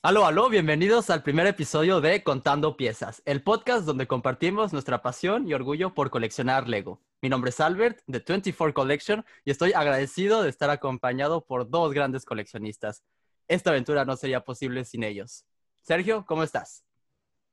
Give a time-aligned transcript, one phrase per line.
[0.00, 5.48] Aló, aló, bienvenidos al primer episodio de Contando Piezas, el podcast donde compartimos nuestra pasión
[5.48, 7.00] y orgullo por coleccionar Lego.
[7.20, 11.92] Mi nombre es Albert, de 24 Collection, y estoy agradecido de estar acompañado por dos
[11.92, 13.02] grandes coleccionistas.
[13.48, 15.44] Esta aventura no sería posible sin ellos.
[15.82, 16.84] Sergio, ¿cómo estás?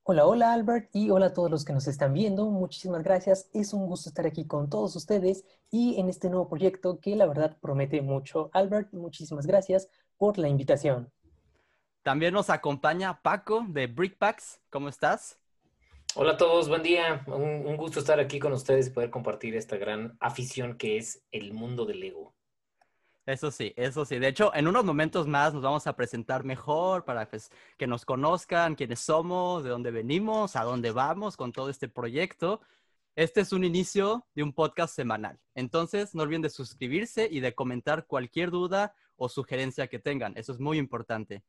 [0.03, 2.45] Hola, hola Albert y hola a todos los que nos están viendo.
[2.51, 3.49] Muchísimas gracias.
[3.53, 7.25] Es un gusto estar aquí con todos ustedes y en este nuevo proyecto que la
[7.25, 8.51] verdad promete mucho.
[8.53, 9.89] Albert, muchísimas gracias
[10.19, 11.11] por la invitación.
[12.05, 14.61] También nos acompaña Paco de Brickpacks.
[14.69, 15.39] ¿Cómo estás?
[16.13, 17.23] Hola a todos, buen día.
[17.25, 21.51] Un, gusto estar aquí con ustedes y poder compartir esta gran afición que es el
[21.51, 22.35] mundo del Lego.
[23.25, 24.19] Eso sí, eso sí.
[24.19, 28.05] De hecho, en unos momentos más nos vamos a presentar mejor para pues, que nos
[28.05, 32.61] conozcan quiénes somos, de dónde venimos, a dónde vamos con todo este proyecto.
[33.15, 35.39] Este es un inicio de un podcast semanal.
[35.55, 40.37] Entonces, no olviden de suscribirse y de comentar cualquier duda o sugerencia que tengan.
[40.37, 41.41] Eso es muy importante.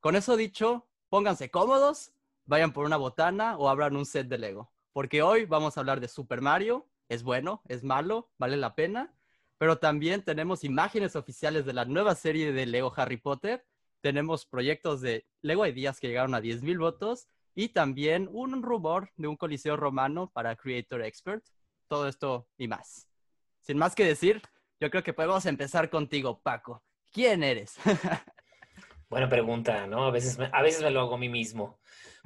[0.00, 2.12] Con eso dicho, pónganse cómodos,
[2.44, 4.72] vayan por una botana o abran un set de Lego.
[4.92, 6.86] Porque hoy vamos a hablar de Super Mario.
[7.08, 9.14] Es bueno, es malo, vale la pena.
[9.58, 13.66] Pero también tenemos imágenes oficiales de la nueva serie de Lego Harry Potter.
[14.00, 17.28] Tenemos proyectos de Lego Ideas que llegaron a 10.000 votos.
[17.54, 21.44] Y también un rumor de un coliseo romano para Creator Expert.
[21.88, 23.08] Todo esto y más.
[23.60, 24.42] Sin más que decir,
[24.80, 26.82] yo creo que podemos empezar contigo, Paco.
[27.12, 27.76] ¿Quién eres?
[29.08, 30.04] Buena pregunta, ¿no?
[30.04, 31.78] A veces me, a veces me lo hago a mí mismo,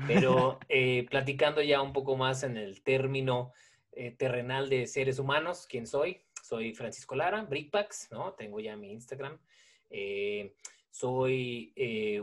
[0.07, 3.53] pero eh, platicando ya un poco más en el término
[3.93, 6.23] eh, terrenal de seres humanos, ¿quién soy?
[6.43, 8.33] Soy Francisco Lara, Brickpacks, ¿no?
[8.33, 9.39] Tengo ya mi Instagram.
[9.91, 10.55] Eh,
[10.91, 11.73] soy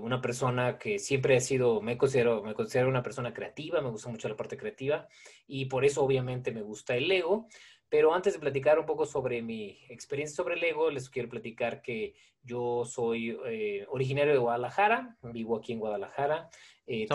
[0.02, 4.10] una persona que siempre he sido, me considero, me considero una persona creativa, me gusta
[4.10, 5.08] mucho la parte creativa
[5.48, 7.48] y por eso obviamente me gusta el Lego.
[7.90, 12.16] Pero antes de platicar un poco sobre mi experiencia sobre Lego, les quiero platicar que
[12.44, 16.50] yo soy eh, originario de Guadalajara, vivo aquí en Guadalajara.
[16.86, 17.08] Eh,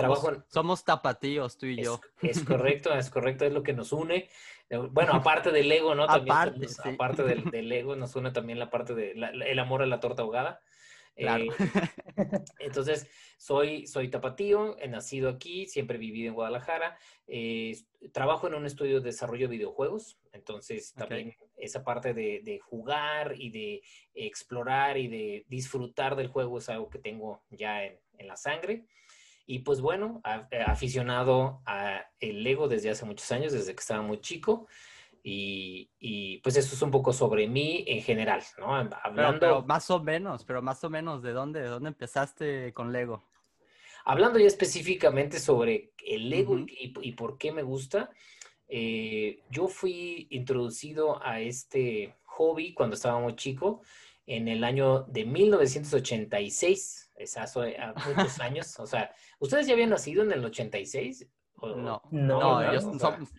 [0.48, 2.00] somos, tapatíos, tú y yo.
[2.20, 4.28] Es correcto, es correcto, es lo que nos une.
[4.90, 6.06] Bueno, aparte del Lego, ¿no?
[6.06, 10.00] También aparte, aparte del, del, Lego, nos une también la parte del amor a la
[10.00, 10.60] torta ahogada.
[11.16, 11.44] Claro.
[12.58, 13.06] entonces,
[13.36, 16.98] soy, soy tapatío, he nacido aquí, siempre he vivido en Guadalajara.
[18.12, 23.50] trabajo en un estudio de desarrollo de videojuegos, entonces también esa parte de, jugar y
[23.50, 23.82] de
[24.14, 28.84] explorar y de disfrutar del juego es algo que tengo ya en, la sangre.
[29.46, 34.00] Y pues bueno, eh, aficionado a el Lego desde hace muchos años, desde que estaba
[34.00, 34.68] muy chico.
[35.24, 38.74] Y, pues eso es un poco sobre mí en general, ¿no?
[38.74, 39.40] Hablando...
[39.40, 43.24] Pero, más o menos, pero más o menos, ¿de dónde, de dónde empezaste con Lego?
[44.04, 48.10] Hablando ya específicamente sobre el Lego y, y, por qué me gusta,
[48.66, 53.82] eh, yo fui introducido a este hobby cuando estaba muy chico,
[54.26, 58.78] en el año de 1986, es hace muchos años.
[58.78, 61.26] O sea, ¿ustedes ya habían nacido en el 86?
[61.62, 62.60] No, no,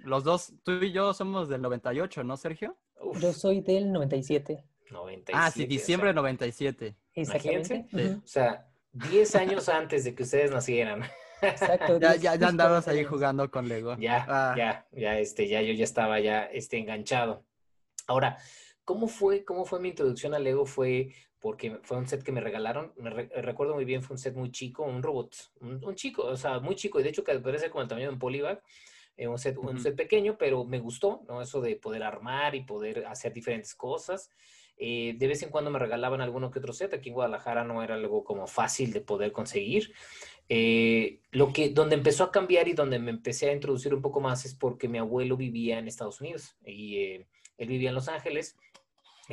[0.04, 2.78] los dos, tú y yo somos del 98, ¿no, Sergio?
[3.20, 4.64] Yo soy del 97.
[4.92, 6.96] 97 ah, sí, diciembre del 97.
[7.16, 7.88] Exactamente.
[8.24, 11.04] O sea, 10 años antes de que ustedes nacieran.
[11.42, 12.00] Exacto.
[12.00, 13.98] ya, ya, ya andabas ahí jugando con Lego.
[13.98, 14.56] Ya, ah.
[14.58, 17.46] ya, ya, este, ya yo ya estaba ya este, enganchado.
[18.08, 18.38] Ahora,
[18.86, 20.66] ¿cómo fue, cómo fue mi introducción a Lego?
[20.66, 24.34] Fue porque fue un set que me regalaron, me recuerdo muy bien, fue un set
[24.34, 27.70] muy chico, un robot, un, chico, o sea, muy chico, y de hecho que parece
[27.70, 28.64] como el tamaño de un polybag,
[29.18, 31.42] eh, un, set, un set pequeño, pero me gustó, ¿no?
[31.42, 34.30] Eso de poder armar y poder hacer diferentes cosas.
[34.78, 37.84] Eh, de vez en cuando me regalaban alguno que otro set, aquí en Guadalajara no
[37.84, 39.94] era algo como fácil de poder conseguir.
[40.48, 44.22] Eh, lo que, donde empezó a cambiar y donde me empecé a introducir un poco
[44.22, 47.28] más es porque mi abuelo vivía en Estados Unidos y eh,
[47.58, 48.56] él vivía en Los Ángeles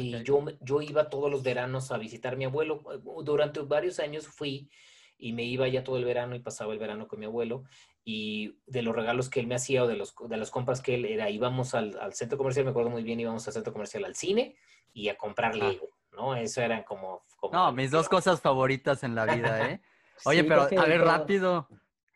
[0.00, 2.82] y yo, yo iba todos los veranos a visitar a mi abuelo.
[3.24, 4.70] Durante varios años fui
[5.18, 7.64] y me iba ya todo el verano y pasaba el verano con mi abuelo
[8.04, 10.94] y de los regalos que él me hacía o de, los, de las compras que
[10.94, 14.04] él era, íbamos al, al centro comercial, me acuerdo muy bien, íbamos al centro comercial
[14.04, 14.56] al cine
[14.92, 15.54] y a comprar.
[15.54, 16.34] Lego, ¿no?
[16.34, 17.24] Eso eran como...
[17.36, 19.80] como no, mis dos cosas favoritas en la vida, ¿eh?
[20.24, 21.68] Oye, pero a ver, rápido.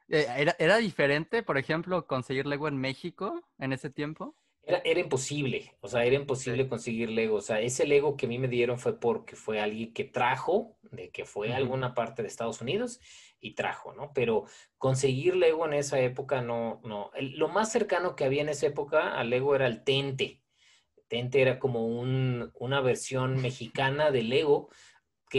[0.09, 4.35] Eh, ¿Era, ¿Era diferente, por ejemplo, conseguir Lego en México en ese tiempo?
[4.66, 7.37] Era, era imposible, o sea, era imposible conseguir Lego.
[7.37, 10.76] O sea, ese Lego que a mí me dieron fue porque fue alguien que trajo,
[10.90, 13.00] de que fue a alguna parte de Estados Unidos
[13.40, 14.12] y trajo, ¿no?
[14.14, 14.46] Pero
[14.78, 17.11] conseguir Lego en esa época no, no.
[17.20, 20.40] lo más cercano que había en esa época a Lego era el Tente.
[21.08, 24.70] Tente era como un, una versión mexicana de Lego,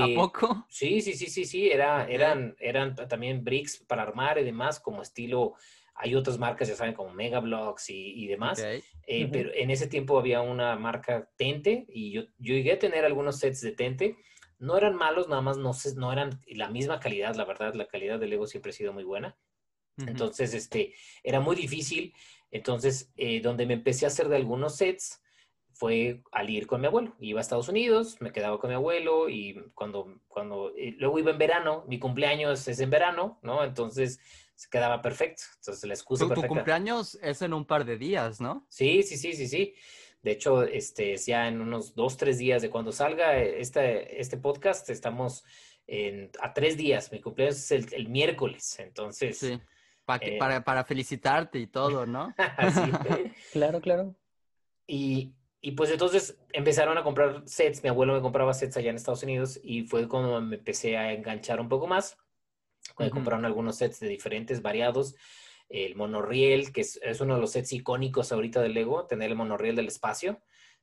[0.01, 0.66] ¿A poco?
[0.69, 5.01] Sí, sí, sí, sí, sí, era, eran, eran también bricks para armar y demás, como
[5.01, 5.56] estilo,
[5.96, 10.20] hay otras marcas, ya saben, como Mega Blocks y, demás, eh, pero en ese tiempo
[10.20, 14.18] había una marca Tente y yo, yo llegué a tener algunos sets de Tente,
[14.60, 18.20] no eran malos, nada más no, no eran la misma calidad, la verdad, la calidad
[18.20, 19.38] de Lego siempre ha sido muy buena.
[19.98, 20.94] Entonces, este,
[21.24, 22.14] era muy difícil.
[22.52, 25.22] Entonces, eh, donde me empecé a hacer de algunos sets
[25.74, 27.16] fue al ir con mi abuelo.
[27.20, 31.32] Iba a Estados Unidos, me quedaba con mi abuelo y cuando, cuando, eh, luego iba
[31.32, 33.64] en verano, mi cumpleaños es en verano, ¿no?
[33.64, 34.20] Entonces,
[34.56, 35.44] se quedaba perfecto.
[35.57, 38.66] Entonces, la excusa tu, Tu cumpleaños es en un par de días, ¿no?
[38.69, 39.75] Sí, sí, sí, sí, sí.
[40.22, 44.90] De hecho, este, ya en unos dos, tres días de cuando salga este, este podcast,
[44.90, 45.44] estamos
[45.86, 47.12] en, a tres días.
[47.12, 49.38] Mi cumpleaños es el, el miércoles, entonces...
[49.38, 49.60] Sí.
[50.22, 52.34] Eh, para, para, felicitarte y todo, ¿no?
[53.51, 54.16] claro, claro.
[54.88, 57.81] Y, y, pues entonces empezaron a comprar sets.
[57.81, 61.12] Mi abuelo me compraba sets allá en Estados Unidos y fue cuando me empecé a
[61.12, 62.18] enganchar un poco más.
[62.96, 65.16] Cuando compraron algunos sets de diferentes, variados.
[65.70, 69.36] El monorriel, que es, es, uno de los sets icónicos ahorita de Lego, tener el
[69.36, 70.42] monorriel del espacio.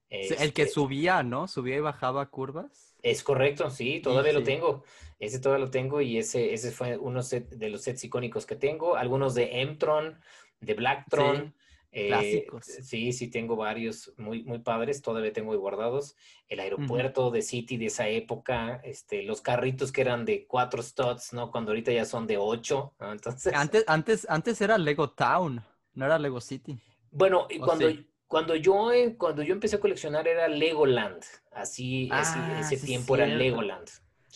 [0.08, 1.48] el que este subía, ¿no?
[1.48, 2.96] Subía y bajaba curvas.
[3.02, 4.84] Es correcto, sí, todavía lo tengo.
[5.18, 8.96] Ese todavía lo tengo y ese, ese fue uno de los sets icónicos que tengo.
[8.96, 10.20] Algunos de Mtron,
[10.60, 11.54] de Blacktron.
[11.94, 12.64] Eh, clásicos.
[12.64, 16.16] Sí, sí, tengo varios muy, muy padres, todavía tengo guardados.
[16.48, 21.34] El aeropuerto de City de esa época, este, los carritos que eran de cuatro studs,
[21.34, 21.50] ¿no?
[21.50, 23.52] Cuando ahorita ya son de ocho, Entonces...
[23.54, 25.62] Antes, antes, antes era Lego Town,
[25.92, 26.78] no era Lego City.
[27.10, 27.90] Bueno, y cuando,
[28.26, 31.22] cuando yo, eh, cuando yo empecé a coleccionar era Legoland.
[31.50, 33.88] Así, ah, ese tiempo era Legoland.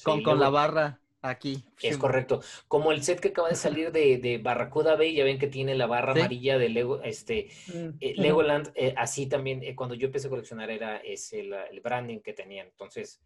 [0.05, 1.01] con, con la barra
[1.31, 1.65] aquí.
[1.81, 2.41] Es correcto.
[2.69, 5.75] Como el set que acaba de salir de, de Barracuda Bay, ya ven que tiene
[5.75, 10.27] la barra amarilla de Lego, este, mm, eh, Legoland, eh, así también, cuando yo empecé
[10.27, 12.63] a coleccionar era ese el branding que tenía.
[12.63, 13.21] Entonces,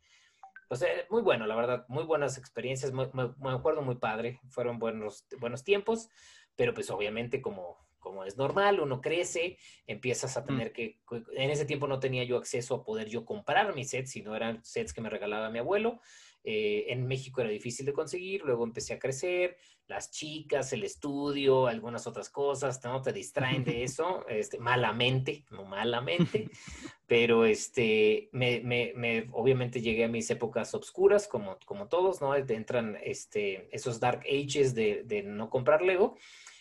[0.69, 5.27] pues muy bueno, la verdad, muy buenas experiencias, me, me, acuerdo muy padre, fueron buenos,
[5.41, 6.09] buenos tiempos,
[6.55, 10.99] pero pues obviamente como como es normal, uno crece, empiezas a tener que,
[11.37, 14.65] en ese tiempo no tenía yo acceso a poder yo comprar mis sets, sino eran
[14.65, 16.01] sets que me regalaba mi abuelo.
[16.43, 21.67] Eh, en México era difícil de conseguir, luego empecé a crecer, las chicas, el estudio,
[21.67, 26.49] algunas otras cosas, no te distraen de eso, este, malamente, no malamente,
[27.07, 32.35] pero este, me, me, me, obviamente llegué a mis épocas obscuras, como, como todos, ¿no?
[32.35, 36.17] Entran este, esos dark ages de, de no comprar Lego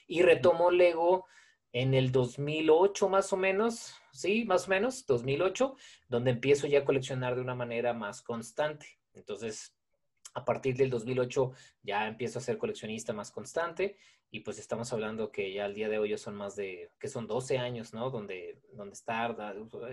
[0.07, 1.25] y retomó Lego
[1.71, 5.75] en el 2008 más o menos, sí, más o menos, 2008,
[6.07, 8.98] donde empiezo ya a coleccionar de una manera más constante.
[9.19, 9.75] Entonces,
[10.33, 11.51] a partir del 2008
[11.83, 13.97] ya empiezo a ser coleccionista más constante
[14.31, 17.07] y pues estamos hablando que ya al día de hoy ya son más de, que
[17.07, 18.09] son 12 años, ¿no?
[18.09, 19.35] Donde, donde está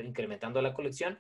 [0.05, 1.19] incrementando la colección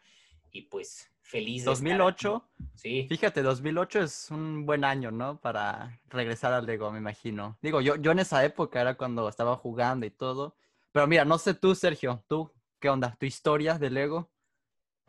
[0.50, 1.64] y pues feliz.
[1.64, 2.48] 2008.
[2.74, 3.06] sí.
[3.08, 5.40] Fíjate, 2008 es un buen año, ¿no?
[5.40, 7.58] Para regresar al Lego, me imagino.
[7.62, 10.56] Digo, yo, yo en esa época era cuando estaba jugando y todo.
[10.92, 13.16] Pero mira, no sé tú, Sergio, tú, ¿qué onda?
[13.18, 14.30] ¿Tu historia de Lego?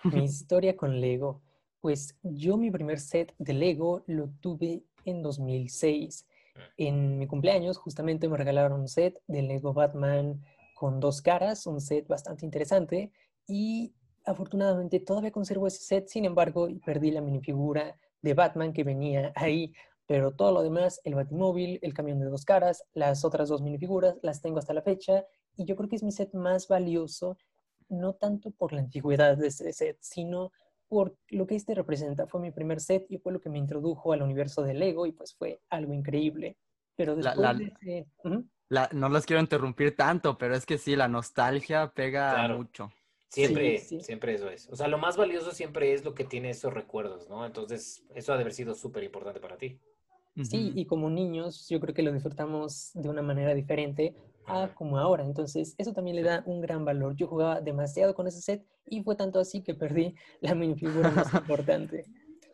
[0.03, 1.41] Mi historia con Lego.
[1.88, 6.28] Pues yo mi primer set de Lego lo tuve en 2006.
[6.75, 10.44] En mi cumpleaños justamente me regalaron un set de Lego Batman
[10.75, 13.13] con dos caras, un set bastante interesante.
[13.48, 13.94] Y
[14.25, 19.72] afortunadamente todavía conservo ese set, sin embargo, perdí la minifigura de Batman que venía ahí,
[20.06, 24.18] pero todo lo demás, el Batimóvil, el camión de dos caras, las otras dos minifiguras,
[24.24, 25.24] las tengo hasta la fecha
[25.56, 27.38] y yo creo que es mi set más valioso,
[27.88, 30.51] no tanto por la antigüedad de ese set, sino
[30.88, 32.28] por lo que este representa.
[32.28, 35.12] Fue mi primer set y fue lo que me introdujo al universo de Lego y
[35.12, 36.57] pues fue algo increíble.
[36.95, 38.06] Pero después de
[38.92, 42.92] no los quiero interrumpir tanto, pero es que sí, la nostalgia pega mucho.
[43.30, 44.69] Siempre, siempre eso es.
[44.69, 47.45] O sea, lo más valioso siempre es lo que tiene esos recuerdos, ¿no?
[47.45, 49.80] Entonces, eso ha de haber sido súper importante para ti.
[50.44, 54.16] Sí, y como niños, yo creo que lo disfrutamos de una manera diferente
[54.47, 55.23] a como ahora.
[55.23, 57.16] Entonces, eso también le da un gran valor.
[57.16, 61.33] Yo jugaba demasiado con ese set y fue tanto así que perdí la minifigura más
[61.33, 62.06] importante.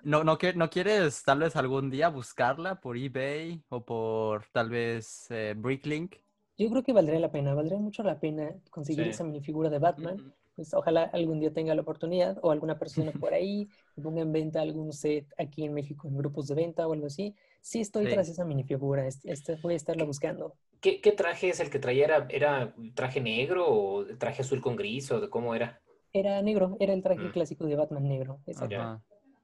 [0.01, 5.27] ¿No, no, ¿No quieres tal vez algún día buscarla por eBay o por tal vez
[5.29, 6.15] eh, Bricklink?
[6.57, 10.33] Yo creo que valdría la pena, valdría mucho la pena conseguir esa minifigura de Batman
[10.55, 13.67] pues ojalá algún día tenga la oportunidad o alguna persona por ahí
[14.01, 17.35] ponga en venta algún set aquí en México en grupos de venta o algo así.
[17.61, 20.55] Sí estoy tras esa minifigura, este, voy a estarla buscando.
[20.83, 22.27] ¿Qué, ¿Qué, traje es el que traía?
[22.29, 25.81] ¿Era, traje negro o traje azul con gris o de cómo era?
[26.11, 27.31] Era negro, era el traje mm.
[27.31, 28.41] clásico de Batman negro.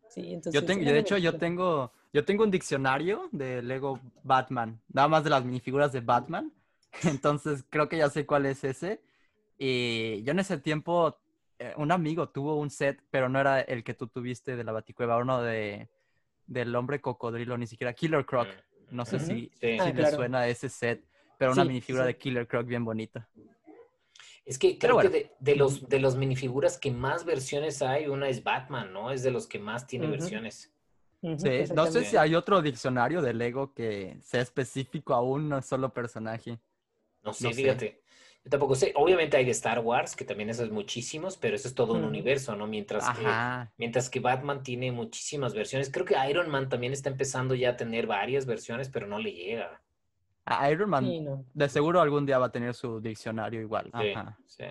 [0.09, 4.81] Sí, entonces, yo tengo, de hecho, yo tengo, yo tengo un diccionario de Lego Batman,
[4.91, 6.51] nada más de las minifiguras de Batman.
[7.03, 9.01] Entonces creo que ya sé cuál es ese.
[9.57, 11.19] Y yo en ese tiempo,
[11.57, 14.73] eh, un amigo tuvo un set, pero no era el que tú tuviste de la
[14.73, 15.87] Baticueva, uno de,
[16.47, 18.47] del hombre cocodrilo, ni siquiera Killer Croc.
[18.47, 19.77] Mm, no sé si, sí.
[19.79, 21.08] Ah, suena ese set,
[21.39, 23.27] pero una minifigura de Killer Croc bien bonita.
[24.45, 28.43] Es que creo que de, los, de los minifiguras que más versiones hay, una es
[28.43, 29.09] Batman, ¿no?
[29.09, 30.73] Es de los que más tiene versiones.
[31.21, 35.93] Sí, no sé si hay otro diccionario de Lego que sea específico a un solo
[35.93, 36.59] personaje.
[37.23, 37.55] No sé, No sé.
[37.55, 38.01] fíjate.
[38.43, 38.91] Yo tampoco sé.
[38.95, 42.55] Obviamente hay de Star Wars, que también esos muchísimos, pero eso es todo un universo,
[42.55, 42.67] ¿no?
[42.67, 43.25] Mientras que,
[43.77, 45.89] mientras que Batman tiene muchísimas versiones.
[45.89, 49.31] Creo que Iron Man también está empezando ya a tener varias versiones, pero no le
[49.31, 49.81] llega.
[50.49, 51.45] A Iron Man, Sí, no.
[51.53, 53.89] de seguro algún día va a tener su diccionario igual.
[53.97, 54.37] Sí, Ajá.
[54.45, 54.63] sí.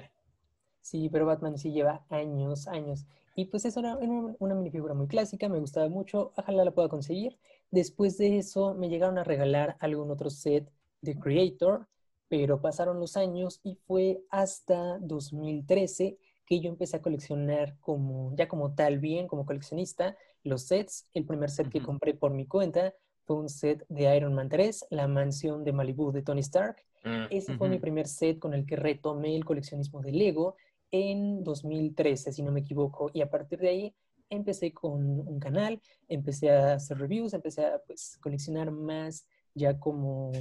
[0.80, 3.06] Sí, pero Batman sí lleva años, años.
[3.34, 6.88] Y pues es una, una, una minifigura muy clásica, me gustaba mucho, ojalá la pueda
[6.88, 7.38] conseguir.
[7.70, 10.70] Después de eso me llegaron a regalar algún otro set
[11.02, 11.86] de Creator,
[12.28, 18.48] pero pasaron los años y fue hasta 2013 que yo empecé a coleccionar como, ya
[18.48, 21.06] como tal, bien, como coleccionista, los sets.
[21.12, 22.94] El primer set que compré por mi cuenta
[23.28, 26.82] fue un set de Iron Man 3, La mansión de Malibu de Tony Stark.
[27.04, 30.56] Mm, Ese fue mi primer set con el que retomé el coleccionismo de Lego
[30.90, 33.10] en 2013, si no me equivoco.
[33.12, 33.94] Y a partir de ahí
[34.30, 40.32] empecé con un canal, empecé a hacer reviews, empecé a pues, coleccionar más ya como,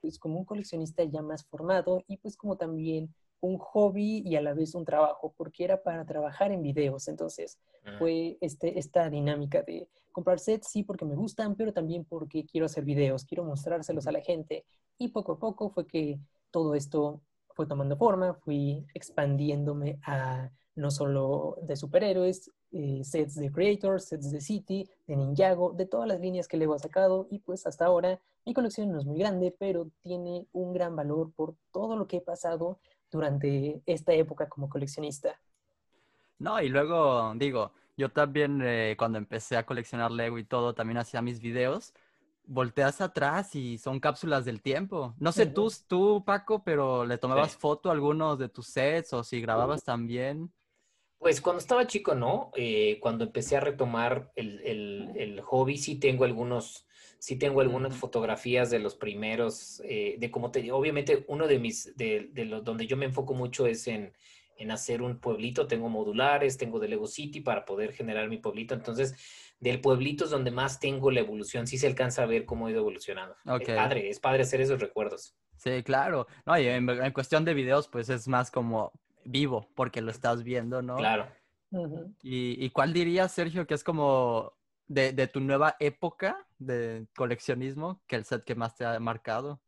[0.00, 4.40] pues, como un coleccionista ya más formado y pues como también un hobby y a
[4.40, 7.08] la vez un trabajo, porque era para trabajar en videos.
[7.08, 7.58] Entonces
[7.98, 12.66] fue este, esta dinámica de comprar sets, sí, porque me gustan, pero también porque quiero
[12.66, 14.64] hacer videos, quiero mostrárselos a la gente.
[14.98, 16.18] Y poco a poco fue que
[16.50, 17.20] todo esto
[17.54, 24.30] fue tomando forma, fui expandiéndome a no solo de superhéroes, eh, sets de Creator, sets
[24.30, 27.86] de City, de Ninjago, de todas las líneas que Lego ha sacado y pues hasta
[27.86, 32.06] ahora mi colección no es muy grande, pero tiene un gran valor por todo lo
[32.06, 32.78] que he pasado
[33.10, 35.40] durante esta época como coleccionista.
[36.38, 40.98] No, y luego digo, yo también eh, cuando empecé a coleccionar Lego y todo, también
[40.98, 41.94] hacía mis videos.
[42.44, 45.14] Volteas atrás y son cápsulas del tiempo.
[45.18, 45.74] No sé tú, Ujú.
[45.88, 47.58] tú, Paco, pero le tomabas Sí.
[47.58, 50.52] foto a algunos de tus sets o si grababas también.
[51.18, 52.50] Pues cuando estaba chico, ¿no?
[52.56, 56.86] Eh, cuando empecé a retomar el, el- el hobby, sí tengo algunos,
[57.18, 61.58] sí tengo algunas fotografías de los primeros, eh, de como te digo, obviamente uno de
[61.58, 64.12] mis, de, de los donde yo me enfoco mucho es en,
[64.56, 68.74] en hacer un pueblito, tengo modulares, tengo de Lego City para poder generar mi pueblito,
[68.74, 69.14] entonces
[69.60, 72.72] del pueblito es donde más tengo la evolución, sí se alcanza a ver cómo he
[72.72, 73.34] ido evolucionando.
[73.46, 73.68] Ok.
[73.68, 75.36] Es padre, es padre hacer esos recuerdos.
[75.56, 76.26] Sí, claro.
[76.46, 78.92] No, y en, en cuestión de videos, pues es más como
[79.24, 80.96] vivo, porque lo estás viendo, ¿no?
[80.96, 81.26] Claro.
[82.22, 84.57] ¿Y, y cuál dirías, Sergio, que es como
[84.88, 89.60] de, de tu nueva época de coleccionismo, que el set que más te ha marcado?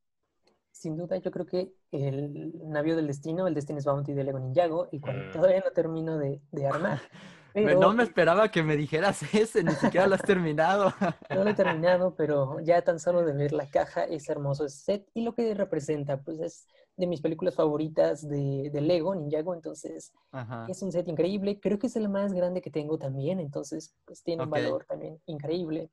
[0.73, 4.89] Sin duda, yo creo que el navío del destino, el Destiny's Bounty de Lego Ninjago,
[4.93, 5.31] el cual Mm.
[5.31, 7.01] todavía no termino de, de armar.
[7.55, 10.95] Me- Pero no me esperaba que me dijeras ese, ni siquiera lo has terminado.
[11.31, 14.79] no lo he terminado, pero ya tan solo de ver la caja es hermoso ese
[14.79, 15.09] set.
[15.15, 16.67] Y lo que representa, pues es
[17.01, 20.67] de mis películas favoritas de, de Lego, Ninjago, entonces Ajá.
[20.69, 21.59] es un set increíble.
[21.59, 24.53] Creo que es el más grande que tengo también, entonces pues tiene un Ok.
[24.55, 25.91] valor también increíble.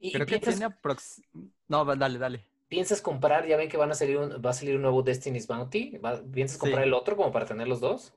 [0.00, 1.22] Y, y Creo que piensas, tiene aprox...
[1.68, 2.44] No, dale, dale.
[2.68, 3.46] ¿Piensas comprar?
[3.46, 5.98] Ya ven que van a salir un, va a salir un nuevo Destiny's Bounty.
[5.98, 6.88] ¿Va- ¿Piensas comprar Sí.
[6.88, 8.12] el otro como para tener los dos?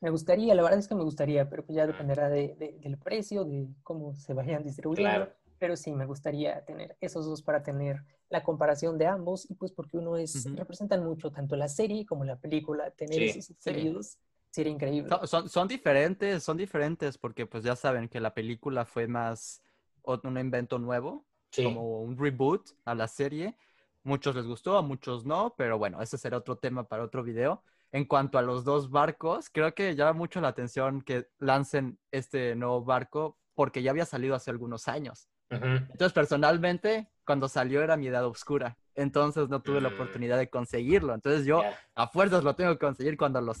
[0.00, 2.98] Me gustaría, la verdad es que me gustaría, pero pues ya dependerá de- de- del
[2.98, 5.10] precio, de cómo se vayan distribuyendo.
[5.10, 5.32] Claro.
[5.58, 9.70] Pero sí, me gustaría tener esos dos para tener la comparación de ambos y pues
[9.72, 10.56] porque uno es, Ujú.
[10.56, 13.54] representan mucho tanto la serie como la película, tener Sí, esos sí.
[13.58, 14.16] seguidos
[14.50, 15.10] sería increíble.
[15.10, 19.62] Son, son, son diferentes, son diferentes porque pues ya saben que la película fue más
[20.04, 21.62] un invento nuevo, Sí.
[21.64, 23.54] como un reboot a la serie.
[24.02, 27.62] Muchos les gustó, a muchos no, pero bueno, ese será otro tema para otro video.
[27.92, 32.56] En cuanto a los dos barcos, creo que llama mucho la atención que lancen este
[32.56, 35.28] nuevo barco porque ya había salido hace algunos años.
[35.50, 38.76] Entonces, personalmente, cuando salió era mi edad oscura.
[38.94, 39.94] Entonces no tuve la Mm.
[39.94, 41.14] oportunidad de conseguirlo.
[41.14, 41.62] Entonces yo
[41.94, 43.52] a fuerzas lo tengo que conseguir cuando lo,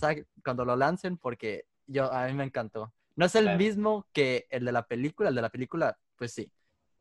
[0.44, 2.92] cuando lo lancen porque yo, a mí me encantó.
[3.16, 3.58] No es el Claro.
[3.58, 5.28] mismo que el de la película.
[5.28, 6.50] El de la película, pues sí,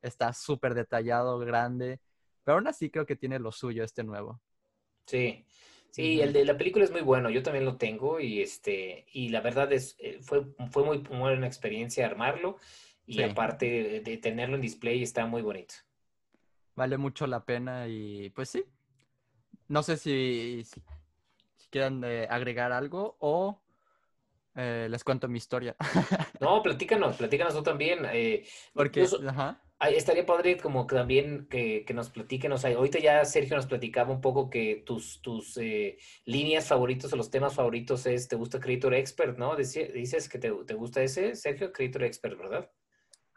[0.02, 2.00] está súper detallado, grande.
[2.44, 4.42] Pero aún así creo que tiene lo suyo este nuevo.
[5.06, 5.46] Sí.
[5.92, 9.28] Sí, el de la película es muy bueno, yo también lo tengo y este, y
[9.28, 12.60] la verdad es, eh, fue, fue muy buena experiencia armarlo
[13.06, 13.24] y Sí.
[13.24, 15.74] aparte de, de tenerlo en display está muy bonito.
[16.76, 18.64] Vale mucho la pena y pues sí.
[19.68, 20.82] No sé si, si,
[21.58, 23.62] si quieran eh, agregar algo o
[24.56, 25.76] eh, les cuento mi historia.
[26.42, 28.00] No, platícanos, platícanos tú también.
[28.12, 29.62] eh, Porque, incluso- ajá.
[29.80, 33.66] Estaría padre como que también que, que nos platiquen, o sea, ahorita ya Sergio nos
[33.66, 38.36] platicaba un poco que tus, tus eh, líneas favoritos o los temas favoritos es, te
[38.36, 39.56] gusta Creator Expert, ¿no?
[39.56, 42.72] Dice- dices que te, te gusta ese, Sergio, Creator Expert, ¿verdad?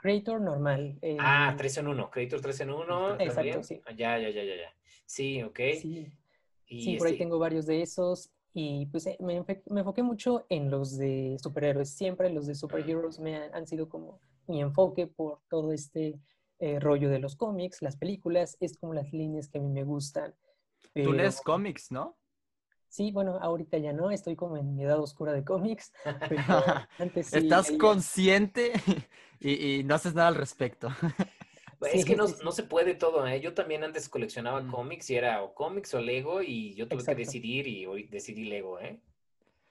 [0.05, 0.99] Creator normal.
[1.01, 3.65] eh, Ah, 3 en 1, Creator 3 en 1 Exacto, también.
[3.65, 3.81] sí.
[3.87, 4.77] Ah, Ya, ya, ya, ya, ya.
[5.07, 5.59] Sí, ok.
[5.81, 6.13] Sí,
[6.69, 8.31] Y sí, por ahí este, tengo varios de esos.
[8.53, 11.89] Y pues eh, me, me enfoqué mucho en los de superhéroes.
[11.89, 16.21] Siempre los de superheroes me han, han sido como mi enfoque por todo este
[16.59, 19.85] eh, rollo de los cómics, las películas, es como las líneas que a mí me
[19.85, 20.35] gustan.
[20.93, 22.19] Tú lees cómics, ¿no?
[22.95, 25.93] Sí, bueno, ahorita ya no, estoy como en mi edad oscura de cómics,
[26.29, 26.45] pero
[26.97, 27.39] antes sí.
[27.39, 28.73] Estás consciente
[29.41, 30.87] y, no haces nada al respecto.
[31.93, 33.41] es que no, se puede todo, ¿eh?
[33.41, 34.71] Yo también antes coleccionaba mm.
[34.71, 38.45] cómics y era o cómics o Lego y yo tuve que decidir y hoy decidí
[38.45, 39.01] Lego, ¿eh?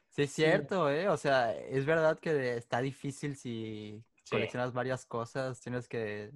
[0.10, 1.08] Sí, es cierto, ¿eh?
[1.08, 6.30] O sea, es verdad que está difícil si coleccionas varias cosas, tienes que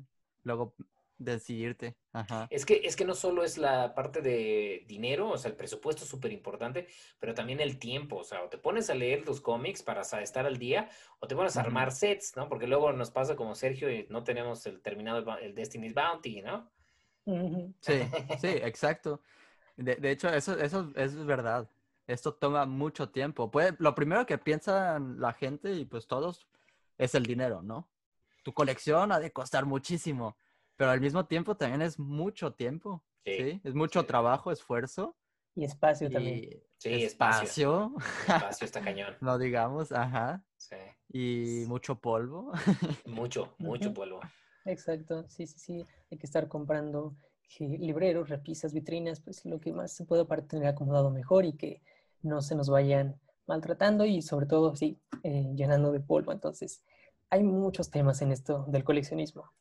[0.44, 0.74] luego
[1.18, 1.96] decidirte.
[2.14, 2.48] Ajá.
[2.50, 6.04] Es que, es que no solo es la parte de dinero, o sea, el presupuesto
[6.04, 6.88] es súper importante,
[7.20, 10.46] pero también el tiempo, o sea, o te pones a leer los cómics para estar
[10.46, 12.48] al día, o te pones a armar sets, ¿no?
[12.50, 16.70] Porque luego nos pasa como Sergio y no tenemos el terminado el Destiny's Bounty, ¿no?
[17.82, 18.00] Sí,
[18.42, 19.22] sí, exacto.
[19.76, 21.70] De, de, hecho, eso, eso, es verdad.
[22.08, 23.52] Esto toma mucho tiempo.
[23.52, 26.48] Puede, lo primero que piensa la gente y pues todos
[26.98, 27.88] es el dinero, ¿no?
[28.44, 30.38] Tu colección ha de costar muchísimo
[30.78, 33.04] pero al mismo tiempo también es mucho tiempo.
[33.26, 33.60] Sí.
[33.64, 35.18] Es mucho trabajo, esfuerzo.
[35.56, 36.62] Y espacio también.
[36.78, 37.94] Sí, espacio.
[38.28, 39.16] Espacio está cañón.
[39.22, 40.44] no digamos, ajá.
[40.56, 40.76] Sí.
[41.10, 42.52] Y mucho polvo.
[43.06, 44.20] Mucho, mucho polvo.
[44.66, 45.86] Exacto, sí, sí, sí.
[46.12, 47.16] Hay que estar comprando
[47.60, 51.82] libreros, repisas, vitrinas, pues lo que más se pueda para tener acomodado mejor y que
[52.22, 56.34] no se nos vayan maltratando y sobre todo, sí, eh, llenando de polvo.
[56.34, 56.84] Entonces,
[57.30, 59.52] hay muchos temas en esto del coleccionismo.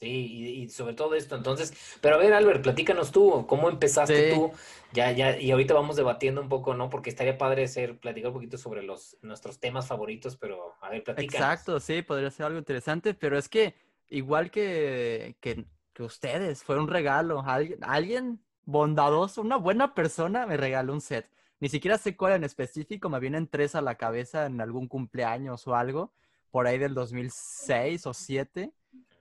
[0.00, 4.52] Sí, y, sobre todo esto, entonces, pero a ver, Albert, platícanos tú, ¿cómo empezaste tú?
[4.92, 6.90] Ya, ya, y ahorita vamos debatiendo un poco, ¿no?
[6.90, 11.04] Porque estaría padre ser, platicar un poquito sobre los, nuestros temas favoritos, pero a ver,
[11.04, 11.34] platícanos.
[11.34, 13.74] Exacto, sí, podría ser algo interesante, pero es que
[14.08, 20.56] igual que, que, que ustedes, fue un regalo, alguien, alguien bondadoso, una buena persona me
[20.56, 21.30] regaló un set.
[21.60, 25.66] Ni siquiera sé cuál en específico, me vienen tres a la cabeza en algún cumpleaños
[25.66, 26.12] o algo,
[26.50, 28.72] por ahí del 2006 o 2007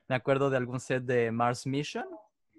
[0.07, 2.07] me acuerdo de algún set de Mars Mission,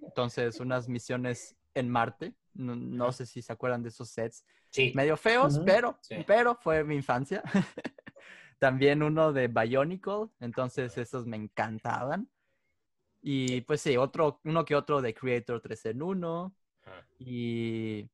[0.03, 2.35] entonces unas misiones en Marte.
[2.55, 4.45] No, sé si se acuerdan de esos sets.
[4.71, 4.93] Sí.
[4.95, 7.43] Medio feos, pero, pero fue mi infancia.
[8.59, 12.29] También uno de Bionicle, entonces esos me encantaban.
[13.21, 16.57] Y pues sí, otro, uno que otro de Creator 3 en 1.
[17.19, 18.09] Y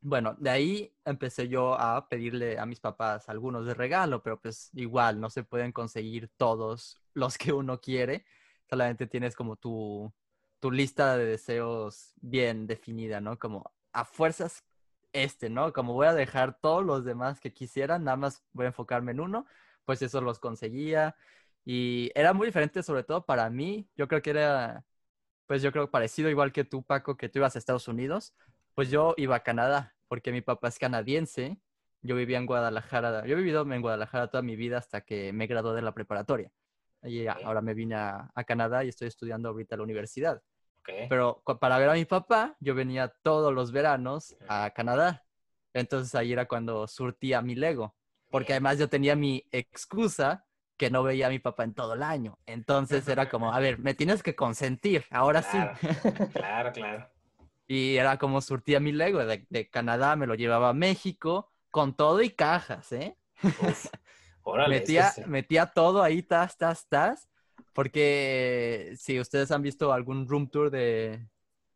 [0.00, 4.70] bueno, de ahí empecé yo a pedirle a mis papás algunos de regalo, pero pues
[4.74, 8.24] igual no se pueden conseguir todos los que uno quiere
[8.72, 10.10] solamente tienes como tu,
[10.58, 13.38] tu lista de deseos bien definida, ¿no?
[13.38, 14.64] Como a fuerzas
[15.12, 15.74] este, ¿no?
[15.74, 19.20] Como voy a dejar todos los demás que quisieran, nada más voy a enfocarme en
[19.20, 19.46] uno,
[19.84, 21.16] pues eso los conseguía.
[21.66, 23.86] Y era muy diferente, sobre todo para mí.
[23.94, 24.86] Yo creo que era,
[25.46, 28.34] pues yo creo parecido igual que tú, Paco, que tú ibas a Estados Unidos.
[28.74, 31.58] Pues yo iba a Canadá, porque mi papá es canadiense.
[32.02, 35.46] Yo vivía en Guadalajara, yo he vivido en Guadalajara toda mi vida hasta que me
[35.46, 36.50] gradué de la preparatoria.
[37.04, 40.42] Y ahora me vine a, Canadá y estoy estudiando ahorita en la universidad.
[41.08, 45.24] Pero para ver a mi papá, yo venía todos los veranos a Canadá.
[45.72, 47.94] Entonces ahí era cuando surtía mi Lego.
[48.30, 52.02] Porque además yo tenía mi excusa que no veía a mi papá en todo el
[52.02, 52.38] año.
[52.46, 55.58] Entonces era como, a ver, me tienes que consentir, ahora sí.
[56.32, 57.08] claro, claro.
[57.66, 59.24] Y era como surtía mi Lego.
[59.24, 63.16] De, de, Canadá me lo llevaba a México con todo y cajas, ¿eh?
[64.64, 67.28] Metía, metía todo ahí, tas, tas, tas.
[67.72, 71.26] Porque si ustedes han visto algún room tour de,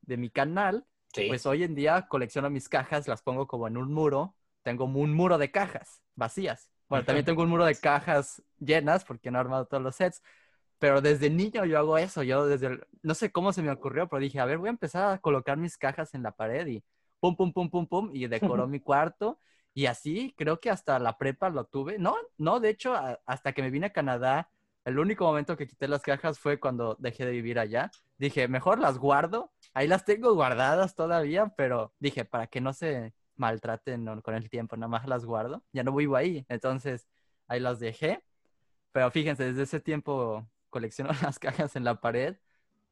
[0.02, 0.86] de mi canal,
[1.24, 4.36] pues hoy en día colecciono mis cajas, las pongo como en un muro.
[4.62, 6.70] Tengo un muro de cajas vacías.
[6.88, 10.22] Bueno, también tengo un muro de cajas llenas porque no he armado todos los sets.
[10.78, 12.22] Pero desde niño yo hago eso.
[12.22, 15.12] Yo desde, no sé cómo se me ocurrió, pero dije, a ver, voy a empezar
[15.14, 16.84] a colocar mis cajas en la pared y
[17.20, 19.40] pum, pum, pum, pum, pum, y decoró mi cuarto.
[19.76, 21.98] Y así creo que hasta la prepa lo tuve.
[21.98, 22.94] No, no, de hecho,
[23.26, 24.48] hasta que me vine a Canadá,
[24.86, 27.90] el único momento que quité las cajas fue cuando dejé de vivir allá.
[28.16, 29.52] Dije, mejor las guardo.
[29.74, 34.78] Ahí las tengo guardadas todavía, pero dije, para que no se maltraten con el tiempo,
[34.78, 35.62] nada más las guardo.
[35.72, 37.06] Ya no vivo ahí, entonces
[37.46, 38.24] ahí las dejé.
[38.92, 42.36] Pero fíjense, desde ese tiempo colecciono las cajas en la pared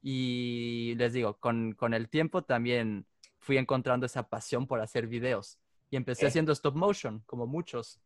[0.02, 3.06] y les digo, con, con el tiempo también
[3.38, 5.58] fui encontrando esa pasión por hacer videos
[5.90, 8.00] y empecé haciendo stop motion, como muchos.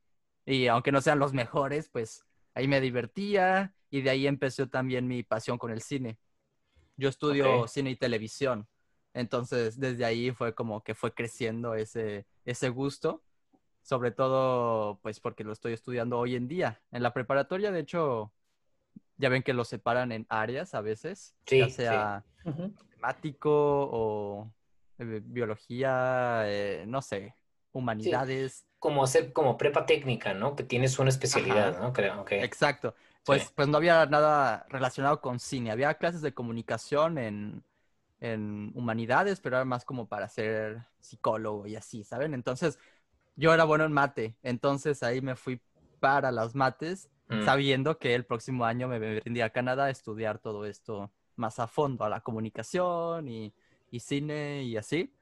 [0.45, 5.07] Y aunque no sean los mejores, pues ahí me divertía y de ahí empezó también
[5.07, 6.19] mi pasión con el cine.
[6.97, 8.67] Yo estudio cine y televisión,
[9.15, 13.23] entonces desde ahí fue como que fue creciendo ese, ese gusto,
[13.83, 16.83] sobre todo pues porque lo estoy estudiando hoy en día.
[16.91, 18.33] En la preparatoria, de hecho,
[19.17, 24.53] ya ven que lo separan en áreas a veces, ya sea matemático o
[24.99, 27.35] eh, biología, eh, no sé,
[27.73, 28.65] humanidades.
[28.79, 30.55] Como hacer como prepa técnica, ¿no?
[30.55, 31.93] Que tienes una especialidad, ¿no?
[31.93, 32.95] Creo, Exacto.
[33.25, 35.71] pues, pues no había nada relacionado con cine.
[35.71, 37.65] Había clases de comunicación en,
[38.21, 42.35] en humanidades, pero era más como para ser psicólogo y así, ¿saben?
[42.35, 42.79] Entonces,
[43.37, 45.61] yo era bueno en mate, entonces ahí me fui
[46.01, 47.45] para las mates, Mm.
[47.45, 51.67] sabiendo que el próximo año me vendría a Canadá a estudiar todo esto más a
[51.67, 53.53] fondo, a la comunicación y,
[53.91, 55.13] y cine y así.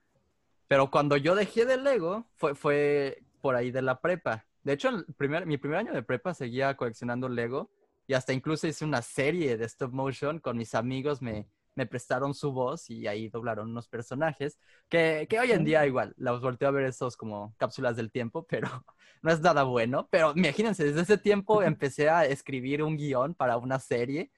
[0.68, 4.46] Pero cuando yo dejé de Lego, fue, fue por ahí de la prepa.
[4.62, 7.70] De hecho, el primer, mi primer año de prepa seguía coleccionando Lego
[8.06, 12.34] y hasta incluso hice una serie de stop motion con mis amigos, me, me prestaron
[12.34, 16.68] su voz y ahí doblaron unos personajes que, que hoy en día igual, los volteo
[16.68, 18.84] a ver esos como cápsulas del tiempo, pero
[19.22, 20.08] no es nada bueno.
[20.10, 24.32] Pero imagínense, desde ese tiempo empecé a escribir un guion para una serie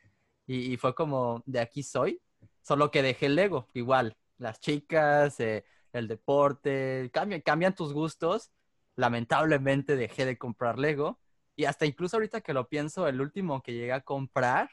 [0.46, 2.20] y, y fue como, de aquí soy,
[2.62, 8.50] solo que dejé el Lego, igual, las chicas, eh, el deporte, cambian, cambian tus gustos.
[8.96, 11.20] Lamentablemente dejé de comprar Lego
[11.58, 14.70] y hasta incluso ahorita que lo pienso, el último que llegué a comprar,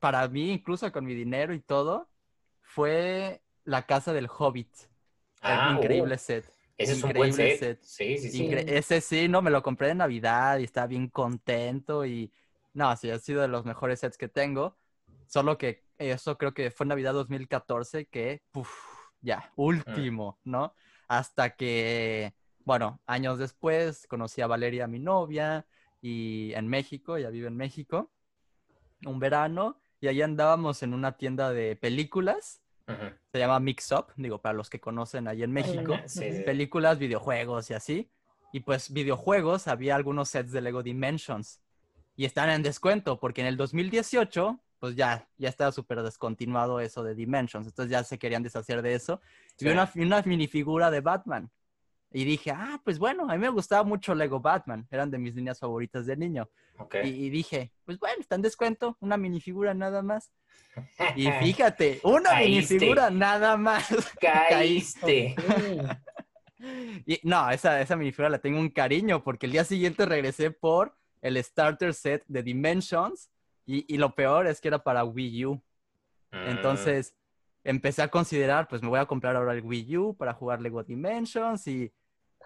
[0.00, 2.10] para mí, incluso con mi dinero y todo,
[2.60, 4.68] fue la casa del Hobbit.
[5.40, 6.44] Ah, un increíble oh, set.
[6.76, 7.82] Ese es un buen increíble set.
[7.82, 8.48] Sí, sí, sí.
[8.48, 12.32] Incre- ese sí, no, me lo compré de Navidad y estaba bien contento y
[12.72, 14.76] no, sí, ha sido de los mejores sets que tengo.
[15.26, 18.93] Solo que eso creo que fue Navidad 2014 que, puf,
[19.24, 20.74] ya, último, ¿no?
[21.08, 22.34] Hasta que,
[22.64, 25.66] bueno, años después conocí a Valeria, mi novia,
[26.00, 28.10] y en México, ella vive en México,
[29.06, 32.60] un verano, y ahí andábamos en una tienda de películas,
[33.32, 36.42] se llama Mix Up, digo, para los que conocen ahí en México Sí, sí.
[36.44, 38.10] películas, videojuegos y así.
[38.52, 41.62] Y pues videojuegos, había algunos sets de Lego Dimensions.
[42.14, 47.02] Y están en descuento, porque en el 2018, pues ya, ya estaba súper descontinuado eso
[47.02, 47.66] de Dimensions.
[47.66, 49.18] Entonces ya se querían deshacer de eso.
[49.58, 49.72] Y vi Sí.
[49.72, 51.50] una, una minifigura de Batman.
[52.12, 54.86] Y dije, ah, pues bueno, a mí me gustaba mucho Lego Batman.
[54.90, 56.50] Eran de mis líneas favoritas de niño.
[56.76, 56.96] Ok.
[57.02, 60.30] Y, y dije, pues bueno, está en descuento, una minifigura nada más.
[61.16, 62.74] Y fíjate, una Caíste.
[62.74, 63.88] minifigura nada más.
[64.20, 65.34] Caíste.
[67.06, 70.96] Y, no, esa, esa minifigura la tengo un cariño porque el día siguiente regresé por
[71.20, 73.30] el starter set de Dimensions
[73.66, 75.62] y, y lo peor es que era para Wii U.
[76.32, 77.16] Mm, Entonces
[77.64, 80.82] empecé a considerar, pues me voy a comprar ahora el Wii U para jugar Lego
[80.84, 81.92] Dimensions y,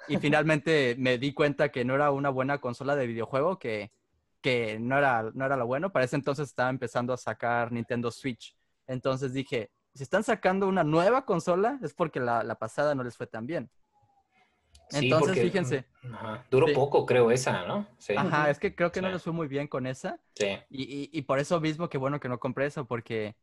[0.08, 3.92] y finalmente me di cuenta que no era una buena consola de videojuego, que,
[4.40, 5.92] que no, era, no era lo bueno.
[5.92, 8.56] Para ese entonces estaba empezando a sacar Nintendo Switch.
[8.86, 13.16] Entonces dije, si están sacando una nueva consola es porque la, la pasada no les
[13.16, 13.70] fue tan bien.
[14.90, 15.84] Sí, Entonces, porque- fíjense.
[16.12, 16.44] Ajá.
[16.50, 16.74] Duró Sí.
[16.74, 17.86] poco, creo, esa, ¿no?
[17.98, 18.14] Sí.
[18.16, 19.12] Ajá, es que creo que no Sí.
[19.14, 20.18] les fue muy bien con esa.
[20.34, 20.58] Sí.
[20.70, 23.36] Y, y- y por eso mismo, que bueno que no compré eso, porque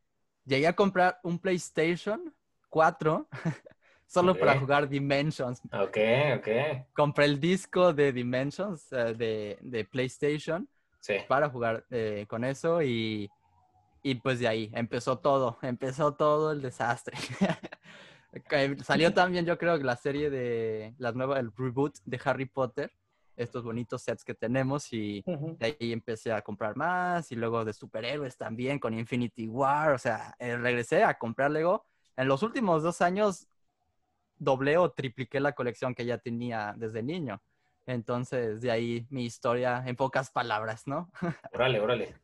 [0.46, 2.34] llegué a comprar un PlayStation
[2.70, 3.28] 4
[4.08, 4.60] solo para Ok.
[4.60, 5.62] jugar Dimensions.
[5.72, 5.98] Ok,
[6.38, 6.48] ok.
[6.94, 10.68] Compré el disco de Dimensions eh, de, de PlayStation
[11.00, 11.16] Sí.
[11.28, 13.30] para jugar eh, con eso y,
[14.02, 17.16] y pues de ahí empezó todo, empezó todo el desastre.
[18.84, 22.92] Salió también, yo creo, que la serie de la nueva, el reboot de Harry Potter,
[23.36, 25.58] estos bonitos sets que tenemos y Ujú.
[25.60, 29.98] de ahí empecé a comprar más y luego de superhéroes también con Infinity War, o
[29.98, 31.86] sea, eh, regresé a comprar Lego.
[32.16, 33.48] En los últimos dos años
[34.38, 37.42] doblé o tripliqué la colección que ya tenía desde niño.
[37.86, 41.12] Entonces, de ahí mi historia en pocas palabras, ¿no?
[41.52, 42.16] Órale, órale.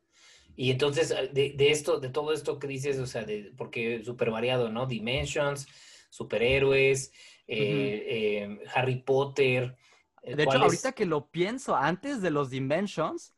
[0.56, 4.30] Y entonces, de, de esto, de todo esto que dices, o sea, de, porque súper
[4.30, 4.86] variado, ¿no?
[4.86, 5.66] Dimensions,
[6.12, 7.10] superhéroes,
[7.46, 8.06] eh,
[8.46, 9.76] eh, Harry Potter.
[10.22, 13.34] eh, De hecho, ahorita que lo pienso, antes de los Dimensions,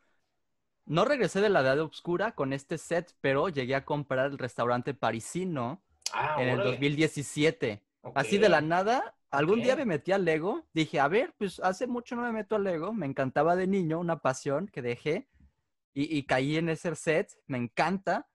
[0.86, 4.92] no regresé de la Edad Oscura con este set, pero llegué a comprar el restaurante
[4.92, 5.82] parisino
[6.12, 6.70] Ah, en el órale.
[6.72, 7.82] 2017.
[8.14, 10.66] Así de la nada, algún día me metí al Lego.
[10.74, 12.92] Dije, a ver, pues hace mucho no me meto al Lego.
[12.92, 15.28] Me encantaba de niño, una pasión que dejé.
[15.94, 18.28] Y, y caí en ese set, me encanta.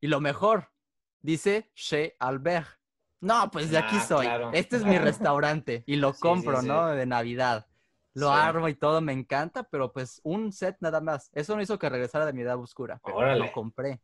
[0.00, 0.70] Y lo mejor,
[1.20, 2.77] dice Chez Albert.
[3.20, 4.26] No, pues de aquí Ah, soy.
[4.26, 4.50] claro.
[4.52, 6.68] Este es mi restaurante y lo Sí, compro, sí.
[6.68, 6.86] ¿no?
[6.88, 7.66] De Navidad.
[8.14, 11.30] Lo armo y todo, me encanta, pero pues un set nada más.
[11.34, 13.46] Eso no hizo que regresara de mi edad oscura, pero Órale.
[13.46, 14.00] lo compré.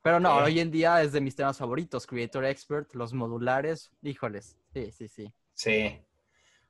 [0.00, 4.56] Pero no, hoy en día es de mis temas favoritos, Creator Expert, los modulares, híjoles,
[4.72, 5.32] sí, sí, sí.
[5.54, 6.00] Sí.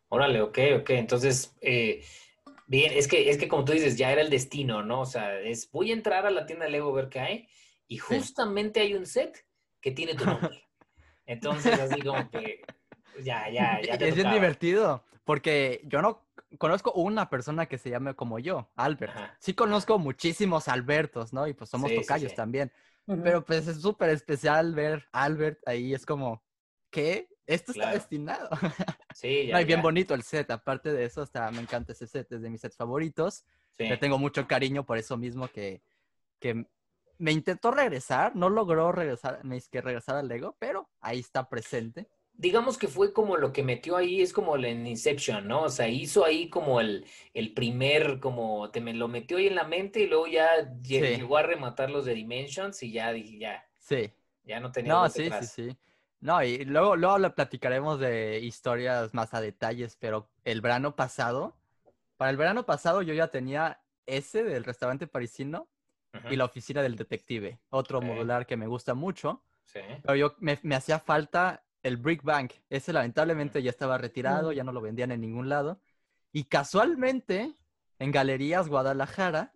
[0.09, 0.91] Órale, ok, ok.
[0.91, 2.05] Entonces, eh,
[2.67, 5.01] bien, es que, es que como tú dices, ya era el destino, ¿no?
[5.03, 7.49] O sea, es voy a entrar a la tienda de Lego a ver qué hay,
[7.87, 9.47] y justamente hay un set
[9.81, 10.65] que tiene tu nombre.
[11.27, 12.63] Entonces, así como que
[13.23, 16.21] ya, ya, ya te es bien divertido, porque yo no
[16.59, 19.13] conozco una persona que se llame como yo, Albert.
[19.17, 19.37] Ajá.
[19.39, 21.47] Sí conozco muchísimos Albertos, ¿no?
[21.47, 22.37] Y pues somos Sí, sí, tocayos sí.
[22.37, 22.73] también.
[23.07, 23.23] Ujú.
[23.23, 26.43] Pero pues es súper especial ver a Albert ahí, es como,
[26.91, 27.29] ¿qué?
[27.47, 27.99] Esto está Claro.
[27.99, 28.49] destinado.
[29.15, 29.83] Sí, ya, No, y bien ya.
[29.83, 32.77] bonito el set, aparte de eso, hasta me encanta ese set, es de mis sets
[32.77, 33.45] favoritos.
[33.79, 33.85] Sí.
[33.89, 35.83] Le tengo mucho cariño por eso mismo que,
[36.39, 36.67] que
[37.23, 42.09] me intentó regresar, no logró regresar, me que regresar al Lego, pero ahí está presente.
[42.33, 45.63] digamos que fue como lo que metió ahí, es como el en Inception, ¿no?
[45.63, 49.55] O sea, hizo ahí como el, el primer, como te me lo metió ahí en
[49.55, 50.49] la mente y luego ya
[50.83, 50.99] Sí.
[51.01, 54.11] llegó a rematar los de Dimensions y ya dije, ya, Sí.
[54.43, 55.53] ya no tenía No, sí, sí, atrás.
[55.53, 55.79] sí.
[56.19, 61.55] No, y luego, luego le platicaremos de historias más a detalles, pero el verano pasado,
[62.17, 65.69] para el verano pasado yo ya tenía ese del restaurante parisino
[66.31, 69.81] Y la oficina del detective, otro modular que me gusta mucho, sí.
[70.03, 72.53] pero yo me, me hacía falta el Brick Bank.
[72.69, 74.55] Ese lamentablemente ya estaba retirado, Mm.
[74.55, 75.81] ya no lo vendían en ningún lado.
[76.33, 77.55] Y casualmente,
[77.99, 79.53] en Galerías Guadalajara,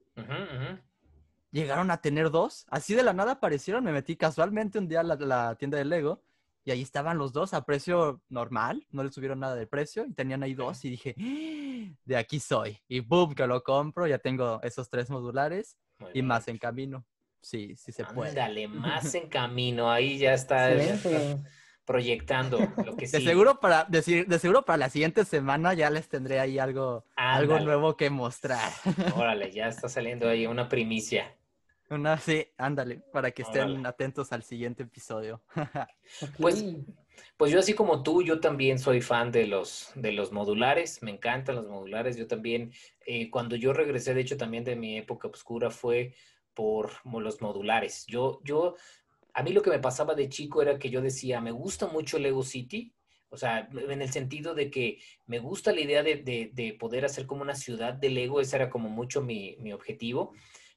[1.51, 2.67] llegaron a tener dos.
[2.71, 3.85] Así de la nada aparecieron.
[3.85, 6.23] Me metí casualmente un día a la, la tienda de Lego
[6.65, 8.87] y ahí estaban los dos a precio normal.
[8.91, 10.85] No les subieron nada de precio y tenían ahí dos.
[10.85, 12.79] Y dije, "Ah, de aquí soy.
[12.89, 14.07] Y boom, que lo compro.
[14.07, 16.23] Ya tengo esos tres modulares Muy y bien.
[16.23, 17.07] más en camino.
[17.41, 18.41] Sí, sí se puede.
[18.41, 21.43] Ándale, más en camino, ahí ya está, ya está Excelente.
[21.85, 23.21] proyectando lo que De sí.
[23.21, 27.59] seguro, para, de, de seguro para la siguiente semana ya les tendré ahí algo, algo
[27.61, 28.73] nuevo que mostrar.
[29.09, 31.35] Órale, ya está saliendo ahí una primicia.
[31.89, 33.87] Una, sí, ándale, para que estén Órale.
[33.87, 35.43] atentos al siguiente episodio.
[36.41, 36.67] Pues.
[37.37, 41.11] Pues yo así como tú, yo también soy fan de los, de los modulares, me
[41.11, 42.17] encantan los modulares.
[42.17, 42.73] Yo también,
[43.07, 46.15] eh, cuando yo regresé, de hecho también de mi época oscura fue
[46.55, 48.07] por los modulares.
[48.07, 48.75] Yo, yo,
[49.35, 52.19] a mí lo que me pasaba de chico era que yo decía, me gusta mucho
[52.19, 52.95] Lego City,
[53.31, 57.05] o sea, en el sentido de que me gusta la idea de, de- de poder
[57.05, 60.33] hacer como una ciudad de Lego, ese era como mucho mi, mi objetivo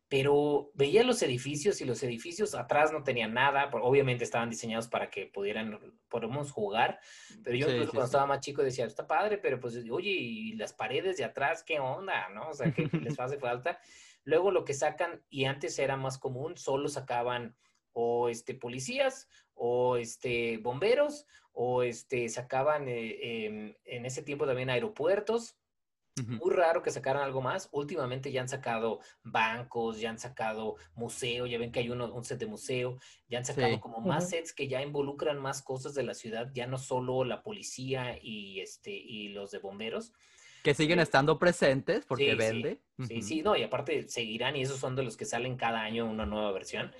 [0.09, 5.11] pero veía los edificios y los edificios atrás no tenían nada, obviamente estaban diseñados para
[5.11, 6.99] que pudieran, podemos jugar,
[7.43, 8.09] pero yo Sí, incluso sí, cuando sí.
[8.09, 11.79] estaba más chico decía, está padre, pero pues, oye, y las paredes de atrás, ¿qué
[11.79, 12.27] onda?
[12.29, 12.49] ¿No?
[12.49, 13.79] O sea, ¿qué les hace falta?
[14.23, 17.55] Luego lo que sacan, y antes era más común, solo sacaban
[17.93, 24.69] o este, policías, o este, bomberos, o este, sacaban eh, em, en ese tiempo también
[24.71, 25.55] aeropuertos.
[26.27, 27.69] Muy raro que sacaran algo más.
[27.71, 32.23] Últimamente ya han sacado bancos, ya han sacado museo, ya ven que hay uno, un
[32.23, 33.79] set de museo, ya han sacado Sí.
[33.79, 37.41] como más sets que ya involucran más cosas de la ciudad, ya no solo la
[37.43, 40.13] policía y, este, y los de bomberos.
[40.63, 42.81] Que siguen estando presentes porque Sí, vende.
[43.07, 46.05] Sí, sí, no, y aparte seguirán y esos son de los que salen cada año
[46.05, 46.91] una nueva versión.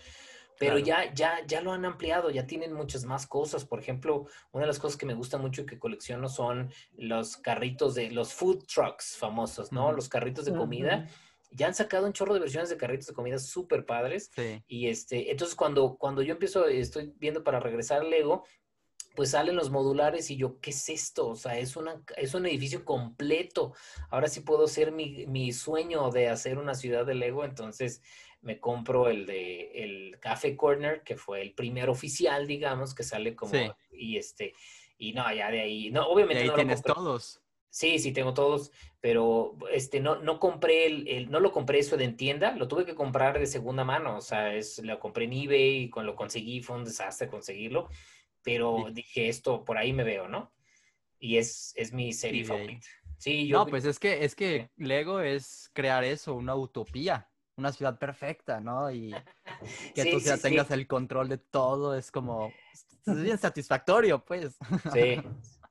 [0.60, 0.86] Pero Claro.
[0.86, 3.64] ya, ya, ya lo han ampliado, ya tienen muchas más cosas.
[3.66, 7.38] Por ejemplo, una de las cosas que me gusta mucho y que colecciono son los
[7.38, 9.94] carritos de los food trucks famosos, ¿no?
[9.94, 11.08] Los carritos de comida.
[11.52, 14.30] Ya han sacado un chorro de versiones de carritos de comida súper padres.
[14.36, 14.62] Sí.
[14.68, 18.44] Y este, entonces cuando, cuando yo empiezo, estoy viendo para regresar al Lego,
[19.16, 21.30] pues salen los modulares y yo, ¿qué es esto?
[21.30, 23.74] O sea, es, una, es un edificio completo.
[24.10, 28.02] Ahora sí puedo hacer mi, mi sueño de hacer una ciudad de Lego, entonces
[28.42, 33.36] me compro el de el Café Corner, que fue el primer oficial, digamos, que sale
[33.36, 33.70] como, Sí.
[33.92, 34.54] y este,
[34.98, 37.42] y no, ya de ahí, no, obviamente ahí no lo tienes todos.
[37.72, 41.98] Sí, sí, tengo todos, pero este, no, no compré el, el- no lo compré eso
[41.98, 45.26] de en tienda, lo tuve que comprar de segunda mano, o sea, es, lo compré
[45.26, 47.88] en eBay y cuando lo conseguí fue un desastre conseguirlo,
[48.42, 48.94] pero Sí.
[48.94, 50.52] dije esto, por ahí me veo, ¿no?
[51.20, 52.88] Y es, es mi serie favorita.
[53.18, 57.29] Sí, yo No, pues es que, es que Lego es crear eso, una utopía,
[57.60, 58.90] una ciudad perfecta, ¿no?
[58.92, 59.14] Y
[59.96, 60.44] que Sí, tú sí, ya sí.
[60.44, 62.52] tengas el control de todo, es como,
[63.06, 64.58] es bien satisfactorio, pues.
[64.94, 65.22] Sí,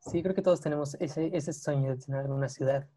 [0.01, 2.88] Sí, creo que todos tenemos ese, ese sueño de tener una ciudad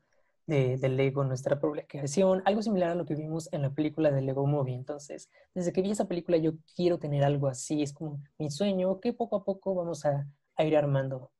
[0.48, 4.12] de, de Lego, nuestra propia creación, algo similar a lo que vimos en la película
[4.12, 4.76] de Lego Movie.
[4.76, 9.00] Entonces, desde que vi esa película, yo quiero tener algo así, es como mi sueño
[9.02, 10.26] que poco a poco vamos a,
[10.56, 11.32] a ir armando.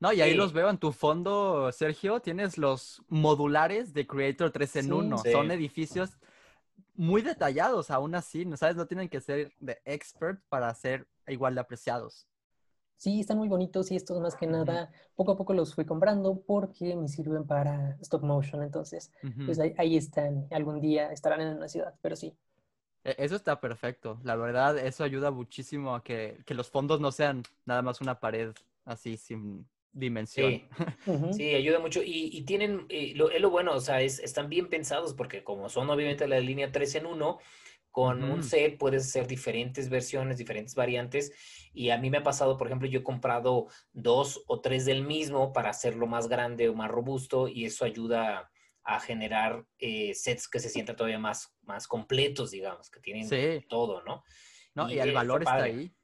[0.00, 0.36] No, y ahí Sí.
[0.36, 4.90] los veo en tu fondo, Sergio, tienes los modulares de Creator 3 en Sí.
[4.92, 5.18] 1.
[5.18, 5.32] Sí.
[5.32, 6.18] Son edificios
[6.94, 8.76] muy detallados, aún así, ¿no sabes?
[8.76, 12.26] No tienen que ser de expert para ser igual de apreciados.
[12.96, 16.40] Sí, están muy bonitos y estos más que nada, poco a poco los fui comprando
[16.46, 18.62] porque me sirven para stop motion.
[18.62, 19.12] Entonces,
[19.44, 20.46] pues ahí, ahí están.
[20.50, 22.36] Algún día estarán en una ciudad, pero sí.
[23.04, 24.20] E- Eso está perfecto.
[24.24, 28.20] La verdad, eso ayuda muchísimo a que, que los fondos no sean nada más una
[28.20, 28.54] pared
[28.84, 30.50] así sin dimensión.
[30.52, 30.68] sí.
[31.06, 31.32] Ujú.
[31.32, 32.02] Sí, ayuda mucho.
[32.02, 35.42] Y, y tienen, eh, lo, es lo bueno, o sea, es, están bien pensados porque
[35.44, 37.38] como son obviamente la línea 3 en 1,
[37.90, 38.42] con un Ujú.
[38.42, 41.32] set puedes hacer diferentes versiones, diferentes variantes.
[41.72, 45.04] Y a mí me ha pasado, por ejemplo, yo he comprado dos o tres del
[45.04, 48.50] mismo para hacerlo más grande o más robusto y eso ayuda
[48.82, 53.64] a generar eh, sets que se sientan todavía más, más completos, digamos, que tienen Sí.
[53.68, 54.22] todo, ¿no?
[54.74, 55.70] No, Y y el está valor está padre.
[55.70, 55.94] ahí.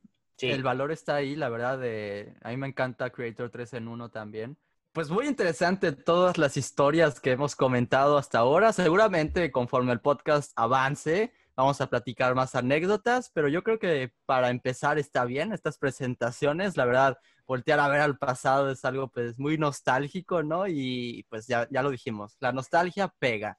[0.42, 1.78] El valor está ahí, la verdad.
[1.78, 2.34] De...
[2.42, 4.56] A mí me encanta Creator 3 en 1 también.
[4.92, 8.72] pues muy interesante todas las historias que hemos comentado hasta ahora.
[8.72, 14.50] Seguramente conforme el podcast avance, vamos a platicar más anécdotas, pero yo creo que para
[14.50, 16.76] empezar está bien estas presentaciones.
[16.76, 20.66] La verdad, voltear a ver al pasado es algo pues muy nostálgico, ¿no?
[20.66, 23.58] Y pues ya, ya lo dijimos, la nostalgia pega.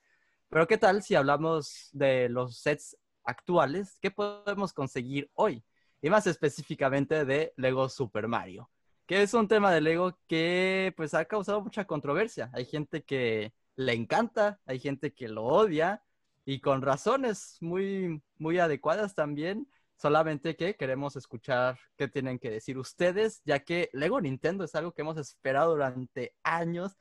[0.49, 3.97] Pero ¿qué tal si hablamos de los sets actuales?
[4.01, 5.63] ¿Qué podemos conseguir hoy?
[6.01, 8.69] Y más específicamente de Lego Super Mario
[9.11, 12.49] que es un tema de Lego que pues ha causado mucha controversia.
[12.53, 16.01] Hay gente que le encanta, hay gente que lo odia
[16.45, 19.69] y con razones muy, muy adecuadas también.
[19.97, 24.93] Solamente que queremos escuchar qué tienen que decir ustedes, ya que Lego Nintendo es algo
[24.93, 26.95] que hemos esperado durante años.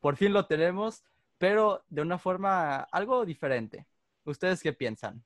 [0.00, 1.04] Por fin lo tenemos,
[1.38, 3.86] pero de una forma algo diferente.
[4.24, 5.24] ¿Ustedes qué piensan?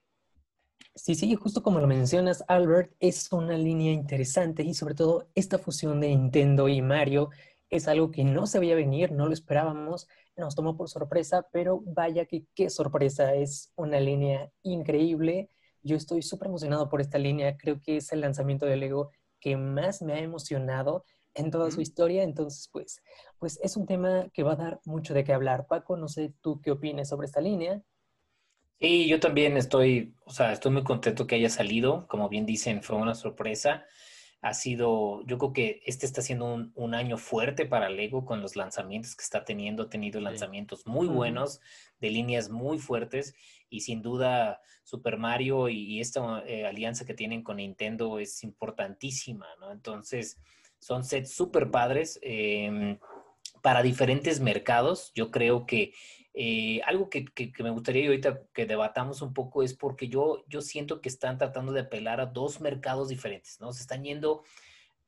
[0.95, 5.59] Sí, sí, justo como lo mencionas, Albert, es una línea interesante y sobre todo esta
[5.59, 7.29] fusión de Nintendo y Mario
[7.69, 11.81] es algo que no se veía venir, no lo esperábamos, nos tomó por sorpresa, pero
[11.85, 15.51] vaya que qué sorpresa, es una línea increíble.
[15.83, 19.55] Yo estoy súper emocionado por esta línea, creo que es el lanzamiento de Lego que
[19.55, 23.03] más me ha emocionado en toda su historia, entonces pues,
[23.37, 25.67] pues es un tema que va a dar mucho de qué hablar.
[25.67, 27.83] Paco, no sé tú qué opinas sobre esta línea.
[28.79, 32.07] Sí, yo también estoy, o sea, estoy muy contento que haya salido.
[32.07, 33.85] Como bien dicen, fue una sorpresa.
[34.41, 38.55] Ha sido, yo creo que este está siendo un, año fuerte para Lego con los
[38.55, 39.83] lanzamientos que está teniendo.
[39.83, 41.59] Ha tenido lanzamientos muy buenos,
[41.99, 43.33] de líneas muy fuertes
[43.69, 49.47] y sin duda Super Mario y, esta eh, alianza que tienen con Nintendo es importantísima,
[49.59, 49.71] ¿no?
[49.71, 50.39] Entonces,
[50.77, 52.99] son sets súper padres em,
[53.63, 55.11] para diferentes mercados.
[55.15, 55.93] Yo creo que
[56.39, 57.25] eh, algo que,
[57.63, 61.71] me gustaría ahorita que debatamos un poco es porque yo, yo siento que están tratando
[61.71, 63.73] de apelar a dos mercados diferentes, ¿no?
[63.73, 64.43] Se están yendo,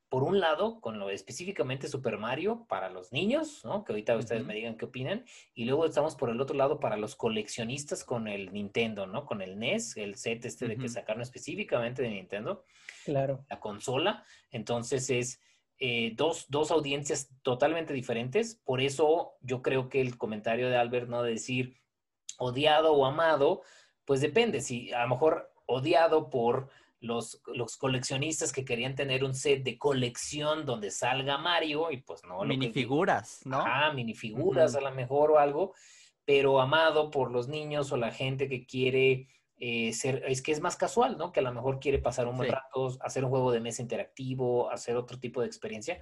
[0.10, 3.84] por un lado, con lo específicamente Super Mario para los niños, ¿no?
[3.84, 5.24] Que ahorita ustedes me digan qué opinan.
[5.54, 9.28] Y luego estamos por el otro lado para los coleccionistas con el Nintendo, ¿no?
[9.28, 12.66] Con el NES, el set este de que sacaron específicamente de Nintendo.
[13.06, 13.46] Claro.
[13.52, 14.24] La consola.
[14.50, 15.40] Entonces es
[15.80, 18.62] eh, dos, dos, audiencias totalmente diferentes.
[18.66, 21.82] Por eso yo creo que el comentario de Albert, no de decir
[22.38, 23.62] odiado o amado,
[24.06, 24.62] pues depende.
[24.62, 29.78] Si a lo mejor odiado por los, los coleccionistas que querían tener un set de
[29.78, 32.44] colección donde salga Mario y pues no.
[32.44, 33.64] Minifiguras, ¿no?
[33.66, 35.74] Ah, minifiguras a lo mejor o algo,
[36.26, 39.28] pero amado por los niños o la gente que quiere
[39.60, 41.32] eh, ser, es que es más casual, ¿no?
[41.34, 44.72] Que a lo mejor quiere pasar un buen rato, hacer un juego de mesa interactivo,
[44.72, 46.02] hacer otro tipo de experiencia.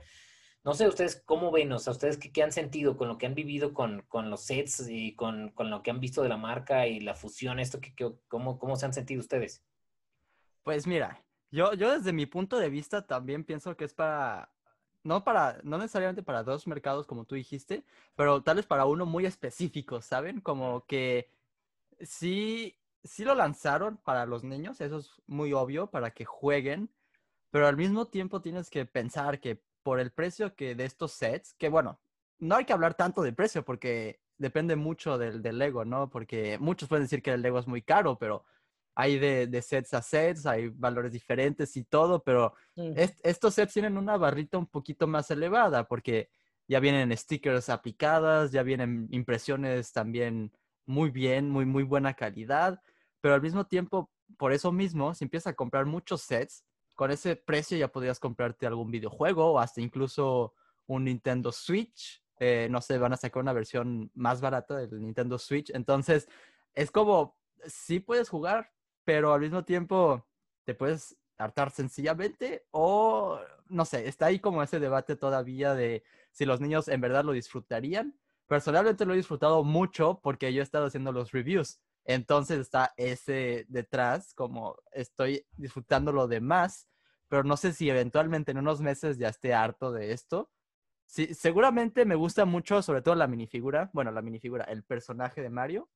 [0.63, 3.34] No sé, ustedes cómo ven, o sea, ustedes qué, han sentido con lo que han
[3.34, 6.88] vivido con, con los sets y con, con, lo que han visto de la marca
[6.88, 7.93] y la fusión, esto, que,
[8.28, 9.63] cómo, ¿cómo se han sentido ustedes?
[10.63, 14.52] Pues mira, yo, yo desde mi punto de vista también pienso que es para,
[15.04, 19.06] no para, no necesariamente para dos mercados como tú dijiste, pero tal vez para uno
[19.06, 20.41] muy específico, ¿saben?
[20.41, 21.32] Como que
[22.02, 22.77] sí
[23.08, 26.89] sí lo lanzaron para los niños, eso es muy obvio, para que jueguen,
[27.50, 31.54] pero al mismo tiempo tienes que pensar que por el precio que de estos sets,
[31.54, 32.00] que bueno,
[32.39, 36.10] no hay que hablar tanto de precio porque depende mucho del, del Lego, ¿no?
[36.10, 38.46] Porque muchos pueden decir que el Lego es muy caro, pero
[38.96, 42.93] hay de, sets a sets, hay valores diferentes y todo, pero mm.
[43.24, 46.30] estos sets tienen una barrita un poquito más elevada porque
[46.67, 50.52] ya vienen stickers aplicadas, ya vienen impresiones también
[50.88, 52.82] muy bien, muy, muy buena calidad
[53.21, 56.63] pero al mismo tiempo, por eso mismo, si empiezas a comprar muchos sets,
[56.95, 60.56] con ese precio ya podrías comprarte algún videojuego o hasta incluso
[60.88, 62.23] un Nintendo Switch.
[62.39, 65.69] Eh, no sé, van a sacar una versión más barata del Nintendo Switch.
[65.73, 66.27] Entonces,
[66.73, 68.71] es como, sí puedes jugar,
[69.03, 70.27] pero al mismo tiempo
[70.63, 76.45] te puedes hartar sencillamente o, no sé, está ahí como ese debate todavía de si
[76.45, 78.19] los niños en verdad lo disfrutarían.
[78.47, 81.80] Personalmente lo he disfrutado mucho porque yo he estado haciendo los reviews.
[82.08, 86.88] Entonces está ese detrás, como estoy disfrutando lo demás,
[87.28, 90.50] pero no sé si eventualmente en unos meses ya esté harto de esto.
[91.06, 95.50] Sí, seguramente me gusta mucho, sobre todo la minifigura, bueno, la minifigura, el personaje de
[95.50, 95.89] Mario.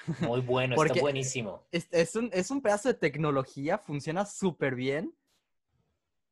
[0.20, 1.66] Muy bueno, está buenísimo.
[1.72, 5.14] Es, un, es un pedazo de tecnología, funciona súper bien.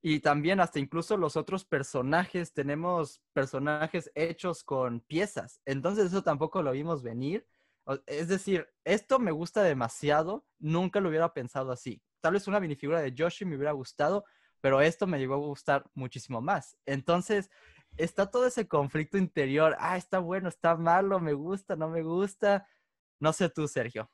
[0.02, 5.62] Y también hasta incluso los otros personajes, tenemos personajes hechos con piezas.
[5.64, 7.46] Entonces eso tampoco lo vimos venir.
[8.06, 12.02] Es decir, esto me gusta demasiado, nunca lo hubiera pensado así.
[12.20, 14.24] Tal vez una minifigura de Yoshi me hubiera gustado,
[14.60, 16.76] pero esto me llegó a gustar muchísimo más.
[16.86, 17.50] Entonces,
[17.96, 19.76] está todo ese conflicto interior.
[19.78, 22.66] Ah, está bueno, está malo, me gusta, no me gusta.
[23.20, 24.10] No sé tú, Sergio.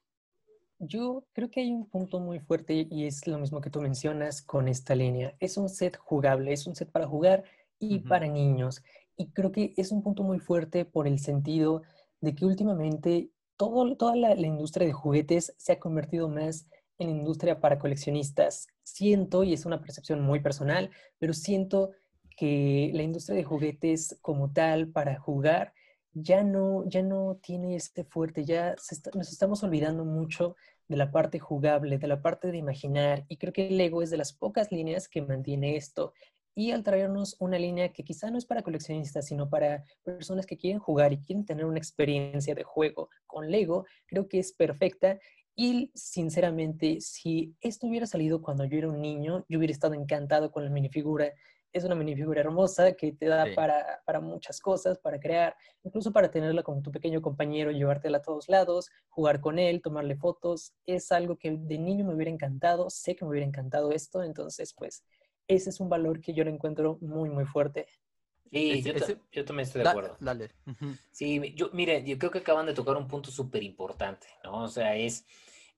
[0.79, 4.43] Yo creo que hay un punto muy fuerte y es lo mismo que tú mencionas
[4.43, 5.35] con esta línea.
[5.39, 7.45] Es un set jugable, es un set para jugar
[7.79, 8.83] y para niños.
[9.17, 11.83] y creo que es un punto muy fuerte por el sentido
[12.21, 13.32] de que últimamente
[13.63, 16.67] todo, toda la, industria de juguetes se ha convertido más
[16.99, 18.67] en industria para coleccionistas.
[18.83, 20.91] Siento, y es una percepción muy personal,
[21.21, 21.93] pero siento
[22.37, 25.75] que la industria de juguetes como tal para jugar
[26.13, 28.75] ya no, ya no tiene este fuerte, ya
[29.15, 30.57] nos estamos olvidando mucho
[30.89, 34.11] de la parte jugable, de la parte de imaginar, y creo que el Lego es
[34.11, 36.15] de las pocas líneas que mantiene esto.
[36.55, 40.57] Y al traernos una línea que quizá no es para coleccionistas, sino para personas que
[40.57, 45.19] quieren jugar y quieren tener una experiencia de juego con Lego, creo que es perfecta.
[45.55, 50.51] Y sinceramente, si esto hubiera salido cuando yo era un niño, yo hubiera estado encantado
[50.51, 51.33] con la minifigura
[51.73, 56.31] es una minifigura hermosa que te da para, para, muchas cosas, para crear, incluso para
[56.31, 60.75] tenerla como tu pequeño compañero, llevártela a todos lados, jugar con él, tomarle fotos.
[60.87, 64.75] Es algo que de niño me hubiera encantado, sé que me hubiera encantado esto, entonces
[64.77, 65.03] pues
[65.49, 67.87] ese es un valor que yo le encuentro muy, muy fuerte.
[68.51, 68.93] Sí, yo,
[69.33, 70.17] yo, también estoy de acuerdo.
[70.21, 70.51] Dale.
[71.11, 74.65] Sí, yo, mire, yo creo que acaban de tocar un punto súper importante, ¿no?
[74.65, 75.25] O sea, es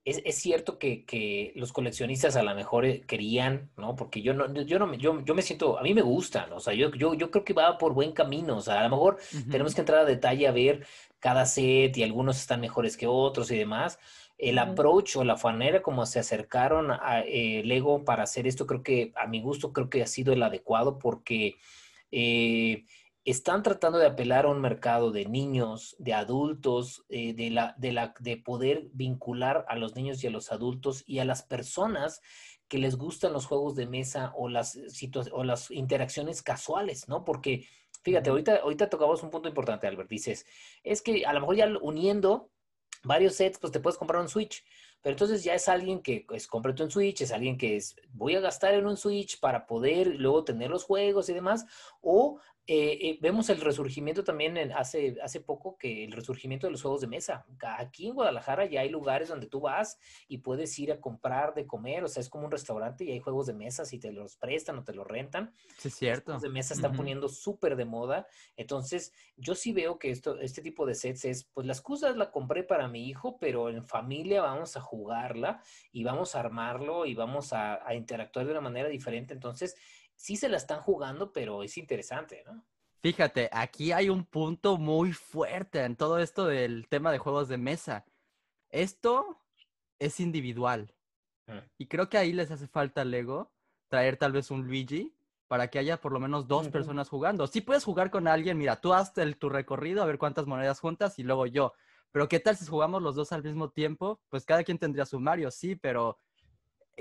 [0.05, 3.97] es, es, cierto que, que, los coleccionistas a lo mejor eh, querían, ¿no?
[3.97, 6.75] Porque yo no, yo no, yo, yo me siento, a mí me gustan, o sea,
[6.75, 9.19] yo, yo, yo creo que va por buen camino, o sea, a lo mejor
[9.51, 10.87] tenemos que entrar a detalle a ver
[11.21, 13.99] cada set y algunos están mejores que otros y demás.
[14.37, 18.83] El approach o la manera como se acercaron a eh, Lego para hacer esto, creo
[18.83, 21.57] que a mi gusto creo que ha sido el adecuado porque
[22.11, 22.85] eh,
[23.25, 27.93] están tratando de apelar a un mercado de niños, de adultos, eh, de, la, de,
[27.93, 32.21] la, de poder vincular a los niños y a los adultos y a las personas
[32.69, 34.79] que les gustan los juegos de mesa o las,
[35.33, 37.25] o las interacciones casuales, ¿no?
[37.25, 37.67] Porque,
[38.03, 40.11] fíjate, ahorita, ahorita tocamos un punto importante, Albert.
[40.11, 40.47] Dices,
[40.83, 42.51] es que a lo mejor ya uniendo
[43.05, 44.65] varios sets, pues te puedes comprar un Switch.
[45.03, 48.37] Pero entonces ya es alguien que es cómprate un Switch, es alguien que es voy
[48.37, 51.67] a gastar en un Switch para poder luego tener los juegos y demás,
[52.01, 56.71] o eh, eh, vemos el resurgimiento también en, hace, hace poco que el resurgimiento de
[56.71, 57.45] los juegos de mesa.
[57.79, 59.99] Aquí en Guadalajara ya hay lugares donde tú vas
[60.29, 63.21] y puedes ir a comprar de comer, o sea, es como un restaurante y hay
[63.21, 65.53] juegos de mesa si te los prestan o te los rentan.
[65.77, 66.17] Sí, es cierto.
[66.17, 68.27] Los juegos de mesa están poniendo súper de moda.
[68.57, 72.31] Entonces, yo sí veo que esto, este tipo de sets es, pues las cosas la
[72.31, 75.63] compré para mi hijo, pero en familia vamos a jugarla
[75.93, 79.35] y vamos a armarlo y vamos a, a interactuar de una manera diferente.
[79.35, 79.77] Entonces,
[80.15, 82.65] sí se la están jugando, pero es interesante, ¿no?
[83.01, 87.59] Fíjate, aquí hay un punto muy fuerte en todo esto del tema de juegos de
[87.59, 88.07] mesa.
[88.71, 89.43] Esto
[89.99, 90.95] es individual.
[91.47, 91.59] Mm.
[91.77, 93.53] Y creo que ahí les hace falta Lego
[93.89, 95.15] traer tal vez un Luigi
[95.49, 97.47] para que haya por lo menos dos personas jugando.
[97.47, 100.81] Sí puedes jugar con alguien, mira, tú haz el, tu recorrido, a ver cuántas monedas
[100.81, 101.75] juntas y luego yo.
[102.11, 104.21] Pero ¿qué tal si jugamos los dos al mismo tiempo?
[104.31, 106.19] Pues cada quien tendría su Mario, sí, pero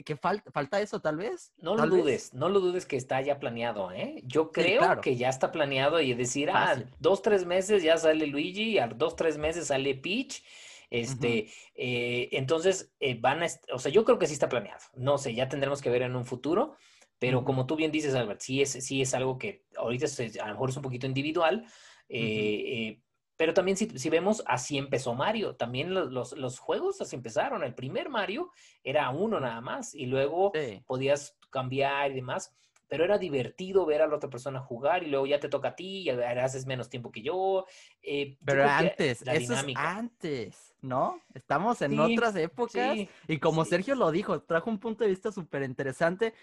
[0.05, 1.53] que falta, falta eso tal vez.
[1.57, 4.21] No lo dudes, no lo dudes que está ya planeado, ¿eh?
[4.25, 8.79] Yo creo que ya está planeado y decir, ah, dos, tres meses ya sale Luigi,
[8.79, 10.43] a dos, tres meses sale Peach.
[10.89, 14.81] Este, eh, entonces eh, van a, o sea, yo creo que sí está planeado.
[14.95, 16.75] No sé, ya tendremos que ver en un futuro,
[17.17, 20.05] pero como tú bien dices, Albert, sí es, sí es algo que ahorita
[20.41, 21.65] a lo mejor es un poquito individual,
[22.09, 22.99] eh,
[23.35, 25.55] pero también si, vemos, así empezó Mario.
[25.55, 27.63] También los, los, juegos así empezaron.
[27.63, 28.51] El primer Mario
[28.83, 30.51] era uno nada más y luego
[30.85, 32.53] podías cambiar y demás.
[32.87, 35.75] Pero era divertido ver a la otra persona jugar y luego ya te toca a
[35.75, 37.65] ti y haces menos tiempo que yo.
[38.03, 41.19] Eh, pero antes, eso es antes, ¿no?
[41.33, 42.95] Estamos en otras épocas
[43.27, 46.35] y como Sergio lo dijo, trajo un punto de vista súper interesante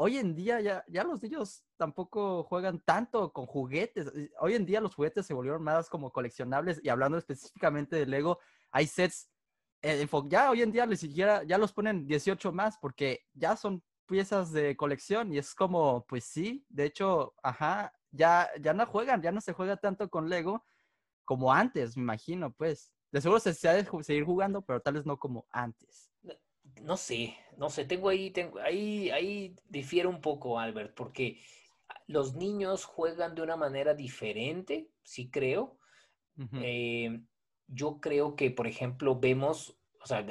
[0.00, 4.12] hoy en día ya, ya los niños tampoco juegan tanto con juguetes.
[4.38, 8.38] Hoy en día los juguetes se volvieron más como coleccionables y hablando específicamente de Lego,
[8.70, 9.28] hay sets,
[9.82, 13.82] eh, ya hoy en día ni siquiera, ya los ponen 18 más porque ya son
[14.06, 19.20] piezas de colección y es como, pues sí, de hecho, ajá, ya, ya no juegan,
[19.20, 20.64] ya no se juega tanto con Lego
[21.24, 22.92] como antes, me imagino, pues.
[23.10, 26.08] De seguro se, se ha de seguir jugando, pero tal vez no como antes
[26.82, 31.40] no sé, no sé, tengo ahí, tengo, ahí, ahí difiere un poco, Albert, porque
[32.06, 35.78] los niños juegan de una manera diferente, sí creo.
[36.62, 37.20] Eh,
[37.66, 40.24] yo creo que, por ejemplo, vemos, o sea,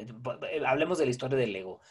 [0.65, 1.81] hablemos de la historia de Lego.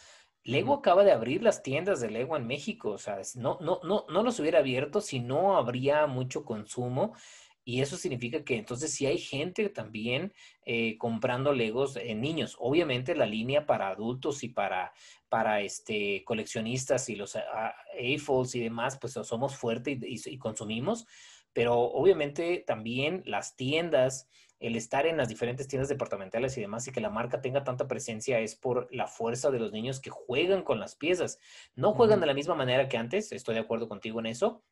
[0.42, 4.06] Lego acaba de abrir las tiendas de Lego en México, o sea, no, no, no,
[4.08, 7.14] no los hubiera abierto si no habría mucho consumo.
[7.68, 10.32] Y eso significa que entonces si hay gente también
[10.64, 12.56] eh, comprando Legos en niños.
[12.60, 14.92] Obviamente la línea para adultos y para,
[15.28, 21.08] para este, coleccionistas y los AFOLs y demás, pues somos fuertes y, consumimos.
[21.52, 24.28] Pero obviamente también las tiendas,
[24.60, 27.88] el estar en las diferentes tiendas departamentales y demás y que la marca tenga tanta
[27.88, 31.40] presencia es por la fuerza de los niños que juegan con las piezas.
[31.74, 34.62] No juegan de la misma manera que antes, estoy de acuerdo contigo en eso,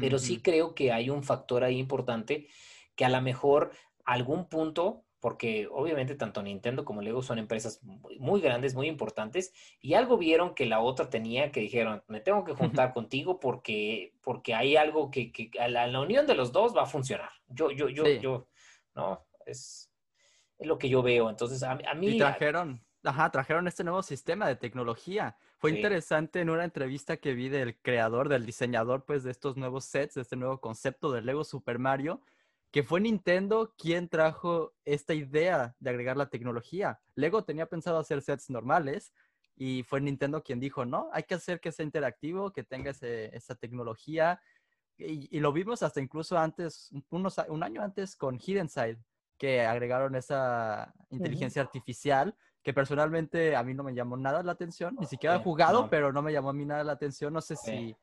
[0.00, 2.48] pero sí creo que hay un factor ahí importante
[2.94, 3.72] que a lo mejor
[4.04, 9.94] algún punto, porque obviamente tanto Nintendo como Lego son empresas muy, grandes, muy importantes, y
[9.94, 14.54] algo vieron que la otra tenía que dijeron, me tengo que juntar contigo porque, porque
[14.54, 17.30] hay algo que, que a la, unión de los dos va a funcionar.
[17.48, 18.48] Yo, yo, yo, yo,
[18.94, 19.24] ¿no?
[19.46, 19.90] Es,
[20.58, 21.30] es, lo que yo veo.
[21.30, 22.08] Entonces, a, mí...
[22.08, 25.36] Y trajeron, ajá, trajeron este nuevo sistema de tecnología.
[25.64, 29.86] Fue interesante en una entrevista que vi del creador, del diseñador, pues, de estos nuevos
[29.86, 32.20] sets, de este nuevo concepto del Lego Super Mario,
[32.70, 37.00] que fue Nintendo quien trajo esta idea de agregar la tecnología.
[37.14, 39.14] Lego tenía pensado hacer sets normales
[39.56, 43.54] y fue Nintendo quien dijo, no, hay que hacer que sea interactivo, que tenga esa
[43.54, 44.42] tecnología.
[44.98, 48.98] Y, lo vimos hasta incluso antes, unos, un año antes con Hidden Side,
[49.38, 54.96] que agregaron esa inteligencia artificial que personalmente a mí no me llamó nada la atención,
[54.98, 57.32] ni siquiera he jugado, pero no me llamó a mí nada la atención.
[57.34, 57.94] No sé si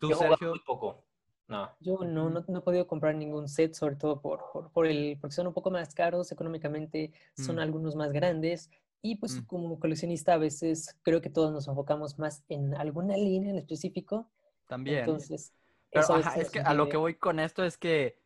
[0.00, 0.50] tú, Sergio.
[0.50, 1.04] Muy poco.
[1.46, 1.70] No.
[1.78, 5.16] Yo no, no, no, he podido comprar ningún set, sobre todo por, por, por, el,
[5.20, 7.60] porque son un poco más caros, económicamente son mm.
[7.60, 8.68] algunos más grandes.
[9.02, 9.44] Y pues mm.
[9.44, 14.28] como coleccionista a veces creo que todos nos enfocamos más en alguna línea en específico.
[14.66, 14.98] También.
[14.98, 15.52] Entonces,
[15.92, 18.18] es que a lo que voy con esto es que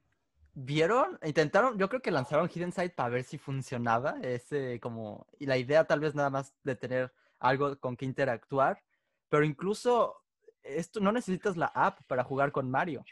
[0.54, 5.46] vieron, intentaron, yo creo que lanzaron Hidden Side para ver si funcionaba, ese como, y
[5.46, 8.82] la idea tal vez nada más de tener algo con que interactuar,
[9.28, 10.22] pero incluso
[10.62, 13.04] esto no necesitas la app para jugar con Mario.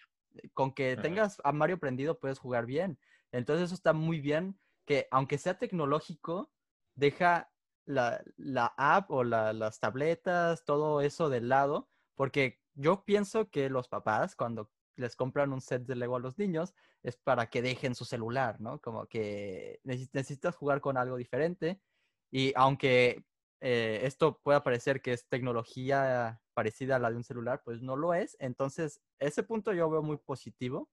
[0.54, 2.98] Con que tengas a Mario prendido puedes jugar bien.
[3.32, 6.50] Entonces eso está muy bien que aunque sea tecnológico,
[6.94, 7.50] deja
[7.84, 8.22] la,
[8.76, 14.70] app o las tabletas, todo eso de lado, porque yo pienso que los papás cuando
[14.98, 18.60] les compran un set de Lego a los niños es para que dejen su celular,
[18.60, 18.80] ¿no?
[18.80, 21.80] Como que necesitas jugar con algo diferente
[22.30, 23.24] y aunque
[23.60, 27.96] eh, esto pueda parecer que es tecnología parecida a la de un celular, pues no
[27.96, 28.36] lo es.
[28.40, 30.88] Entonces, ese punto yo veo muy positivo.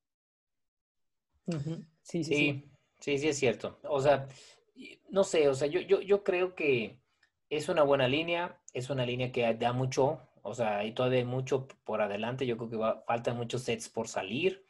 [2.02, 3.80] sí, sí, sí, sí, sí, es cierto.
[3.84, 4.28] O sea,
[5.10, 7.00] no sé, o sea, yo, yo, yo creo que
[7.50, 11.68] es una buena línea, es una línea que da mucho, o sea, hay todavía mucho
[11.84, 14.64] por adelante, yo creo que va, faltan muchos sets por salir.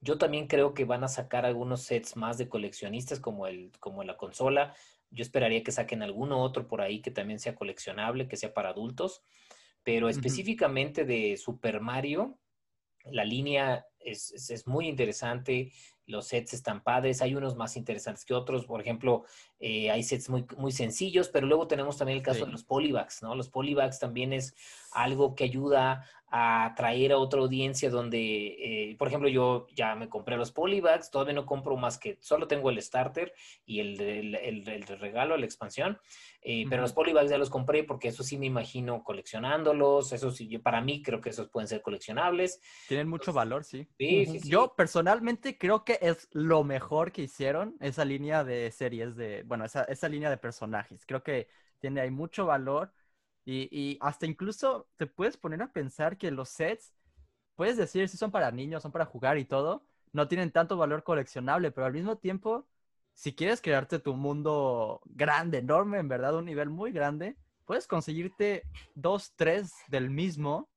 [0.00, 4.02] Yo también creo que van a sacar algunos sets más de coleccionistas como, el, como
[4.02, 4.74] la consola.
[5.10, 8.70] Yo esperaría que saquen alguno otro por ahí que también sea coleccionable, que sea para
[8.70, 9.22] adultos.
[9.84, 12.36] Pero específicamente de Super Mario,
[13.04, 15.72] la línea es, es, muy interesante
[16.10, 19.24] los sets están padres, hay unos más interesantes que otros, por ejemplo,
[19.60, 23.22] eh, hay sets muy, muy sencillos, pero luego tenemos también el caso de los polybags,
[23.22, 23.34] ¿no?
[23.34, 24.54] Los polybags también es
[24.92, 30.08] algo que ayuda a atraer a otra audiencia donde, eh, por ejemplo, yo ya me
[30.08, 33.32] compré los polybags, todavía no compro más que, solo tengo el starter
[33.66, 34.34] y el, el,
[34.68, 35.98] el, regalo, la expansión,
[36.42, 40.58] eh, pero los polybags ya los compré porque eso sí me imagino coleccionándolos, eso sí,
[40.58, 42.60] para mí creo que esos pueden ser coleccionables.
[42.88, 43.86] Tienen mucho valor, sí.
[43.98, 49.42] sí, Yo personalmente creo que es lo mejor que hicieron esa línea de series de,
[49.42, 51.04] bueno, esa, esa línea de personajes.
[51.04, 52.92] Creo que tiene ahí mucho valor
[53.44, 56.94] y, y, hasta incluso te puedes poner a pensar que los sets,
[57.54, 61.02] puedes decir si son para niños, son para jugar y todo, no tienen tanto valor
[61.02, 62.66] coleccionable, pero al mismo tiempo,
[63.20, 68.62] si quieres crearte tu mundo grande, enorme, en verdad, un nivel muy grande, puedes conseguirte
[68.94, 70.70] dos, tres del mismo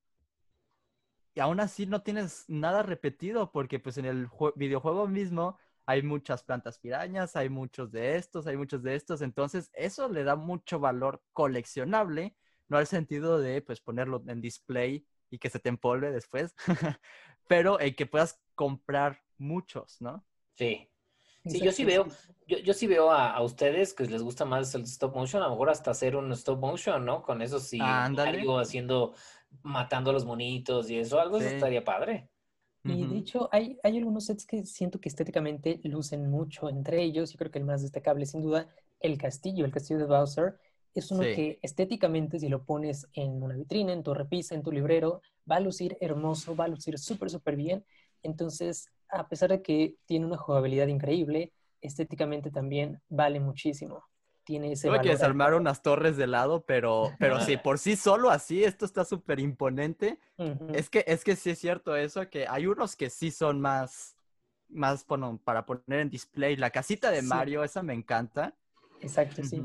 [1.34, 4.28] y aún así no tienes nada repetido porque pues en el
[4.58, 9.72] videojuego mismo hay muchas plantas pirañas, hay muchos de estos, hay muchos de estos, entonces
[9.72, 12.36] eso le da mucho valor coleccionable,
[12.68, 16.54] no al sentido de pues ponerlo en display y que se te empolve después,
[17.48, 20.26] pero en que puedas comprar muchos, ¿no?
[20.56, 20.89] Sí.
[21.46, 22.08] Sí, yo sí veo,
[22.48, 25.52] yo, yo sí veo a, ustedes que les gusta más el stop motion, a lo
[25.52, 27.22] mejor hasta hacer un stop motion, ¿no?
[27.22, 29.14] Con eso sí, algo haciendo
[29.62, 32.30] matando a los monitos y eso, algo estaría padre.
[32.86, 37.34] Y de hecho, hay, hay algunos sets que siento que estéticamente lucen mucho entre ellos.
[37.34, 38.68] y creo que el más destacable, sin duda,
[39.00, 40.58] el castillo, el castillo de Bowser.
[40.94, 44.72] Es uno que estéticamente, si lo pones en una vitrina, en tu repisa, en tu
[44.72, 47.86] librero, va a lucir hermoso, va a lucir súper, súper bien.
[48.22, 54.03] Entonces, a pesar de que tiene una jugabilidad increíble, estéticamente también vale muchísimo
[54.43, 58.30] tiene ese Tuve que desarmar unas torres de lado, pero, pero sí, por sí solo
[58.30, 60.20] así, esto está súper imponente.
[60.74, 64.16] es, que, es que sí es cierto eso, que hay unos que sí son más,
[64.70, 66.55] más bueno, para poner en display.
[66.55, 68.55] La casita de Mario, esa me encanta.
[69.01, 69.64] Exacto, sí.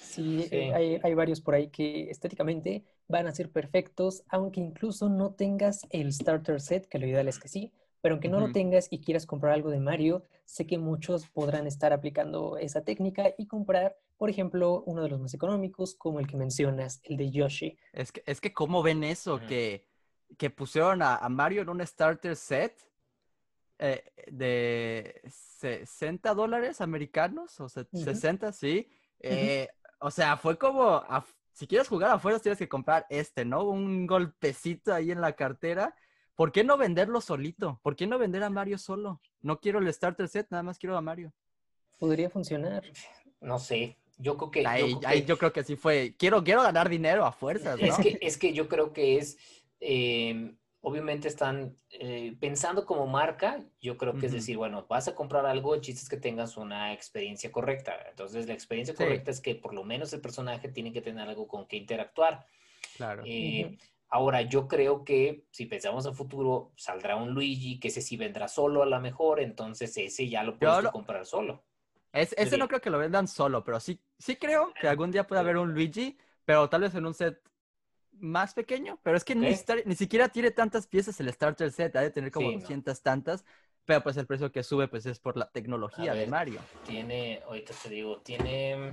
[0.00, 5.08] Sí, eh, hay, hay, varios por ahí que estéticamente van a ser perfectos, aunque incluso
[5.08, 8.52] no tengas el starter set, que lo ideal es que sí, pero aunque no lo
[8.52, 13.34] tengas y quieras comprar algo de Mario, sé que muchos podrán estar aplicando esa técnica
[13.36, 17.30] y comprar, por ejemplo, uno de los más económicos, como el que mencionas, el de
[17.30, 17.76] Yoshi.
[17.92, 19.40] Es que, es que ¿cómo ven eso?
[19.48, 19.86] Que
[20.36, 22.78] que pusieron a, a Mario en un starter set
[23.78, 28.88] eh, de 60 dólares americanos, o sea, 60, sí.
[29.20, 29.68] Eh,
[30.00, 33.64] o sea, fue como, a- si quieres jugar afuera, tienes que comprar este, ¿no?
[33.64, 35.94] Un golpecito ahí en la cartera.
[36.38, 37.80] ¿Por qué no venderlo solito?
[37.82, 39.20] ¿Por qué no vender a Mario solo?
[39.42, 41.32] No quiero el starter set, nada más quiero a Mario.
[41.98, 42.84] Podría funcionar.
[43.40, 43.96] No sé.
[44.18, 44.62] Yo creo que.
[44.62, 46.14] yo Ahí, creo ahí que- yo creo que sí fue.
[46.16, 47.84] Quiero, quiero ganar dinero a fuerzas, ¿no?
[47.84, 49.36] Es que, es que yo creo que es,
[49.80, 55.16] eh, obviamente están eh, pensando como marca, yo creo que es decir, bueno, vas a
[55.16, 57.96] comprar algo, el chiste es que tengas una experiencia correcta.
[58.10, 59.02] Entonces, la experiencia Sí.
[59.02, 62.46] correcta es que por lo menos el personaje tiene que tener algo con que interactuar.
[62.96, 63.24] Claro.
[63.26, 63.76] Eh.
[64.10, 68.48] Ahora, yo creo que si pensamos a futuro, saldrá un Luigi, que ese sí vendrá
[68.48, 71.64] solo a lo mejor, entonces ese ya lo puedes lo- comprar solo.
[72.12, 72.58] Es- ese Sí.
[72.58, 75.58] no creo que lo vendan solo, pero sí, sí creo que algún día puede haber
[75.58, 77.40] un Luigi, pero tal vez en un set
[78.12, 78.98] más pequeño.
[79.02, 79.54] Pero es que ni,
[79.84, 82.60] ni siquiera tiene tantas piezas el starter set, ha de tener como Sí, no.
[82.60, 83.44] 200 tantas,
[83.84, 86.26] pero pues el precio que sube pues es por la tecnología de.
[86.26, 86.60] Mario.
[86.86, 88.92] Tiene, ahorita te digo, tiene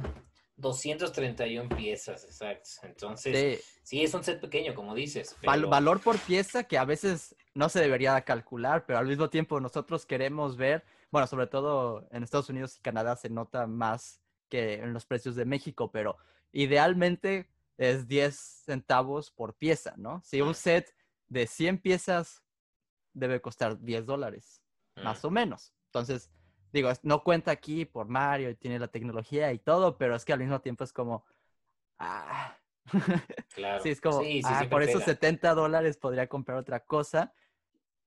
[0.58, 2.70] 231 piezas, exacto.
[2.84, 5.36] Entonces, Sí, Sí, es un set pequeño, como dices.
[5.46, 9.60] val- valor por pieza que a veces no se debería calcular, pero al mismo tiempo
[9.60, 14.76] nosotros queremos ver, bueno, sobre todo en Estados Unidos y Canadá se nota más que
[14.76, 16.18] en los precios de México, pero
[16.52, 17.48] idealmente
[17.78, 18.36] es 10
[18.66, 20.22] centavos por pieza, ¿no?
[20.24, 20.96] Si un set
[21.28, 22.42] de 100 piezas
[23.14, 24.62] debe costar 10 dólares,
[25.04, 25.74] más Mm, o menos.
[25.88, 26.32] Entonces,
[26.72, 30.34] digo, no cuenta aquí por Mario y tiene la tecnología y todo, pero es que
[30.34, 31.26] al mismo tiempo es como,
[32.00, 32.58] ah,
[33.56, 33.82] claro.
[33.84, 35.06] Sí, es como, Sí, sí, ah, por esos pega.
[35.06, 37.34] 70 dólares podría comprar otra cosa,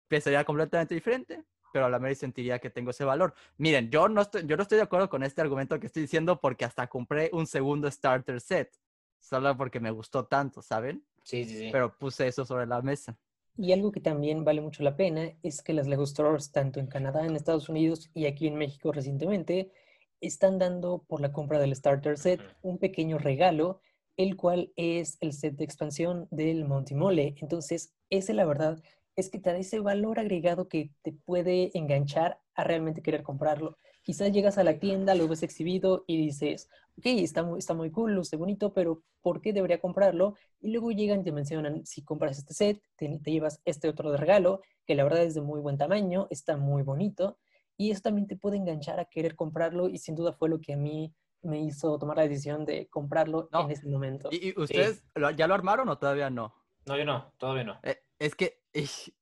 [0.08, 3.34] que sería completamente diferente, pero a la mera sentiría que tengo ese valor.
[3.56, 6.40] Miren, yo no, estoy, yo no estoy de acuerdo con este argumento que estoy diciendo
[6.40, 8.74] porque hasta compré un segundo starter set,
[9.18, 11.04] solo porque me gustó tanto, ¿saben?
[11.22, 11.68] Sí, sí, sí.
[11.70, 13.16] Pero puse eso sobre la mesa.
[13.60, 16.86] Y algo que también vale mucho la pena es que las Lego Stores, tanto en
[16.86, 19.72] Canadá, en Estados Unidos y aquí en México recientemente,
[20.20, 23.80] están dando por la compra del starter set un pequeño regalo,
[24.16, 27.34] el cual es el set de expansión del Monty Mole.
[27.40, 28.80] Entonces, ese la verdad
[29.16, 33.76] es que te da ese valor agregado que te puede enganchar a realmente querer comprarlo.
[34.02, 37.90] Quizás llegas a la tienda, lo ves exhibido y dices, ok, está muy, está muy
[37.90, 40.34] cool, luce bonito, pero ¿por qué debería comprarlo?
[40.60, 44.10] Y luego llegan y te mencionan, si compras este set, te, te llevas este otro
[44.10, 47.38] de regalo, que la verdad es de muy buen tamaño, está muy bonito,
[47.76, 50.74] y eso también te puede enganchar a querer comprarlo, y sin duda fue lo que
[50.74, 53.64] a mí me hizo tomar la decisión de comprarlo No.
[53.64, 54.28] en ese momento.
[54.32, 56.52] ¿Y, y ustedes lo- ya lo armaron o todavía no?
[56.86, 57.78] No, yo no, todavía no.
[57.82, 58.60] Eh, es que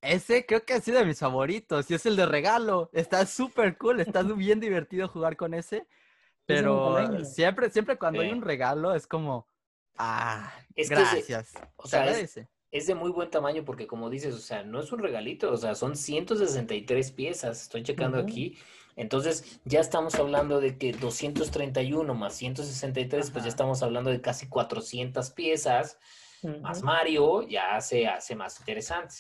[0.00, 2.90] ese creo que ha sido de mis favoritos y es el de regalo.
[2.92, 5.86] Está súper cool, está bien divertido jugar con ese.
[6.46, 9.48] Pero siempre, siempre cuando hay un regalo es como,
[9.98, 11.52] ah, Es que gracias.
[11.76, 14.92] o se sea, es- de muy buen tamaño porque como dices, o sea, no es
[14.92, 18.58] un regalito, o sea, son 163 piezas, estoy checando aquí.
[18.96, 24.48] Entonces, ya estamos hablando de que 231 más 163, pues ya estamos hablando de casi
[24.48, 25.98] 400 piezas,
[26.62, 26.82] más.
[26.82, 29.14] Mario, ya se hace más interesante.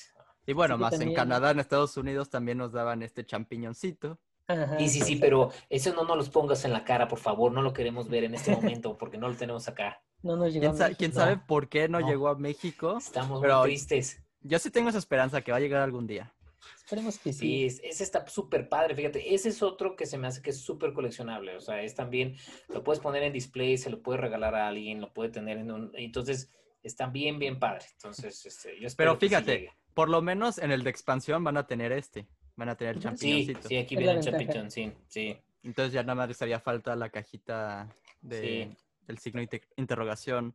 [0.46, 4.20] Y bueno, más en Canadá, en Estados Unidos también nos daban este champiñoncito.
[4.48, 7.50] Ajá, Y sí, sí, pero eso no nos los pongas en la cara, por favor,
[7.52, 10.02] no lo queremos ver en este momento porque no lo tenemos acá.
[10.22, 10.98] No nos llegó ¿Quién, a México.
[10.98, 12.08] quién No, sabe por qué no, no.
[12.08, 12.96] llegó a México?
[12.98, 14.22] Estamos Pero- muy tristes.
[14.42, 16.32] Yo sí tengo esa esperanza que va a llegar algún día.
[16.76, 17.64] Esperemos que Sí, sí.
[17.66, 20.60] es- ese está súper padre, fíjate, ese es otro que se me hace que es
[20.60, 22.36] súper coleccionable, o sea, es también,
[22.68, 25.70] lo puedes poner en display, se lo puedes regalar a alguien, lo puede tener en
[25.72, 26.48] un, entonces,
[26.84, 30.58] está bien, bien padre, entonces, este, yo espero Pero que sí fíjate, por lo menos
[30.58, 32.28] en el de expansión van a tener este.
[32.56, 33.02] Van a tener Ujú.
[33.02, 33.04] Sí,
[33.46, 33.68] champiñoncito.
[33.68, 34.20] sí, aquí Es viene el.
[34.24, 37.88] Chapichón, sí, sí, Entonces ya nada más les haría falta la cajita
[38.22, 38.76] de, Sí.
[39.06, 40.54] del signo de inter- interrogación.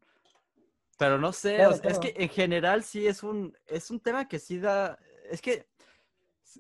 [0.98, 2.16] Pero no sé, Claro, o sea, es claro.
[2.16, 4.98] que en general sí es un, es un tema que sí da,
[5.30, 5.68] es que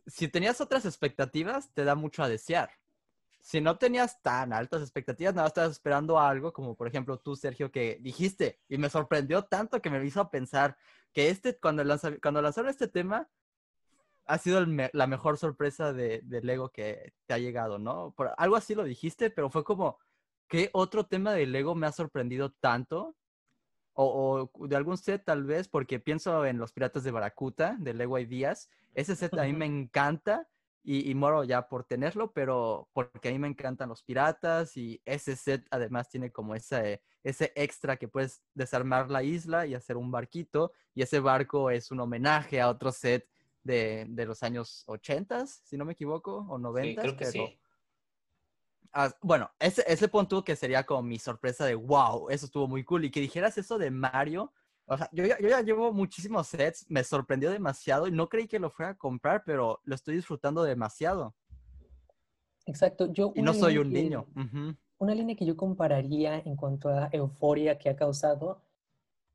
[0.07, 2.69] si- tenías otras expectativas, te da mucho a desear.
[3.39, 7.35] Si no tenías tan altas expectativas, nada más estabas esperando algo, como por ejemplo tú,
[7.35, 10.77] Sergio, que dijiste, y me sorprendió tanto que me hizo pensar
[11.13, 13.27] que este, cuando, lanza- cuando lanzaron este tema,
[14.31, 18.13] ha sido me- la mejor sorpresa de, de Lego que te ha llegado, ¿no?
[18.15, 19.97] Por, algo así lo dijiste, pero fue como,
[20.47, 23.17] ¿qué otro tema de Lego me ha sorprendido tanto?
[23.93, 27.93] O, o de algún set tal vez, porque pienso en los Piratas de Baracuta, de
[27.93, 28.69] Lego Ideas.
[28.93, 30.47] Ese set a mí me encanta
[30.81, 35.01] y, y muero ya por tenerlo, pero porque a mí me encantan los piratas y
[35.03, 39.97] ese set además tiene como ese, ese extra que puedes desarmar la isla y hacer
[39.97, 43.27] un barquito y ese barco es un homenaje a otro set
[43.63, 47.01] de, de los años 80, si no me equivoco, o 90.
[47.01, 47.59] sí, creo que sí.
[48.93, 52.83] Ah, bueno, ese, ese punto que sería como mi sorpresa de wow, eso estuvo muy
[52.83, 53.05] cool.
[53.05, 54.51] Y que dijeras eso de Mario,
[54.85, 58.47] O sea, yo ya, yo ya llevo muchísimos sets, me sorprendió demasiado y no creí
[58.47, 61.33] que lo fuera a comprar, pero lo estoy disfrutando demasiado.
[62.65, 63.11] Exacto.
[63.13, 64.27] Yo Y no soy un que- niño.
[64.35, 64.75] Ujú.
[64.97, 68.61] Una línea que yo compararía en cuanto a euforia que ha causado,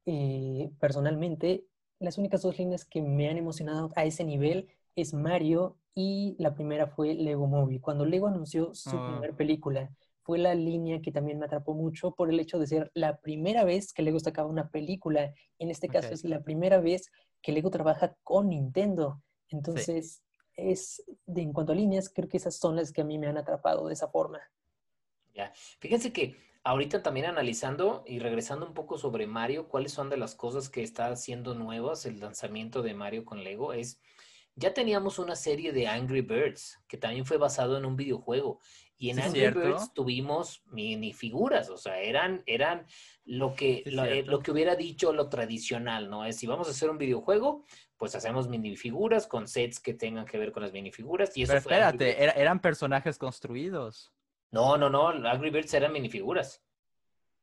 [0.04, 1.64] eh, personalmente,
[1.98, 6.54] las únicas dos líneas que me han emocionado a ese nivel es Mario y la
[6.54, 7.80] primera fue Lego Movie.
[7.80, 9.08] Cuando Lego anunció su Ah.
[9.12, 9.90] primera película,
[10.22, 13.64] fue la línea que también me atrapó mucho por el hecho de ser la primera
[13.64, 15.32] vez que Lego sacaba una película.
[15.58, 17.10] En este caso es la primera vez
[17.42, 19.22] que Lego trabaja con Nintendo.
[19.48, 20.22] Entonces,
[20.54, 23.28] es, de, en cuanto a líneas, creo que esas son las que a mí me
[23.28, 24.40] han atrapado de esa forma.
[25.34, 25.52] Ya.
[25.80, 26.36] Fíjense que
[26.66, 30.82] ahorita también analizando y regresando un poco sobre Mario, cuáles son de las cosas que
[30.82, 34.00] está haciendo nuevas el lanzamiento de Mario con Lego es,
[34.56, 38.58] ya teníamos una serie de Angry Birds que también fue basado en un videojuego
[38.98, 39.60] y en Sí, Angry cierto.
[39.60, 42.86] Birds tuvimos minifiguras, o sea, eran, eran
[43.24, 46.24] lo que, Sí, lo, eh, lo que hubiera dicho lo tradicional, ¿no?
[46.24, 47.64] Es si vamos a hacer un videojuego,
[47.96, 51.62] pues hacemos minifiguras con sets que tengan que ver con las minifiguras y eso Pero
[51.62, 54.12] fue espérate, era- eran personajes construidos.
[54.50, 56.62] No, no, no, Angry Birds eran minifiguras.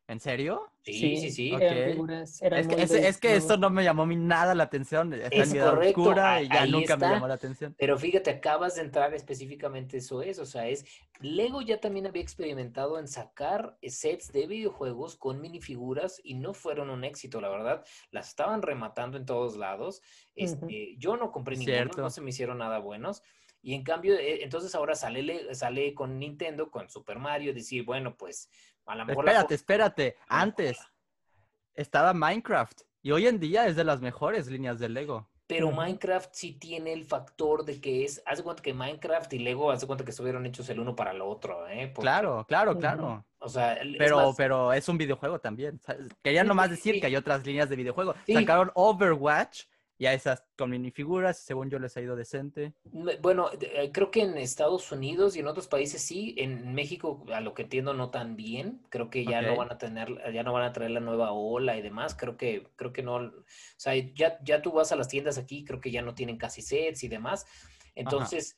[0.06, 0.70] ¿En serio?
[0.84, 1.54] Sí, sí, sí.
[1.54, 1.92] Eran Ok.
[1.94, 3.46] figuras, eran Es que, muy es, de es que nuevo.
[3.46, 5.14] eso no me llamó a mí nada la atención.
[5.14, 7.74] Está Es en mi edad correcto, oscura y ya ahí nunca me llamó la atención.
[7.80, 10.86] Pero fíjate, acabas de entrar específicamente eso es, o sea, es
[11.22, 16.90] Lego ya también había experimentado en sacar sets de videojuegos con minifiguras y no fueron
[16.90, 17.86] un éxito, la verdad.
[18.12, 20.02] Las estaban rematando en todos lados.
[20.36, 22.02] Este, Yo no compré ninguno, Cierto.
[22.02, 23.24] no se me hicieron nada buenos.
[23.66, 27.84] Y en cambio, eh, entonces ahora sale, Le- sale con Nintendo, con Super Mario, decir,
[27.86, 28.50] bueno, pues
[28.86, 29.26] a lo Pero mejor...
[29.30, 30.18] espérate, espérate.
[30.28, 30.78] Antes
[31.74, 35.30] estaba Minecraft y hoy en día es de las mejores líneas de Lego.
[35.48, 35.72] Pero.
[35.72, 39.72] Minecraft sí tiene el factor de que es, haz de cuenta que Minecraft y Lego,
[39.72, 41.88] haz de cuenta que estuvieron hechos el uno para el otro, ¿eh?
[41.88, 43.26] Porque, Claro, claro, claro.
[43.40, 45.80] O sea, el- es Pero, más, pero es un videojuego también.
[45.82, 47.02] Sea, Quería nomás sí, decir sí.
[47.02, 48.16] que hay otras líneas de videojuego.
[48.26, 48.34] Sí.
[48.34, 49.64] Sacaron Overwatch
[50.04, 52.74] y a esas con minifiguras, según yo les ha ido decente.
[53.22, 57.40] bueno, eh, creo que en Estados Unidos y en otros países sí, en México, a
[57.40, 58.82] lo que entiendo, no tan bien.
[58.90, 61.78] Creo que ya no van a tener, ya no van a traer la nueva ola
[61.78, 62.16] y demás.
[62.16, 63.32] Creo que, creo que no, o
[63.78, 66.62] sea, ya, ya tú vas a las tiendas aquí, creo que ya no tienen casi
[66.62, 67.46] sets y demás.
[67.96, 68.58] Entonces,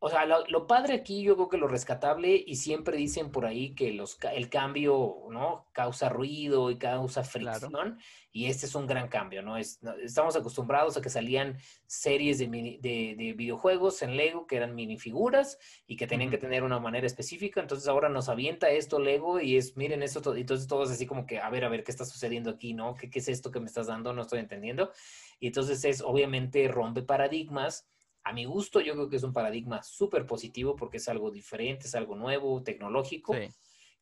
[0.00, 3.44] O sea, lo, lo padre aquí, yo creo que lo rescatable, y siempre dicen por
[3.46, 5.66] ahí que los, el cambio, ¿no?
[5.72, 7.72] Causa ruido y causa Claro.
[7.72, 7.98] fricción,
[8.30, 9.56] y este es un gran cambio, ¿no?
[9.56, 14.46] Es, no- estamos acostumbrados a que salían series de, mini- de, de videojuegos en Lego
[14.46, 16.42] que eran minifiguras y que tenían que Ujú.
[16.42, 20.36] tener una manera específica, entonces ahora nos avienta esto Lego y es, miren esto, to-
[20.36, 22.94] entonces todos así como que, a ver, a ver, ¿qué está sucediendo aquí, no?
[22.94, 24.12] ¿Qué, qué es esto que me estás dando?
[24.12, 24.92] No estoy entendiendo.
[25.40, 27.88] Y entonces es, obviamente, rompe paradigmas.
[28.24, 31.86] A mi gusto, yo creo que es un paradigma súper positivo porque es algo diferente,
[31.86, 33.48] es algo nuevo, tecnológico, Sí.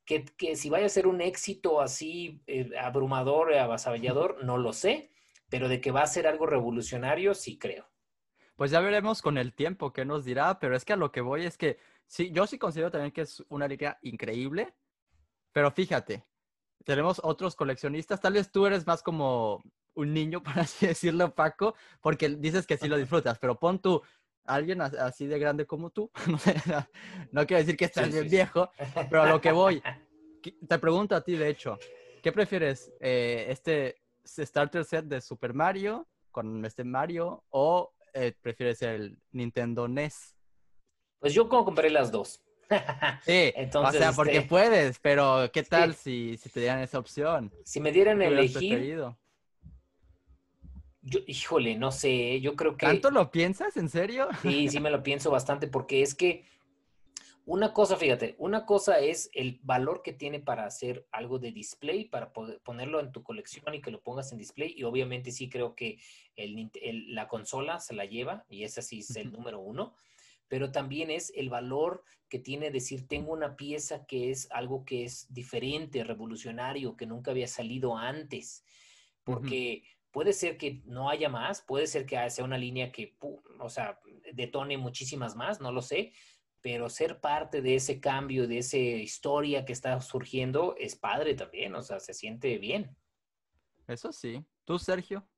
[0.04, 4.72] que, que si vaya a ser un éxito así eh, abrumador, eh, avasallador, no lo
[4.72, 5.10] sé,
[5.48, 7.88] pero de que va a ser algo revolucionario, sí creo.
[8.56, 11.20] Pues ya veremos con el tiempo qué nos dirá, pero es que a lo que
[11.20, 14.74] voy es que sí, yo sí considero también que es una línea increíble,
[15.52, 16.24] pero fíjate,
[16.84, 19.62] tenemos otros coleccionistas, tal vez tú eres más como
[19.96, 24.00] un niño, por así decirlo, Paco, porque dices que sí lo disfrutas, pero pon tú
[24.44, 26.54] alguien as- así de grande como tú, no, sé,
[27.32, 28.70] no quiero decir que estás Sí, bien sí, viejo,
[29.10, 29.82] pero a lo que voy,
[30.68, 31.78] te pregunto a ti, de hecho,
[32.22, 32.92] ¿qué prefieres?
[33.00, 39.86] eh, ¿Este starter set de Super Mario con este Mario o eh, prefieres el Nintendo
[39.86, 40.34] NES?
[41.20, 42.40] Pues yo como compré las dos.
[43.24, 46.34] Sí, Entonces, o sea, porque este, puedes, pero ¿qué tal Sí.
[46.34, 47.50] si, si te dieran esa opción?
[47.64, 49.18] Si me dieran a ¿Qué hubieras elegir, preferido?
[51.06, 52.86] Yo, híjole, no sé, yo creo que...
[52.86, 53.76] ¿Tanto lo piensas?
[53.76, 54.28] ¿En serio?
[54.42, 56.44] Sí, sí me lo pienso bastante porque es que
[57.44, 62.04] una cosa, fíjate, una cosa es el valor que tiene para hacer algo de display,
[62.06, 64.74] para poder ponerlo en tu colección y que lo pongas en display.
[64.76, 66.00] Y obviamente sí creo que
[66.34, 69.94] el Nint- el- la consola se la lleva y ese sí es el número uno.
[70.48, 75.04] Pero también es el valor que tiene decir, tengo una pieza que es algo que
[75.04, 78.64] es diferente, revolucionario, que nunca había salido antes.
[79.22, 79.84] Porque
[80.16, 83.68] puede ser que no haya más, puede ser que sea una línea que, pu- o
[83.68, 84.00] sea,
[84.32, 86.14] detone muchísimas más, no lo sé,
[86.62, 91.74] pero ser parte de ese cambio, de esa historia que está surgiendo, es padre también,
[91.74, 92.96] o sea, se siente bien.
[93.86, 94.42] Eso sí.
[94.64, 95.28] ¿Tú, Sergio?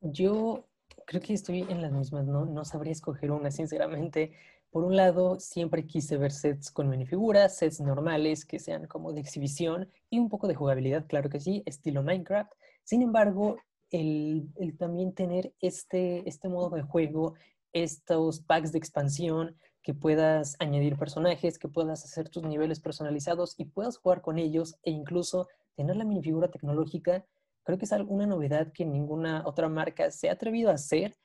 [0.00, 0.70] Yo
[1.06, 4.32] creo que estoy en las mismas, no, no sabría escoger una, sinceramente.
[4.70, 9.20] Por un lado, siempre quise ver sets con minifiguras, sets normales que sean como de
[9.20, 12.50] exhibición y un poco de jugabilidad, claro que sí, estilo Minecraft.
[12.84, 13.58] Sin embargo,
[13.92, 17.34] el, el también tener este, este modo de juego,
[17.72, 23.66] estos packs de expansión, que puedas añadir personajes, que puedas hacer tus niveles personalizados y
[23.66, 27.24] puedas jugar con ellos e incluso tener la minifigura tecnológica
[27.64, 31.16] creo que es una novedad que ninguna otra marca se ha atrevido a hacer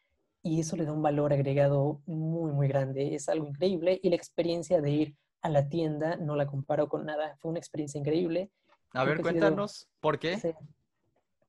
[0.43, 3.15] y eso le da un valor agregado muy, muy grande.
[3.15, 7.05] Es algo increíble y la experiencia de ir a la tienda no la comparo con
[7.05, 7.38] nada.
[7.39, 8.51] Fue una experiencia increíble.
[8.93, 10.55] A ver, cuéntanos, ¿por qué?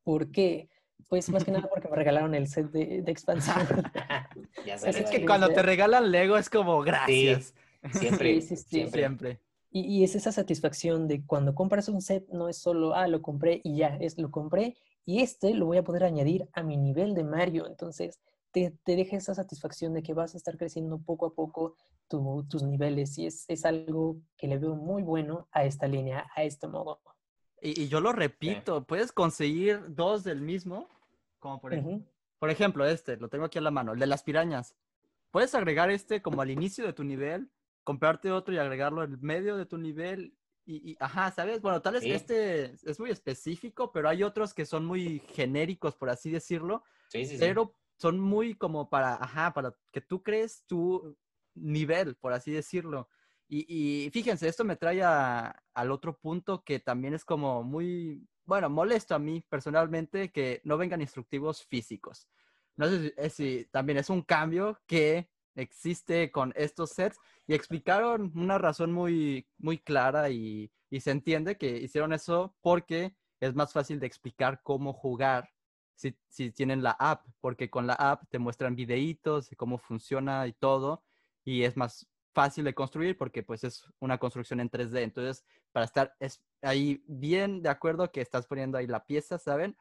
[0.03, 0.69] ¿Por qué?
[1.09, 3.57] Pues más que nada porque me regalaron el set de, expansión.
[4.67, 7.55] ya es que cuando te regalan Lego es como gracias.
[7.93, 9.41] siempre, siempre.
[9.71, 13.23] Y, y, es esa satisfacción de cuando compras un set, no es solo, ah, lo
[13.23, 14.77] compré y ya, es lo compré
[15.09, 17.67] y este lo voy a poder añadir a mi nivel de Mario.
[17.67, 18.21] Entonces,
[18.51, 21.77] te, te deja esa satisfacción de que vas a estar creciendo poco a poco
[22.09, 26.45] tus niveles y es, es, algo que le veo muy bueno a esta línea, a
[26.45, 27.01] este modo.
[27.61, 30.89] Y, yo lo repito, puedes conseguir dos del mismo,
[31.39, 32.07] como por, ejemplo,
[32.39, 34.77] por ejemplo este, lo tengo aquí a la mano, el de las pirañas.
[35.31, 37.51] Puedes agregar este como al inicio de tu nivel,
[37.85, 40.35] comprarte otro y agregarlo en medio de tu nivel.
[40.65, 41.63] Y, ajá, ¿sabes?
[41.63, 46.11] Bueno, tal vez este es muy específico, pero hay otros que son muy genéricos, por
[46.11, 46.85] así decirlo.
[47.09, 51.17] Sí, sí, pero son muy como para, ajá, para que tú crees tu
[51.55, 53.09] nivel, por así decirlo.
[53.51, 59.15] Y, fíjense, esto me trae al otro punto que también es como muy, bueno, molesto
[59.15, 62.29] a mí personalmente que no vengan instructivos físicos.
[62.77, 68.59] No sé si, también es un cambio que existe con estos sets y explicaron una
[68.59, 70.71] razón muy, muy clara y,
[71.01, 75.51] se entiende que hicieron eso porque es más fácil de explicar cómo jugar
[75.95, 80.47] si, si, tienen la app, porque con la app te muestran videitos de cómo funciona
[80.47, 81.05] y todo,
[81.45, 82.09] y es más
[82.39, 85.03] fácil de construir porque pues es una construcción en 3D.
[85.03, 89.77] Entonces, para estar es, ahí bien de acuerdo que estás poniendo ahí la pieza, ¿saben?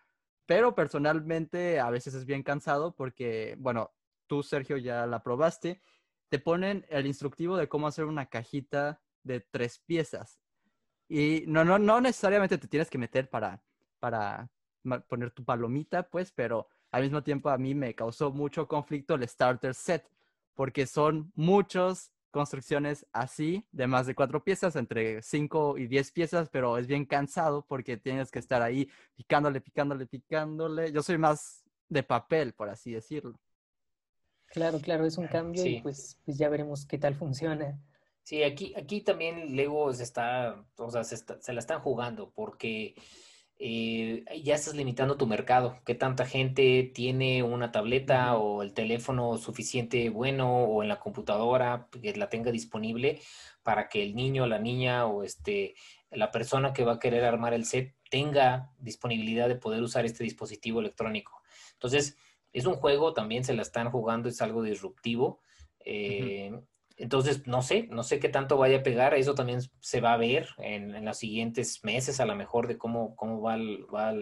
[0.48, 3.92] Pero personalmente a veces es bien cansado porque, bueno,
[4.26, 5.84] tú Sergio ya la probaste,
[6.30, 10.42] te ponen el instructivo de cómo hacer una cajita de tres piezas.
[11.08, 13.62] Y no, no, no necesariamente te tienes que meter para,
[14.00, 14.50] para
[15.08, 19.28] poner tu palomita, pues, pero al mismo tiempo a mí me causó mucho conflicto el
[19.28, 20.10] starter set,
[20.56, 26.50] porque son muchos construcciones así, de más de cuatro piezas, entre cinco y diez piezas,
[26.50, 30.92] pero es bien cansado porque tienes que estar ahí picándole, picándole, picándole.
[30.92, 33.40] Yo soy más de papel, por así decirlo.
[34.48, 37.80] Claro, claro, es un cambio y pues, pues, ya veremos qué tal funciona.
[38.24, 42.96] Sí, aquí, aquí también Lego se está, o sea, se, se la están jugando porque
[43.60, 45.80] eh, ya estás limitando tu mercado.
[45.86, 51.88] ¿Qué tanta gente tiene una tableta o el teléfono suficiente bueno o en la computadora
[52.02, 53.20] que la tenga disponible
[53.64, 55.76] para que el niño, la niña o este,
[56.12, 60.24] la persona que va a querer armar el set tenga disponibilidad de poder usar este
[60.24, 61.42] dispositivo electrónico?
[61.74, 62.18] Entonces,
[62.54, 65.42] es un juego, también se la están jugando, es algo disruptivo.
[65.80, 66.52] Eh,
[66.98, 69.14] entonces, no sé, no sé qué tanto vaya a pegar.
[69.14, 73.16] Eso también se va a ver en, los siguientes meses, a lo mejor, de cómo,
[73.16, 73.58] cómo va,
[73.94, 74.16] va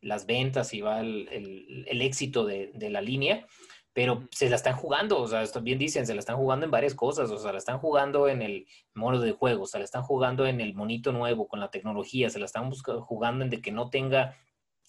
[0.00, 3.46] las ventas y va el, éxito de, la línea.
[3.92, 6.94] Pero se la están jugando, o sea, bien dicen, se la están jugando en varias
[6.94, 7.30] cosas.
[7.30, 10.60] O sea, la están jugando en el modo de juego, se la están jugando en
[10.60, 14.36] el monito nuevo, con la tecnología, se la están jugando en de que no tenga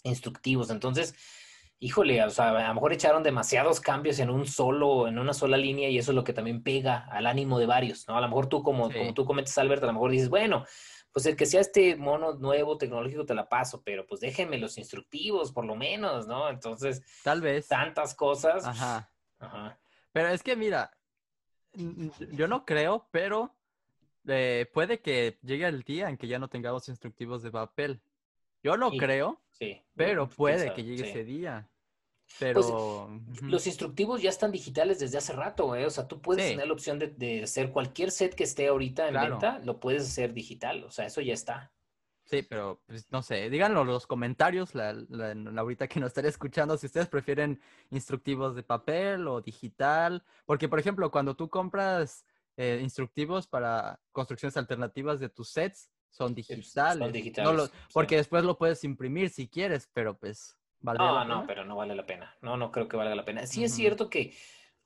[0.03, 0.71] instructivos.
[0.71, 1.15] Entonces,
[1.81, 5.57] híjole, o sea, a lo mejor echaron demasiados cambios en un solo, en una sola
[5.57, 8.15] línea y eso es lo que también pega al ánimo de varios, ¿no?
[8.15, 10.63] A lo mejor tú, como, como tú comentas, Albert, a lo mejor dices, bueno,
[11.11, 14.77] pues el que sea este mono nuevo tecnológico te la paso, pero pues déjenme los
[14.77, 16.49] instructivos por lo menos, ¿no?
[16.49, 17.67] Entonces, tal vez.
[17.67, 18.63] Tantas cosas.
[18.63, 19.11] Ajá.
[19.39, 19.79] Ajá.
[20.11, 20.95] Pero es que mira,
[21.73, 23.55] yo no creo, pero
[24.27, 28.03] eh, puede que llegue el día en que ya no tengamos instructivos de papel.
[28.61, 31.70] Yo no creo, sí, pero puede que llegue ese día.
[32.39, 33.09] Pues, pero
[33.41, 35.85] los instructivos ya están digitales desde hace rato, ¿eh?
[35.85, 39.13] O sea, tú puedes tener la opción de, hacer cualquier set que esté ahorita en
[39.13, 41.71] venta, lo puedes hacer digital, o sea, eso ya está.
[42.25, 44.95] Sí, pero pues, no sé, díganlo en los comentarios, la,
[45.57, 47.59] ahorita que nos estaré escuchando, si ustedes prefieren
[47.89, 52.25] instructivos de papel o digital, porque por ejemplo, cuando tú compras
[52.55, 57.71] eh, instructivos para construcciones alternativas de tus sets, son digitales.
[57.93, 62.05] porque después lo puedes imprimir si quieres, pero pues no, no, pero no vale la
[62.05, 62.35] pena.
[62.41, 63.45] No, no creo que valga la pena.
[63.45, 64.33] Sí es cierto que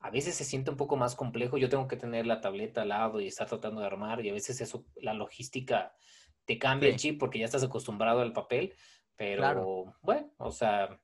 [0.00, 1.58] a veces se siente un poco más complejo.
[1.58, 4.32] Yo tengo que tener la tableta al lado y estar tratando de armar y a
[4.32, 5.94] veces eso, la logística
[6.44, 8.74] te cambia el chip porque ya estás acostumbrado al papel.
[9.16, 11.00] Pero bueno, o sea,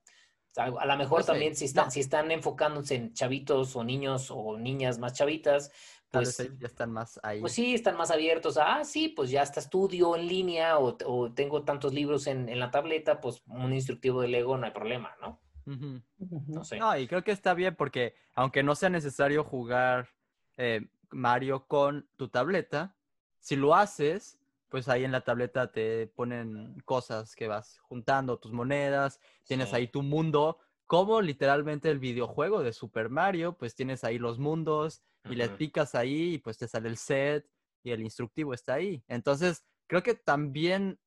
[0.56, 4.98] a, lo mejor también si están, si están enfocándose en chavitos o niños o niñas
[4.98, 5.72] más chavitas,
[6.12, 7.40] pues, ya están más ahí.
[7.40, 8.58] Pues sí, están más abiertos.
[8.58, 13.20] ah, sí, pues ya está estudio en línea o, tengo tantos libros en, la tableta,
[13.20, 15.40] pues un instructivo de Lego no hay problema, ¿no?
[15.64, 16.78] No sé.
[16.78, 20.08] No, y creo que está bien porque aunque no sea necesario jugar
[20.56, 22.94] eh, Mario con tu tableta,
[23.38, 24.38] si lo haces,
[24.68, 29.76] pues ahí en la tableta te ponen cosas que vas juntando, tus monedas, tienes Sí.
[29.76, 35.02] ahí tu mundo, como literalmente el videojuego de Super Mario, pues tienes ahí los mundos
[35.30, 37.46] y le picas ahí y pues te sale el set
[37.82, 39.02] y el instructivo está ahí.
[39.08, 40.98] Entonces, creo que también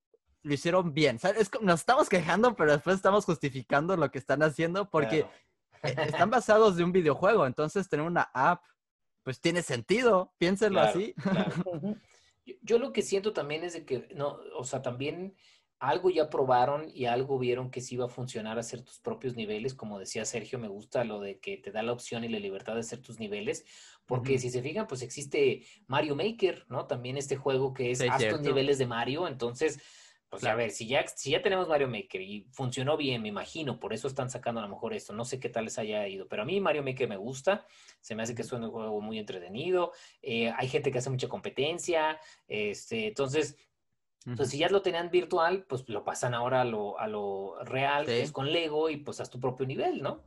[0.43, 1.18] lo hicieron bien.
[1.38, 5.34] Es como- nos estamos quejando, pero después estamos justificando lo que están haciendo porque Claro.
[5.84, 5.84] eh,
[6.28, 7.45] están basados de un videojuego.
[7.45, 8.63] Entonces, tener una app,
[9.24, 10.34] pues tiene sentido.
[10.38, 11.13] Piénsenlo Claro, así.
[11.13, 11.51] claro.
[12.47, 15.36] Yo, yo lo que siento también es de que, no, o sea, también
[15.80, 19.73] algo ya probaron y algo vieron que sí iba a funcionar hacer tus propios niveles.
[19.73, 22.73] Como decía Sergio, me gusta lo de que te da la opción y la libertad
[22.76, 23.65] de hacer tus niveles.
[24.05, 26.86] Porque si se fijan, pues existe Mario Maker, ¿no?
[26.88, 29.28] También este juego que es Sí, haz tus niveles de Mario.
[29.28, 29.80] Entonces,
[30.30, 30.57] pues a Claro.
[30.57, 34.07] ver, si ya, si ya tenemos Mario Maker y funcionó bien, me imagino, por eso
[34.07, 35.13] están sacando a lo mejor esto.
[35.13, 37.65] No sé qué tal les haya ido, pero a mí Mario Maker me gusta.
[38.01, 39.91] Se me hace que es un juego muy entretenido.
[40.21, 42.19] eh, hay gente que hace mucha competencia.
[42.47, 43.55] Este, entonces,
[44.36, 48.05] Pues si ya lo tenían virtual, pues lo pasan ahora a lo, a lo real,
[48.05, 48.21] que Sí.
[48.23, 50.23] es con Lego, y pues haz tu propio nivel, ¿no?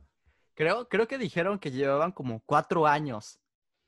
[0.53, 3.39] Creo, creo que dijeron que llevaban como cuatro años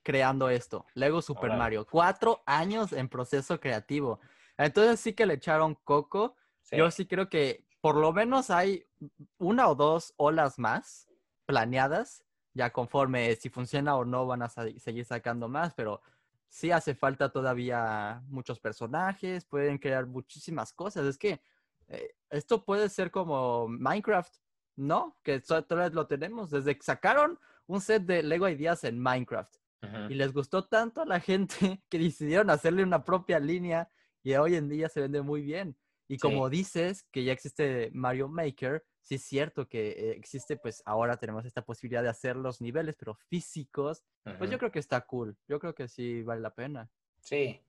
[0.04, 1.52] creando esto, Lego Super.
[1.54, 1.86] Mario.
[1.90, 4.20] Cuatro años en proceso creativo.
[4.58, 6.36] Entonces sí que le echaron coco.
[6.62, 6.76] Sí.
[6.78, 8.86] Yo sí creo que por lo menos hay
[9.38, 11.08] una o dos olas más
[11.46, 12.24] planeadas.
[12.54, 16.02] Ya conforme si funciona o no van a seguir sacando más, pero
[16.52, 21.06] sí hace falta todavía muchos personajes, pueden crear muchísimas cosas.
[21.06, 21.42] Es que
[21.88, 24.36] eh, esto puede ser como Minecraft,
[24.76, 25.18] ¿no?
[25.24, 26.52] Que todavía lo tenemos.
[26.52, 29.56] Desde que sacaron un set de Lego Ideas en Minecraft
[30.10, 33.90] y les gustó tanto a la gente que decidieron hacerle una propia línea
[34.22, 35.78] y hoy en día se vende muy bien.
[36.12, 40.84] Y como dices que ya existe Mario Maker, sí es cierto que eh, existe, pues
[40.86, 44.04] ahora tenemos esta posibilidad de hacer los niveles, pero físicos.
[44.38, 45.38] Pues yo creo que está cool.
[45.48, 46.92] Yo creo que sí vale la pena.
[47.22, 47.62] Sí.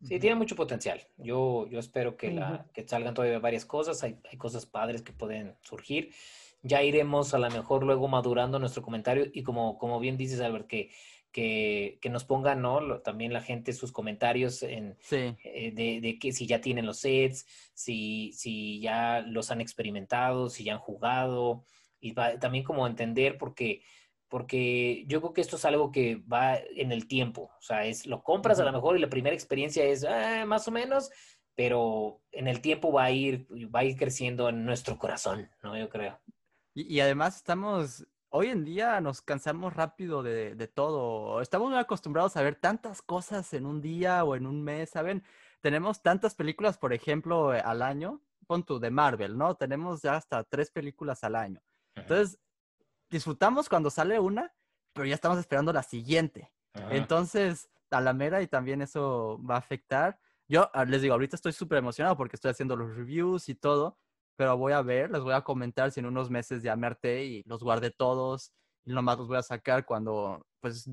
[0.00, 1.00] Sí, tiene mucho potencial.
[1.16, 4.00] Yo, yo espero que, la, que salgan todavía varias cosas.
[4.04, 6.12] Hay, hay cosas padres que pueden surgir.
[6.62, 10.68] Ya iremos a lo mejor luego madurando nuestro comentario y como, como bien dices, Albert,
[10.68, 10.92] que,
[11.36, 12.80] que, que nos pongan ¿no?
[12.80, 16.86] Lo- también la gente sus comentarios en, Sí, eh, de, de que si ya tienen
[16.86, 21.64] los sets, si, si ya los han experimentado, si ya han jugado,
[22.00, 23.82] y va- también como entender porque,
[24.28, 28.06] porque yo creo que esto es algo que va en el tiempo, o sea, es
[28.06, 31.10] lo compras a lo mejor y la primera experiencia es "Ah, más o menos,
[31.54, 35.76] pero en el tiempo va a ir, va a ir creciendo en nuestro corazón, ¿no?
[35.78, 36.18] Yo creo.
[36.74, 38.06] Y, y además estamos,
[38.36, 41.40] hoy en día nos cansamos rápido de, de todo.
[41.40, 45.24] Estamos acostumbrados a ver tantas cosas en un día o en un mes, ¿saben?
[45.62, 48.20] Tenemos tantas películas, por ejemplo, eh, al año.
[48.46, 49.54] Pon tú, de Marvel, ¿no?
[49.54, 51.62] Tenemos ya hasta tres películas al año.
[51.94, 52.38] Entonces,
[53.10, 54.52] disfrutamos cuando sale una,
[54.92, 56.52] pero ya estamos esperando la siguiente.
[56.90, 60.20] Entonces, a la mera y también eso va a afectar.
[60.46, 63.98] Yo ah, les digo, ahorita estoy súper emocionado porque estoy haciendo los reviews y todo,
[64.36, 67.24] pero voy a ver, les voy a comentar si en unos meses ya me harté
[67.24, 68.52] y los guardé todos
[68.84, 70.88] y nomás los voy a sacar cuando pues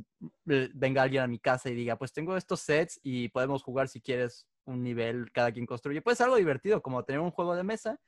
[0.45, 4.01] venga alguien a mi casa y diga, pues tengo estos sets y podemos jugar si
[4.01, 6.01] quieres un nivel, cada quien construye.
[6.01, 7.99] Pues algo divertido, como tener un juego de mesa,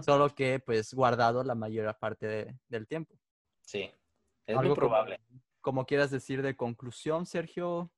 [0.00, 3.14] solo que pues guardado la mayor parte de- del tiempo.
[3.60, 3.90] Sí,
[4.46, 5.20] es Algo muy como- probable.
[5.60, 7.90] Como quieras decir de conclusión, Sergio.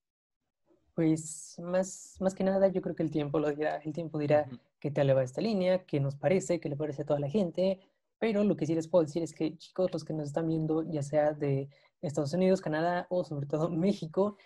[0.94, 3.76] Pues más, más que nada, yo creo que el tiempo lo dirá.
[3.76, 4.46] El tiempo dirá.
[4.80, 7.28] Qué tal le va esta línea, qué nos parece, qué le parece a toda la
[7.28, 7.78] gente.
[8.18, 10.82] Pero lo que sí les puedo decir es que, chicos, los que nos están viendo,
[10.82, 11.68] ya sea de
[12.02, 14.36] Estados Unidos, Canadá o sobre todo México,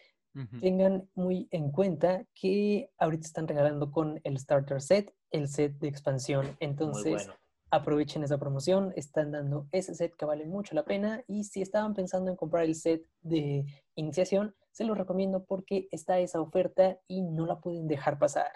[0.60, 5.86] tengan muy en cuenta que ahorita están regalando con el starter set, el set de
[5.86, 6.56] expansión.
[6.58, 7.34] Entonces, bueno.
[7.70, 11.94] aprovechen esa promoción, están dando ese set que vale mucho la pena y si estaban
[11.94, 13.64] pensando en comprar el set de
[13.94, 18.50] iniciación, se los recomiendo porque está esa oferta y no la pueden dejar pasar.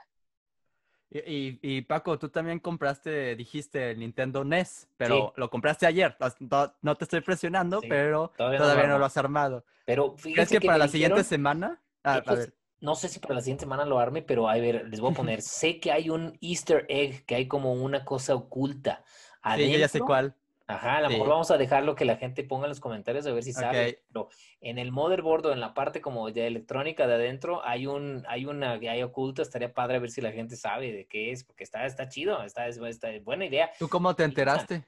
[1.10, 5.34] Y, y- y, Paco, tú también compraste, dijiste el Nintendo NES, pero Sí.
[5.36, 6.16] lo compraste ayer.
[6.40, 8.98] No, no te estoy presionando, Sí, pero todavía todavía, no lo no armo.
[8.98, 9.64] lo has armado.
[9.84, 11.82] Pero ¿Crees que, para la siguiente semana?
[12.04, 14.54] Ah, a Pues, ver, no sé si para la siguiente semana lo arme, pero a
[14.56, 18.04] ver, les voy a poner, sé que hay un Easter egg, que hay como una
[18.04, 19.04] cosa oculta.
[19.46, 20.37] sí, yo ya sé Adentro, cuál.
[20.70, 21.30] Ajá, a lo mejor Sí.
[21.30, 23.88] vamos a dejarlo que la gente ponga en los comentarios a ver si sabe.
[23.88, 23.96] Ok.
[24.12, 24.28] Pero
[24.60, 28.44] en el motherboard o en la parte como de electrónica de adentro hay un, hay
[28.44, 31.64] una hay oculta, estaría padre a ver si la gente sabe de qué es, porque
[31.64, 33.70] está, está chido, está, es, está buena idea.
[33.78, 34.84] ¿Tú cómo te enteraste?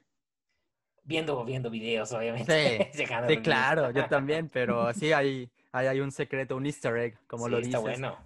[1.03, 2.91] Viendo, viendo videos, obviamente.
[2.93, 7.17] Sí, Sí, claro, yo también, pero sí hay, hay, hay un secreto, un Easter egg,
[7.25, 7.81] como Sí, lo está dices.
[7.81, 8.17] bueno.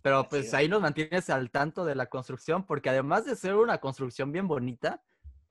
[0.00, 3.54] Pero Está pues ahí nos mantienes al tanto de la construcción, porque además de ser
[3.54, 5.02] una construcción bien bonita,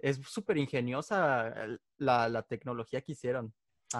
[0.02, 1.54] es súper ingeniosa
[1.98, 3.54] la, la tecnología que hicieron.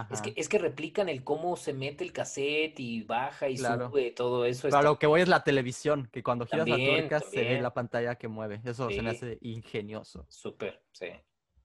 [0.10, 4.12] Es que, es que replican el cómo se mete el cassette y baja y sube,
[4.12, 4.70] todo eso.
[4.70, 7.74] Claro, lo que voy es la televisión, que cuando giras la tuerca se ve la
[7.74, 8.62] pantalla que mueve.
[8.64, 10.26] Eso se me hace ingenioso.
[10.30, 11.08] Súper, sí.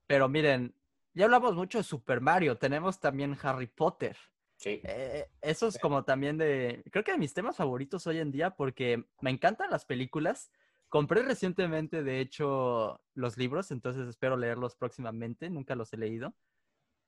[0.08, 0.74] Pero miren,
[1.14, 4.16] ya hablamos mucho de Super Mario, tenemos también Harry Potter.
[4.56, 4.80] Sí.
[4.82, 8.50] Eh, eso es como también de, creo que de mis temas favoritos hoy en día
[8.56, 10.50] porque me encantan las películas.
[10.88, 16.34] Compré recientemente, de hecho, los libros, entonces espero leerlos próximamente, nunca los he leído.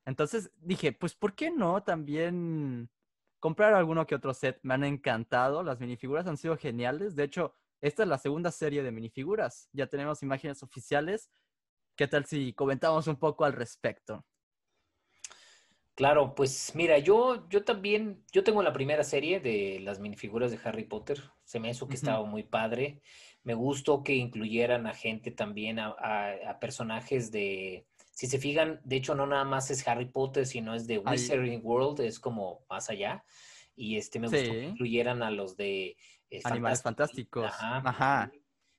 [0.05, 2.89] Entonces dije, pues, ¿por qué no también
[3.39, 4.59] comprar alguno que otro set?
[4.63, 7.15] Me han encantado, las minifiguras han sido geniales.
[7.15, 9.69] De hecho, esta es la segunda serie de minifiguras.
[9.73, 11.29] Ya tenemos imágenes oficiales.
[11.95, 14.25] ¿Qué tal si comentamos un poco al respecto?
[15.99, 20.59] Claro, pues mira, yo, yo también, yo tengo la primera serie de las minifiguras de
[20.63, 21.21] Harry Potter.
[21.43, 23.01] Se me hizo que estaba muy padre.
[23.43, 27.85] Me gustó que incluyeran a gente también, a personajes de,
[28.19, 31.61] si se fijan, de hecho no nada más es Harry Potter, sino es de Wizarding
[31.63, 33.23] World, es como más allá.
[33.77, 35.97] Y este me gustó que incluyeran a los de
[36.29, 37.45] eh, Animales Fantásticos.
[37.45, 38.31] Ajá.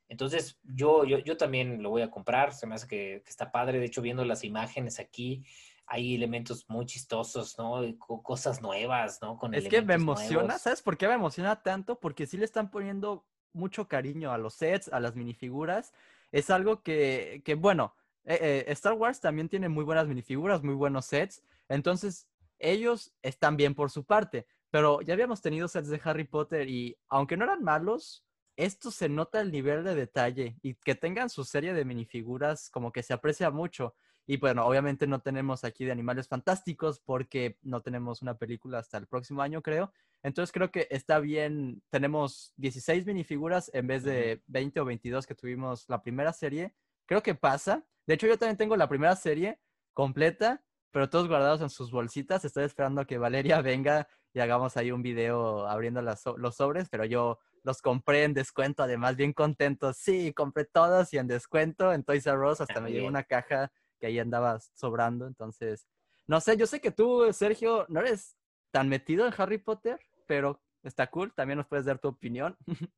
[0.08, 3.78] Entonces, yo, yo, yo también lo voy a comprar, se me hace que, está padre.
[3.78, 5.42] De hecho, viendo las imágenes aquí,
[5.90, 7.82] hay elementos muy chistosos, ¿no?
[8.22, 9.36] Cosas nuevas, ¿no?
[9.36, 11.98] Con es que me emociona, ¿sabes por qué me emociona tanto?
[11.98, 15.92] Porque sí le están poniendo mucho cariño a los sets, a las minifiguras.
[16.30, 20.74] Es algo que, que bueno, eh, eh, Star Wars también tiene muy buenas minifiguras, muy
[20.74, 21.42] buenos sets.
[21.68, 22.28] Entonces,
[22.60, 24.46] ellos están bien por su parte.
[24.70, 28.24] Pero ya habíamos tenido sets de Harry Potter y aunque no eran malos,
[28.54, 32.92] esto se nota el nivel de detalle y que tengan su serie de minifiguras como
[32.92, 33.96] que se aprecia mucho.
[34.30, 38.96] Y bueno, obviamente no tenemos aquí de animales fantásticos porque no tenemos una película hasta
[38.96, 39.92] el próximo año, creo.
[40.22, 45.34] Entonces creo que está bien, tenemos 16 minifiguras en vez de 20 o 22 que
[45.34, 46.72] tuvimos la primera serie.
[47.06, 47.84] Creo que pasa.
[48.06, 49.58] De hecho, yo también tengo la primera serie
[49.94, 50.62] completa,
[50.92, 52.44] pero todos guardados en sus bolsitas.
[52.44, 57.04] Estoy esperando a que Valeria venga y hagamos ahí un video abriendo los sobres, pero
[57.04, 59.92] yo los compré en descuento, además, bien contento.
[59.92, 62.60] Sí, compré todos y en descuento en Toys R Us.
[62.60, 65.26] Hasta me llegó una caja que ahí andaba sobrando.
[65.26, 65.86] Entonces,
[66.26, 68.36] no sé, yo sé que tú, Sergio, no eres
[68.70, 71.32] tan metido en Harry Potter, pero está cool.
[71.34, 72.56] También nos puedes dar tu opinión.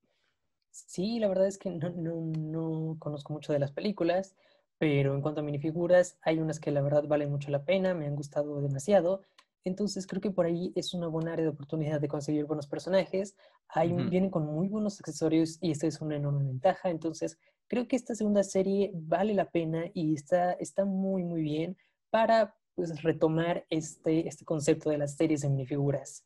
[0.75, 4.35] Sí, la verdad es que no, no conozco mucho de las películas.
[4.79, 8.07] Pero en cuanto a minifiguras, hay unas que la verdad valen mucho la pena, me
[8.07, 9.23] han gustado demasiado.
[9.65, 13.37] Entonces creo que por ahí es una buena área de oportunidad de conseguir buenos personajes.
[13.69, 16.91] Ahí Vienen con muy buenos accesorios y esta es una enorme ventaja.
[16.91, 17.39] Entonces
[17.69, 21.77] creo que esta segunda serie vale la pena y está, está muy, muy bien
[22.11, 26.25] para pues, retomar este, este concepto de las series de minifiguras.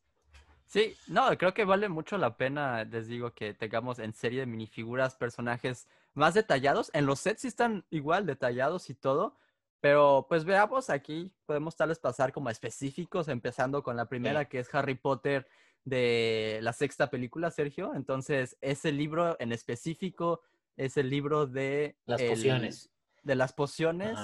[0.65, 4.45] Sí, no, creo que vale mucho la pena, les digo, que tengamos en serie de
[4.45, 6.91] minifiguras personajes más detallados.
[6.93, 9.37] En los sets sí están igual detallados y todo,
[9.79, 14.59] pero pues veamos aquí, podemos tal vez pasar como específicos, empezando con la primera, que
[14.59, 15.47] es Harry Potter
[15.85, 17.93] de la sexta película, Sergio.
[17.95, 20.41] Entonces, ese libro en específico
[20.75, 21.97] es el libro de...
[22.05, 22.91] Las pociones.
[23.23, 24.17] De las pociones.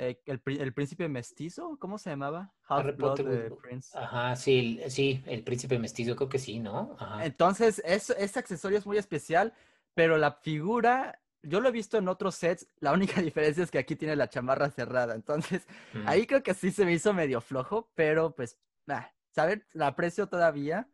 [0.00, 2.54] Eh, el, príncipe mestizo, ¿cómo se llamaba?
[2.68, 3.52] Harry Potter.
[3.94, 6.96] Ajá, sí, sí, el príncipe mestizo, creo que sí, ¿no?
[7.20, 9.52] Entonces, ese accesorio es muy especial,
[9.94, 13.78] pero la figura, yo lo he visto en otros sets, la única diferencia es que
[13.78, 16.02] aquí tiene la chamarra cerrada, entonces mm.
[16.06, 18.58] ahí creo que sí se me hizo medio flojo, pero pues,
[18.88, 19.64] ah, ¿saben?
[19.72, 20.88] La aprecio todavía.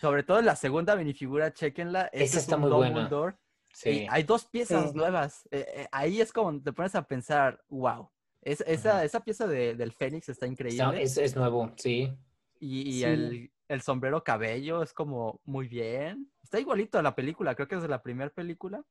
[0.00, 2.08] Sobre todo en la segunda minifigura, chequenla.
[2.12, 3.10] Esa está muy buena.
[3.72, 4.06] Sí.
[4.10, 5.46] hay dos piezas nuevas.
[5.50, 8.08] Eh, eh, ahí es como te pones a pensar, wow.
[8.42, 11.02] esa, esa, pieza de, del Fénix está increíble.
[11.02, 12.12] es, es, nuevo, sí.
[12.60, 16.30] Y, el, el, sombrero cabello es como muy bien.
[16.42, 18.84] Está igualito a la película, creo que es de la primera película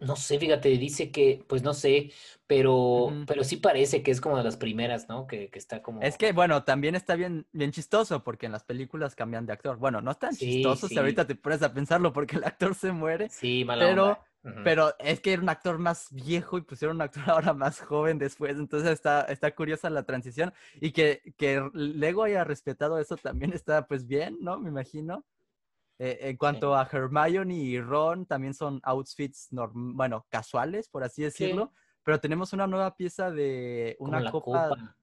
[0.00, 2.12] no sé, fíjate, dice que, pues no sé,
[2.46, 5.26] pero, pero sí parece que es como de las primeras, ¿no?
[5.26, 6.00] Que, está como.
[6.00, 9.76] Es que, bueno, también está bien, bien chistoso porque en las películas cambian de actor.
[9.76, 12.90] Bueno, no es tan chistoso si ahorita te pones a pensarlo porque el actor se
[12.90, 13.28] muere.
[13.28, 14.18] Sí, mala pero,
[14.64, 18.18] pero es que era un actor más viejo y pusieron un actor ahora más joven
[18.18, 18.56] después.
[18.56, 23.86] Entonces está, está curiosa la transición y que, que Lego haya respetado eso también está
[23.86, 24.58] pues bien, ¿no?
[24.58, 25.24] Me imagino.
[25.98, 31.72] Eh, en cuanto a Hermione y Ron, también son outfits, bueno, casuales, por así decirlo.
[32.04, 34.96] Pero tenemos una nueva pieza de una copa.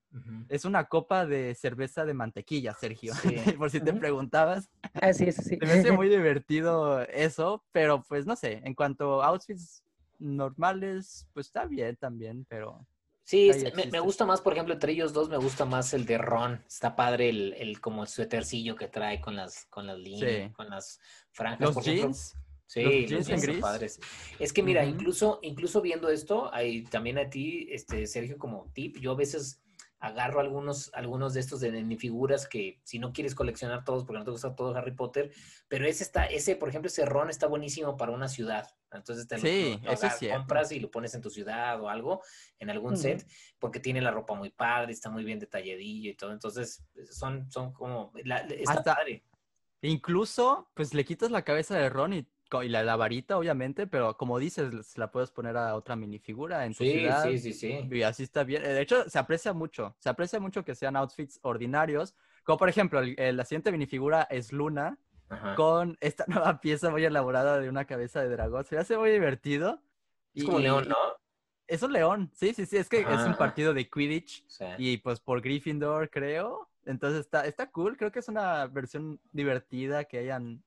[0.47, 3.13] Es una copa de cerveza de mantequilla, Sergio.
[3.59, 4.69] por si te preguntabas.
[4.93, 5.57] Así es, sí.
[5.61, 9.83] Me hace muy divertido eso, pero pues no sé, en cuanto a outfits
[10.17, 12.87] normales, pues está bien también, pero
[13.25, 13.49] Sí,
[13.91, 16.63] me, gusta más, por ejemplo, entre ellos dos me gusta más el de Ron.
[16.67, 20.69] Está padre el, el como el suétercillo que trae con las, con las líneas, con
[20.69, 20.99] las
[21.31, 21.75] franjas.
[21.75, 22.37] Los jeans.
[22.67, 23.99] Sí, los jeans, en padres.
[24.37, 28.97] Es que mira, incluso, incluso viendo esto, hay también a ti, este, Sergio, como tip,
[28.99, 29.59] yo a veces
[30.05, 34.25] agarro algunos, algunos de estos de minifiguras que si no quieres coleccionar todos porque no
[34.25, 35.31] te gusta todo Harry Potter,
[35.67, 38.67] pero ese está, ese, por ejemplo, ese ron está buenísimo para una ciudad.
[38.91, 42.21] Entonces te Sí, lo, lo eso compras y lo pones en tu ciudad o algo,
[42.59, 43.27] en algún set,
[43.59, 46.31] porque tiene la ropa muy padre, está muy bien detalladillo y todo.
[46.31, 49.23] Entonces, son, son como, la- está Hasta- padre.
[49.81, 52.27] Incluso, pues le quitas la cabeza de Ron y,
[52.63, 56.65] y la, la varita, obviamente, pero como dices, se la puedes poner a otra minifigura
[56.65, 57.23] en tu Sí, ciudad.
[57.23, 57.87] sí, sí, sí.
[57.91, 58.63] Y así está bien.
[58.63, 59.95] De hecho, se aprecia mucho.
[59.99, 62.15] Se aprecia mucho que sean outfits ordinarios.
[62.43, 64.97] Como por ejemplo, el- el- la siguiente minifigura es Luna
[65.29, 65.55] Ajá.
[65.55, 68.63] con esta nueva pieza muy elaborada de una cabeza de dragón.
[68.63, 69.81] Se me hace muy divertido.
[70.33, 70.95] Es como un león, ¿no?
[71.67, 72.29] Es un león.
[72.33, 72.77] Sí, sí, sí.
[72.77, 74.45] Es que es un partido de Quidditch.
[74.47, 74.65] Sí.
[74.77, 76.69] Y pues por Gryffindor, creo.
[76.85, 77.97] Entonces está, está cool.
[77.97, 80.63] Creo que es una versión divertida que hayan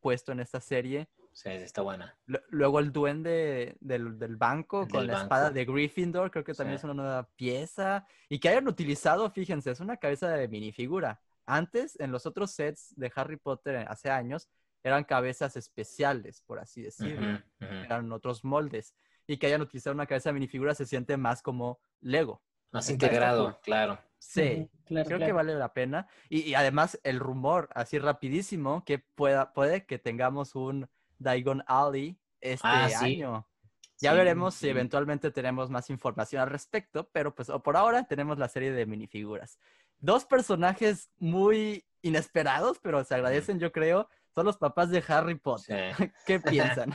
[0.00, 1.08] puesto en esta serie.
[1.32, 2.16] Sí, está buena.
[2.26, 6.54] Lu- Luego el duende del, del banco con del la espada de Gryffindor, creo que
[6.54, 6.80] también Sí.
[6.80, 8.06] es una nueva pieza.
[8.28, 11.20] Y que hayan utilizado, fíjense, es una cabeza de minifigura.
[11.46, 14.48] Antes, en los otros sets de Harry Potter eh, hace años,
[14.84, 17.38] eran cabezas especiales, por así decirlo.
[17.60, 17.66] Ujú.
[17.66, 18.94] Eran otros moldes.
[19.26, 22.42] Y que hayan utilizado una cabeza de minifigura se siente más como Lego.
[22.72, 23.98] Más está- integrado, claro.
[24.18, 24.68] Sí.
[24.86, 26.06] Claro, Creo que vale la pena.
[26.28, 30.88] Y, y además el rumor, así rapidísimo, que pueda, puede que tengamos un
[31.22, 33.04] Diagon Alley este Ah, sí.
[33.22, 33.46] año.
[34.00, 34.68] Ya Sí, veremos si sí.
[34.68, 38.84] eventualmente tenemos más información al respecto, pero pues o por ahora tenemos la serie de
[38.86, 39.58] minifiguras.
[40.00, 45.94] Dos personajes muy inesperados, pero se agradecen, yo creo, son los papás de Harry Potter.
[45.94, 46.10] Sí.
[46.26, 46.94] ¿Qué piensan?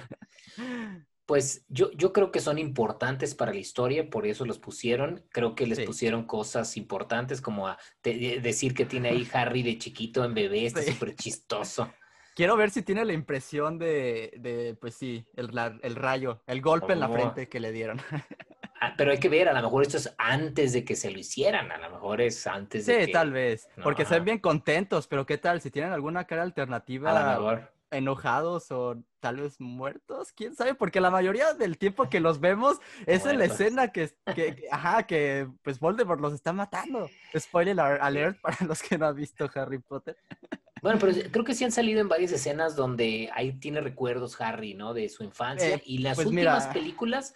[1.25, 5.25] Pues yo, yo creo que son importantes para la historia, por eso los pusieron.
[5.29, 5.83] Creo que les Sí.
[5.85, 10.33] pusieron cosas importantes como a te- de- decir que tiene ahí Harry de chiquito en
[10.33, 10.93] bebé, está Sí.
[10.93, 11.91] súper chistoso.
[12.37, 16.61] Quiero ver si tiene la impresión de, de, pues sí, el, la- el rayo, el
[16.61, 17.13] golpe en la Oh.
[17.13, 17.99] frente que le dieron.
[18.79, 21.17] Ah, pero hay que ver, a lo mejor esto es antes de que se lo
[21.17, 23.11] hicieran, a lo mejor es antes de Sí, que...
[23.11, 23.67] tal vez.
[23.75, 25.61] No, Porque ven bien contentos, pero ¿qué tal?
[25.61, 27.71] Si tienen alguna cara A lo alternativa, mejor.
[27.89, 32.77] enojados o tal vez muertos, quién sabe, porque la mayoría del tiempo que los vemos
[33.07, 37.09] es en la escena que, que- que- ajá, que pues Voldemort los está matando.
[37.35, 40.15] Spoiler alert para los que no han visto Harry Potter.
[40.81, 44.73] Bueno, pero creo que sí han salido en varias escenas donde ahí tiene recuerdos Harry,
[44.73, 44.93] ¿no?
[44.93, 45.75] De su infancia.
[45.75, 46.73] Eh, y las pues últimas mira.
[46.73, 47.33] películas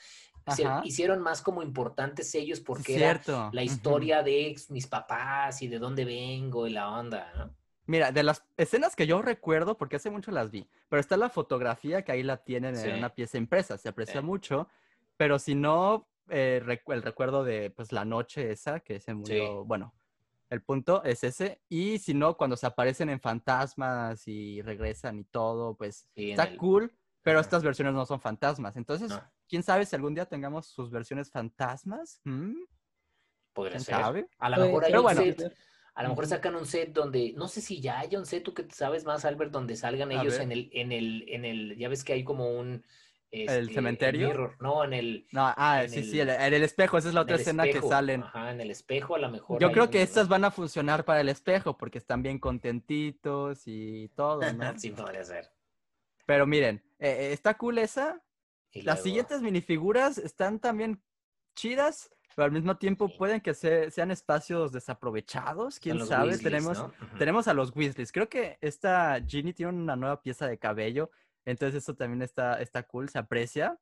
[0.56, 0.82] se Ajá.
[0.84, 3.50] hicieron más como importantes ellos Sí, porque era cierto.
[3.54, 3.72] la Ujú.
[3.74, 7.56] historia de ex- mis papás y de dónde vengo y la onda, ¿no?
[7.86, 11.30] Mira, de las escenas que yo recuerdo, porque hace mucho las vi, pero está la
[11.30, 12.88] fotografía que ahí la tienen Sí.
[12.88, 14.26] en una pieza impresa, se aprecia Sí.
[14.26, 14.68] mucho,
[15.18, 19.94] pero si no, eh, el recuerdo de pues la noche esa que se murió, bueno,
[20.52, 25.23] el punto es ese, y si no, cuando se aparecen en fantasmas y regresan y
[25.23, 29.23] todo, pues Sí, está el- cool, pero estas versiones no son fantasmas, entonces, No.
[29.48, 32.19] ¿quién sabe si algún día tengamos sus versiones fantasmas?
[32.26, 32.53] ¿Mm?
[33.53, 33.95] Podría ¿Quién ser.
[33.95, 34.30] sabe?
[34.40, 35.22] A lo mejor hay Pero un bueno.
[35.22, 35.57] set,
[35.94, 38.53] a lo mejor sacan un set donde, no sé si ya haya un set, tú
[38.53, 40.41] que sabes más, Albert, donde salgan A ellos ver.
[40.44, 42.84] en el, en el, en el, ya ves que hay como un
[43.32, 44.28] este, cementerio?
[44.28, 47.08] mirror, no, en el, No, ah, En sí, sí, el- el- en el espejo, esa
[47.10, 47.90] es la otra el escena que espejo.
[47.90, 48.24] salen.
[48.24, 49.60] Ajá, en el espejo a lo mejor.
[49.62, 53.64] Yo creo un- que estas van a funcionar para el espejo porque están bien contentitos
[53.66, 54.74] y todo, ¿no?
[54.80, 55.49] sí, podría ser.
[56.26, 58.22] Pero miren, eh, eh, está cool esa.
[58.74, 61.02] Y Las luego- siguientes minifiguras están también
[61.56, 63.16] chidas, pero al mismo tiempo Sí.
[63.18, 66.30] pueden que se- sean espacios desaprovechados, quién sabe.
[66.30, 66.94] Weasleys, tenemos, ¿no?
[67.18, 68.12] Tenemos a los Weasleys.
[68.14, 71.12] Creo que esta Ginny tiene una nueva pieza de cabello,
[71.46, 73.80] entonces eso también está, está cool, se aprecia.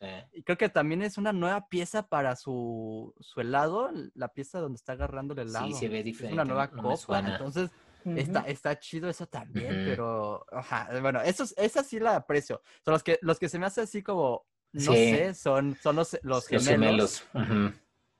[0.00, 0.08] Sí.
[0.32, 4.76] Y creo que también es una nueva pieza para su, su helado, la pieza donde
[4.76, 5.66] está agarrando el helado.
[5.68, 6.34] Sí, se ve es diferente.
[6.34, 7.70] una nueva no copa, entonces
[8.04, 8.18] Ujú.
[8.18, 9.84] está, está chido eso también, Ujú.
[9.84, 12.62] pero ajá, bueno, eso, es- esa sí la aprecio.
[12.84, 15.10] Son los que, los que se me hace así como, no Sí.
[15.10, 17.22] sé, son, son los, los gemelos.
[17.34, 17.72] Ujú.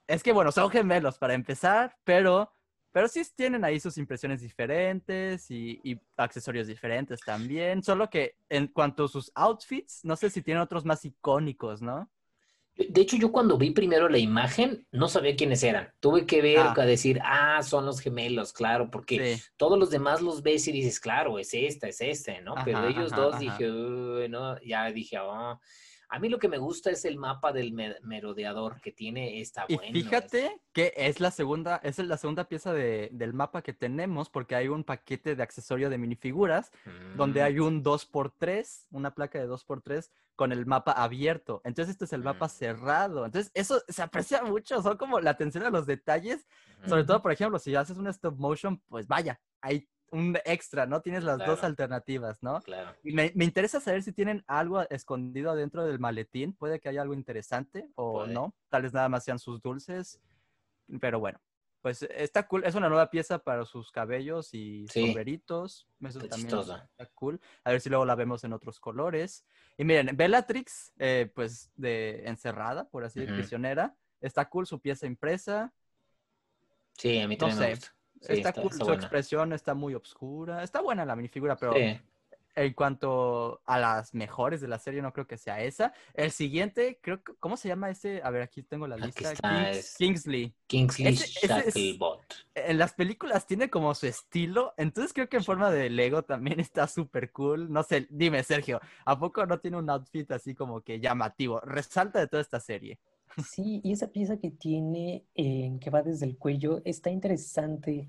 [0.07, 2.53] Es que bueno, son gemelos para empezar, pero,
[2.93, 7.82] pero sí tienen ahí sus impresiones diferentes y, y accesorios diferentes también.
[7.82, 12.09] Solo que en cuanto a sus outfits, no sé si tienen otros más icónicos, ¿no?
[12.74, 15.93] De hecho, yo cuando vi primero la imagen, no sabía quiénes eran.
[16.01, 16.74] Tuve que ver, Ah.
[16.74, 19.43] a decir, ah, son los gemelos, claro, porque Sí.
[19.59, 22.55] todos los demás los ves y dices, claro, es esta, es este, ¿no?
[22.64, 23.40] Pero Ajá, ellos ajá, dos ajá.
[23.40, 25.60] dije, "Uy", no, ya dije, ah.
[26.14, 29.64] A mí lo que me gusta es el mapa del me- merodeador que tiene, está
[29.66, 29.93] Y bueno.
[29.93, 34.55] fíjate que es la segunda, es la segunda pieza de- del mapa que tenemos, porque
[34.55, 39.39] hay un paquete de accesorio de minifiguras, es- donde Mm, hay un 2x3, una placa
[39.39, 41.62] de 2x3 con el mapa abierto.
[41.64, 42.51] Entonces este es el mapa Mm.
[42.51, 43.24] cerrado.
[43.24, 46.47] Entonces eso se aprecia mucho, son como la atención a los detalles.
[46.86, 51.01] Sobre todo, por ejemplo, si haces un stop motion, pues vaya, hay un extra, ¿no?
[51.02, 52.60] Tienes las dos alternativas, ¿no?
[52.60, 52.94] Claro.
[53.02, 56.52] Y me, me interesa saber si tienen algo escondido adentro del maletín.
[56.52, 58.32] Puede que haya algo interesante o Puede.
[58.34, 58.55] no.
[58.68, 60.20] Tal vez nada más sean sus dulces.
[61.01, 61.40] Pero bueno.
[61.80, 62.64] pues está cool.
[62.64, 65.06] Es una nueva pieza para sus cabellos y Sí.
[65.06, 65.89] sombreritos.
[66.01, 67.40] Eso también está cool.
[67.64, 69.44] A ver si luego la vemos en otros colores.
[69.76, 73.97] Y miren, Bellatrix, eh, pues de encerrada, por así decirlo, prisionera.
[74.20, 75.72] Está cool su pieza impresa.
[76.98, 77.70] Sí, a mí No también me sé.
[77.74, 77.94] gusta.
[78.23, 79.03] Sí, está, está, cool, está su buena.
[79.03, 80.62] expresión está muy obscura.
[80.62, 82.01] Está buena la minifigura, pero Sí.
[82.55, 85.94] en cuanto a las mejores de la serie, no creo que sea esa.
[86.12, 88.20] El siguiente, creo que, ¿cómo se llama ese?
[88.23, 89.32] A ver, aquí tengo la Aquí lista.
[89.32, 90.55] está, Kings- Kingsley.
[90.66, 92.20] Kingsley Ese- ese es- Shacklebot.
[92.55, 96.61] En las películas tiene como su estilo, entonces creo que en forma de Lego también
[96.69, 97.73] está súper cool.
[97.73, 101.59] No sé, dime, Sergio, ¿a poco no tiene un outfit así como que llamativo?
[101.61, 102.99] Resalta de toda esta serie.
[103.45, 108.09] Sí, y esa pieza que tiene, eh, que va desde el cuello, está interesante.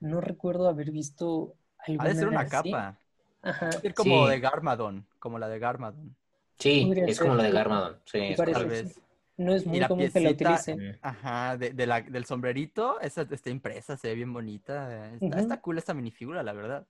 [0.00, 2.50] No recuerdo haber visto Ha alguna de ser una así.
[2.70, 2.98] capa.
[3.42, 3.70] Ajá.
[3.70, 4.30] Ha como Sí.
[4.32, 6.16] de Garmadon, como la de Garmadon.
[6.58, 7.52] Sí, es como la de.
[7.52, 7.96] Garmadon.
[8.04, 9.00] Sí, Me es parece, Tal vez.
[9.36, 10.98] No es muy común que la utilicen.
[11.00, 15.12] Ajá, de, de la, del sombrerito, esa está impresa, se ve bien bonita.
[15.20, 16.86] Está, cool esta minifigura, la verdad.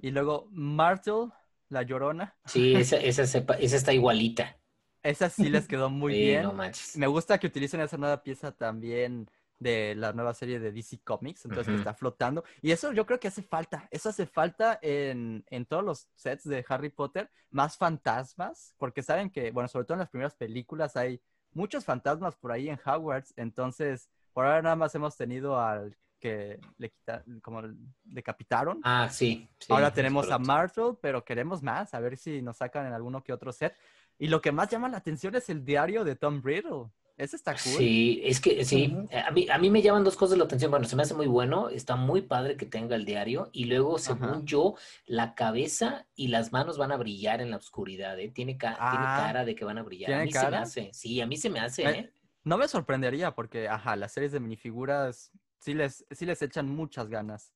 [0.00, 1.30] Y luego Martel,
[1.68, 2.34] la llorona.
[2.44, 4.56] Sí, esa, esa, sepa- esa está igualita.
[5.02, 6.42] Esa sí les quedó muy Sí, bien.
[6.44, 6.54] no.
[6.96, 11.44] Me gusta que utilicen esa nueva pieza también de la nueva serie de DC Comics,
[11.44, 12.42] entonces que está flotando.
[12.62, 13.86] Y eso yo creo que hace falta.
[13.92, 19.30] Eso hace falta en, en todos los sets de Harry Potter, más fantasmas, porque saben
[19.30, 21.20] que, bueno, sobre todo en las primeras películas hay
[21.52, 26.58] muchos fantasmas por ahí en Hogwarts, entonces por ahora nada más hemos tenido al que
[26.78, 27.62] le quita, como
[28.04, 28.80] decapitaron.
[28.84, 29.48] Ah, sí.
[29.58, 30.38] sí, Ahora tenemos a.
[30.38, 33.76] Marshall, pero queremos más, a ver si nos sacan en alguno que otro set.
[34.18, 36.90] Y lo que más llama la atención es el diario de Tom Riddle.
[37.16, 37.78] Ese está cool.
[37.78, 40.70] Sí, es que sí, a mí, a mí me llaman dos cosas la atención.
[40.70, 43.98] Bueno, se me hace muy bueno, está muy padre que tenga el diario y luego,
[43.98, 44.40] según Ajá.
[44.44, 44.74] yo,
[45.06, 48.28] la cabeza y las manos van a brillar en la oscuridad, ¿eh?
[48.30, 50.12] Tiene, ca- tiene Ah, cara de que van a brillar.
[50.12, 52.10] A ¿tiene mí se me hace, sí, a mí se me hace, Me- ¿eh?
[52.44, 55.30] No me sorprendería porque, ajá, las series de minifiguras
[55.60, 57.52] sí les, sí les echan muchas ganas.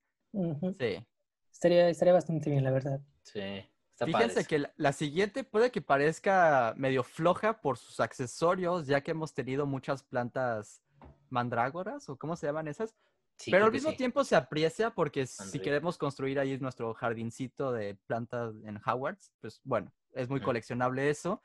[0.79, 1.05] Sí.
[1.53, 3.01] Estaría, estaría bastante bien, la verdad.
[3.23, 3.41] Sí,
[3.97, 4.47] está Fíjense padre.
[4.47, 9.33] que la, la siguiente puede que parezca medio floja por sus accesorios, ya que hemos
[9.33, 10.83] tenido muchas plantas
[11.31, 12.95] mandrágoras, o cómo se llaman esas.
[13.39, 13.97] Sí, Pero al mismo sí.
[13.97, 19.61] tiempo se aprecia porque si queremos construir ahí nuestro jardincito de plantas en Hogwarts, pues
[19.65, 20.45] bueno, es muy Mm.
[20.45, 21.43] coleccionable eso.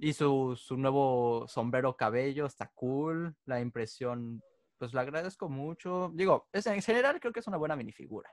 [0.00, 3.34] Y su, su nuevo sombrero cabello está cool.
[3.46, 4.42] La impresión,
[4.76, 6.10] pues la agradezco mucho.
[6.14, 8.30] Digo, es, en general creo que es una buena minifigura.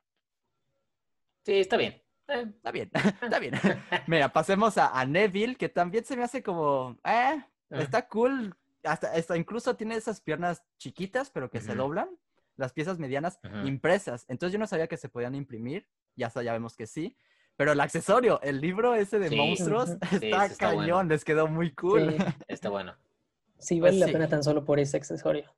[1.45, 2.01] Sí, está bien.
[2.27, 2.89] Está bien,
[3.21, 3.53] está bien.
[4.07, 7.43] Mira, pasemos a, a Neville, que también se me hace como, eh,
[7.73, 7.81] Ah.
[7.81, 8.55] está cool.
[8.83, 12.09] Hasta, hasta incluso tiene esas piernas chiquitas, pero que se doblan.
[12.57, 14.25] Las piezas medianas impresas.
[14.27, 15.87] Entonces yo no sabía que se podían imprimir.
[16.17, 17.15] Ya sa- ya vemos que sí.
[17.55, 19.35] Pero el accesorio, el libro ese de Sí.
[19.37, 19.91] monstruos,
[20.21, 21.03] está cañón, bueno.
[21.09, 22.11] les quedó muy cool.
[22.17, 22.95] Sí, Está bueno.
[23.57, 24.11] sí, Pues vale la sí.
[24.13, 25.53] pena tan solo por ese accesorio.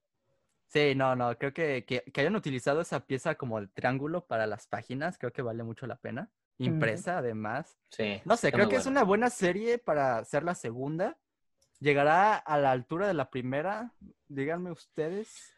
[0.67, 4.45] Sí, no, no, creo que, que, que hayan utilizado esa pieza como el triángulo para
[4.47, 6.29] las páginas, creo que vale mucho la pena.
[6.57, 7.77] Impresa, además.
[7.89, 8.21] Sí.
[8.25, 11.17] No sé, creo que es una buena serie para ser la segunda.
[11.79, 13.93] ¿Llegará a la altura de la primera?
[14.27, 15.53] Díganme ustedes.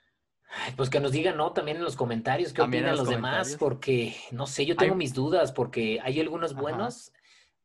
[0.49, 1.53] Ay, Pues que nos digan, ¿no?
[1.53, 4.93] También en los comentarios qué También opinan los los demás, porque no sé, yo tengo
[4.93, 7.11] Hay- mis dudas, porque hay algunos buenos.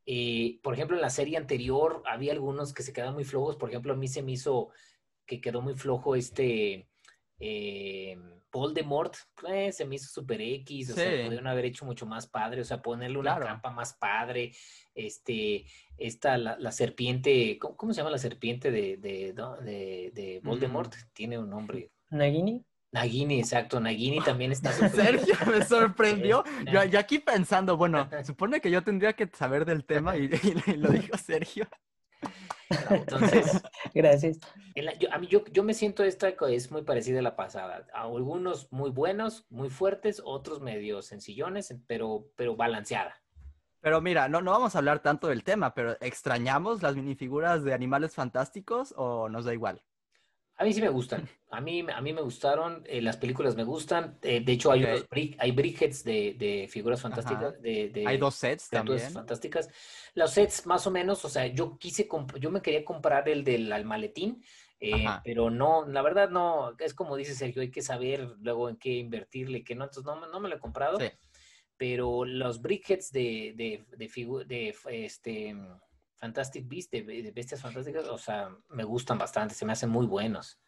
[0.07, 3.57] eh, por ejemplo, en la serie anterior había algunos que se quedaban muy flojos.
[3.57, 4.70] Por ejemplo, a mí se me hizo
[5.24, 6.89] que quedó muy flojo este
[7.39, 8.19] eh,
[8.52, 9.14] Voldemort.
[9.48, 12.64] eh, se me hizo super X, o sea, pudieron haber hecho mucho más padre, o
[12.64, 13.47] sea, ponerle una Claro.
[13.47, 14.52] capa más padre.
[14.94, 15.64] Este,
[15.97, 20.93] esta, la, la serpiente, ¿cómo, cómo se llama la serpiente de, de, de- de Voldemort?
[21.12, 21.90] Tiene un nombre.
[22.10, 22.64] Nagini.
[22.93, 23.78] Nagini, exacto.
[23.78, 26.43] Nagini también está súper Sergio me sorprendió.
[26.59, 26.64] Sí.
[26.72, 30.28] Yo, yo aquí pensando, bueno, supone que yo tendría que saber del tema y,
[30.66, 31.68] y lo dijo Sergio.
[32.91, 33.63] Entonces,
[33.95, 34.39] Gracias.
[34.75, 37.37] en la- yo, a mí, yo, yo me siento esta es muy parecida a la
[37.37, 37.87] pasada.
[37.93, 43.15] A algunos muy buenos, muy fuertes, otros medio sencillones, pero, pero balanceada.
[43.81, 47.73] Pero mira, no, no vamos a hablar tanto del tema, pero ¿extrañamos las minifiguras de
[47.73, 49.83] animales fantásticos o nos da igual?
[50.61, 51.27] A mí sí me gustan.
[51.51, 54.19] A mí, a mí me gustaron, eh, las películas me gustan.
[54.20, 54.89] eh, de hecho, hay, Ok.
[54.91, 57.61] unos brick- hay brickheads de, de figuras fantásticas.
[57.62, 59.11] De, de Hay dos sets también.
[59.11, 59.70] fantásticas.
[60.12, 62.07] Los sets, más o menos, o sea, yo quise,
[62.39, 64.45] yo me quería comprar el del al maletín,
[64.81, 68.77] eh, pero no, la verdad no, es como dice Sergio, hay que saber luego en
[68.77, 71.01] qué invertirle, que no, entonces no, me- no me lo he comprado.
[71.01, 71.07] Sí.
[71.78, 74.74] Pero los brickheads de, de, de, de
[75.07, 75.57] este
[76.21, 80.07] Fantastic Beasts, de, de bestias fantásticas, o sea, me gustan bastante, se me hacen muy
[80.07, 80.61] buenos.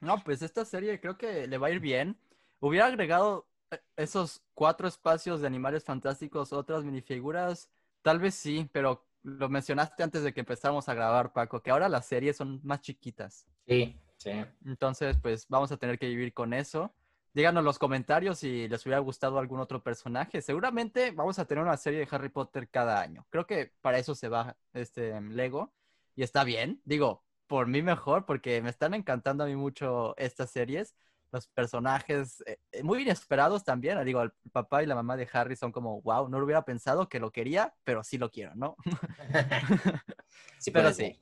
[0.00, 2.16] No, pues esta serie creo que le va a ir bien.
[2.60, 7.68] Hubiera agregado eh, esos cuatro espacios de animales fantásticos, otras minifiguras,
[8.02, 11.88] tal vez sí, pero lo mencionaste antes de que empezáramos a grabar, Paco, que ahora
[11.88, 13.46] las series son más chiquitas.
[13.66, 14.32] Sí, Sí.
[14.66, 16.92] Entonces, pues vamos a tener que vivir con eso.
[17.34, 20.42] Díganos los comentarios si les hubiera gustado algún otro personaje.
[20.42, 23.26] Seguramente vamos a tener una serie de Harry Potter cada año.
[23.30, 25.72] Creo que para eso se va este Lego.
[26.14, 26.80] Y está bien.
[26.84, 30.94] Digo, por mí mejor, porque me están encantando a mí mucho estas series.
[31.30, 34.02] Los personajes eh, eh, muy inesperados también.
[34.04, 37.08] Digo, el papá y la mamá de Harry son como, wow, no lo hubiera pensado
[37.08, 38.76] que lo quería, pero sí lo quiero, ¿no?
[40.58, 41.18] sí, pero sí.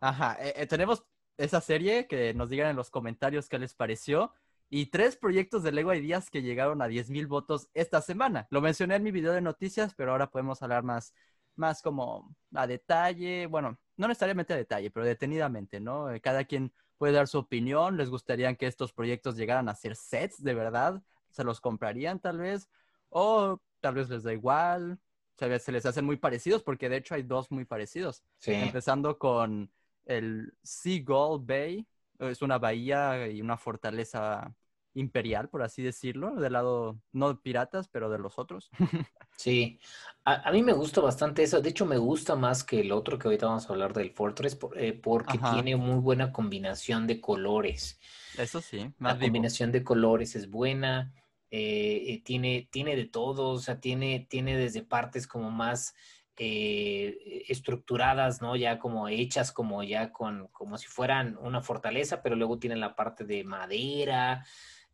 [0.00, 1.04] Ajá, eh, eh, tenemos
[1.38, 4.32] esa serie que nos digan en los comentarios qué les pareció.
[4.68, 8.46] Y tres proyectos de Lego Ideas que llegaron a 10.000 votos esta semana.
[8.50, 11.14] Lo mencioné en mi video de noticias, pero ahora podemos hablar más,
[11.54, 13.46] más como a detalle.
[13.46, 16.10] Bueno, no necesariamente a detalle, pero detenidamente, ¿no?
[16.10, 17.96] Eh, Cada quien puede dar su opinión.
[17.96, 21.02] ¿Les gustaría que estos proyectos llegaran a ser sets de verdad?
[21.30, 22.68] ¿Se los comprarían tal vez?
[23.08, 24.98] O tal vez les da igual.
[25.34, 28.22] Se, les hacen muy parecidos, porque de hecho hay dos muy parecidos.
[28.38, 28.52] Sí.
[28.52, 29.70] Empezando con
[30.06, 31.86] el Seagull Bay.
[32.20, 34.54] Es una bahía y una fortaleza
[34.94, 38.72] imperial, por así decirlo, del lado, no piratas, pero de los otros.
[39.36, 39.78] Sí,
[40.24, 41.60] a, a mí me gusta bastante eso.
[41.60, 44.56] De hecho, me gusta más que el otro que ahorita vamos a hablar del Fortress
[44.56, 45.38] por- eh, porque Ajá.
[45.38, 47.98] tiene muy buena combinación de colores.
[48.34, 49.48] Eso sí, La más vivo.
[49.48, 51.12] combinación de colores es buena.
[51.50, 55.94] eh, eh, tiene, tiene de todo, o sea, tiene, tiene desde partes como más
[56.38, 58.56] eh, estructuradas, ¿no?
[58.56, 62.94] Ya como hechas como ya con, como si fueran una fortaleza, pero luego tiene la
[62.96, 64.44] parte de madera,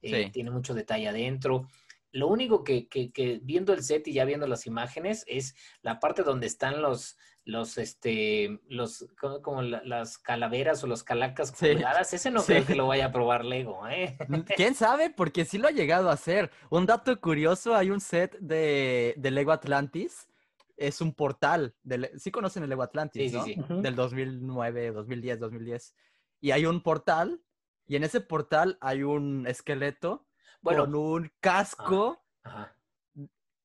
[0.02, 0.31] eh, Sí.
[0.31, 1.69] tiene mucho detalle adentro.
[2.12, 5.98] Lo único que, que- que viendo el set y ya viendo las imágenes es la
[5.98, 11.52] parte donde están los, los, este, los, como, como la- las calaveras o los calacas
[11.56, 11.69] Sí.
[11.73, 12.12] colgadas.
[12.12, 12.52] Ese no Sí.
[12.52, 14.16] creo que lo vaya a probar Lego, ¿eh?
[14.56, 15.09] ¿Quién sabe?
[15.10, 16.51] Porque sí lo ha llegado a hacer.
[16.70, 20.28] Un dato curioso, hay un set de, de Lego Atlantis.
[20.76, 21.74] Es un portal.
[21.82, 23.82] De, Le- sí conocen el Lego Atlantis, Sí, sí, ¿no?
[23.82, 25.94] Del 2009, 2010, 2010.
[26.40, 27.40] Y hay un portal.
[27.86, 30.26] Y en ese portal hay un esqueleto
[30.60, 32.76] Bueno, con un casco ajá.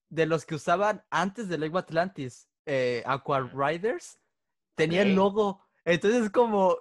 [0.09, 4.19] de los que usaban antes de Lego Atlantis, eh, Aqua Riders,
[4.75, 5.61] tenía el logo.
[5.85, 6.77] Entonces es como,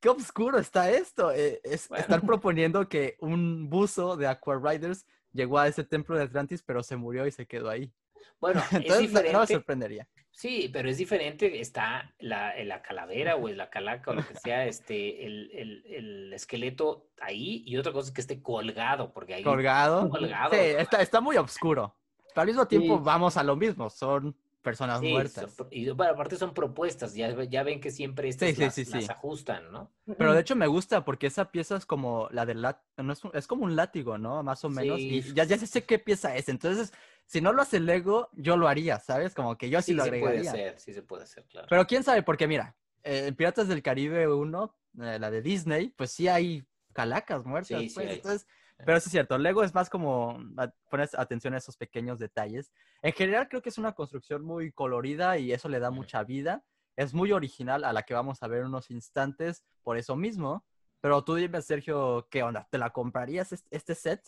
[0.00, 1.32] qué oscuro está esto.
[1.32, 2.02] Eh, es, Bueno.
[2.02, 6.82] Están proponiendo que un buzo de Aqua Riders llegó a ese templo de Atlantis, pero
[6.82, 7.92] se murió y se quedó ahí.
[8.40, 9.54] Bueno, es Entonces no- me diferente.
[9.54, 10.08] sorprendería.
[10.30, 11.60] Sí, pero es diferente.
[11.60, 16.32] Está la, la calavera o la calaca o lo que sea, este, el, el, el
[16.34, 20.08] esqueleto ahí y otra cosa es que esté colgado, porque ahí Colgado.
[20.10, 20.50] colgado.
[20.52, 21.94] Sí, está, está muy oscuro.
[22.28, 23.02] Pero al mismo tiempo Sí.
[23.02, 25.56] vamos a lo mismo, son personas Sí, muertas.
[25.70, 29.70] y bueno, aparte son propuestas, ya, ya ven que siempre estas Sí, las, las ajustan,
[29.72, 29.90] ¿no?
[30.18, 32.60] Pero de hecho me gusta porque esa pieza es como la del
[32.96, 34.42] no es, un- es como un látigo, ¿no?
[34.42, 34.98] Más o menos.
[35.00, 36.48] Y ya, ya sé qué pieza es.
[36.48, 36.92] Entonces,
[37.26, 39.34] si no lo hace Lego, yo lo haría, ¿sabes?
[39.34, 40.50] Como que yo sí, Sí, lo sí puede agregaría.
[40.50, 41.66] ser, sí se puede hacer, claro.
[41.68, 46.12] Pero quién sabe, porque mira, eh, Piratas del Caribe 1, eh, la de Disney, pues
[46.12, 47.82] sí hay calacas muertas.
[47.82, 48.46] Sí, sí pues, entonces,
[48.84, 50.38] pero sí es cierto, Lego es más como
[50.90, 52.72] pones atención a esos pequeños detalles.
[53.02, 56.64] En general creo que es una construcción muy colorida y eso le da mucha vida.
[56.94, 60.64] Es muy original a la que vamos a ver unos instantes por eso mismo.
[61.00, 62.66] Pero tú dime, Sergio, ¿qué onda?
[62.70, 64.22] ¿Te la comprarías est- este set?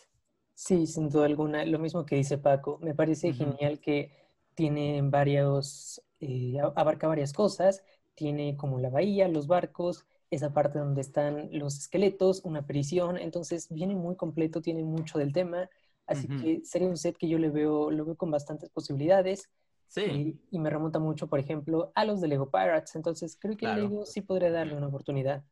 [0.61, 1.65] Sí, sin duda alguna.
[1.65, 2.79] Lo mismo que dice Paco.
[2.83, 4.11] Me parece genial que
[4.55, 7.85] tiene varios, eh, abarca varias cosas.
[8.15, 13.19] Tiene como la bahía, los barcos, esa parte donde están los esqueletos, una prisión.
[13.19, 15.71] Entonces viene muy completo, tiene mucho del tema.
[16.07, 19.49] Así que sería un set que yo le veo, lo veo con bastantes posibilidades.
[19.89, 20.03] Sí.
[20.03, 22.97] Y, y me remonta mucho, por ejemplo, a los de Lego Pirates.
[22.97, 23.83] Entonces creo que Claro.
[23.83, 25.45] Lego sí podría darle una oportunidad.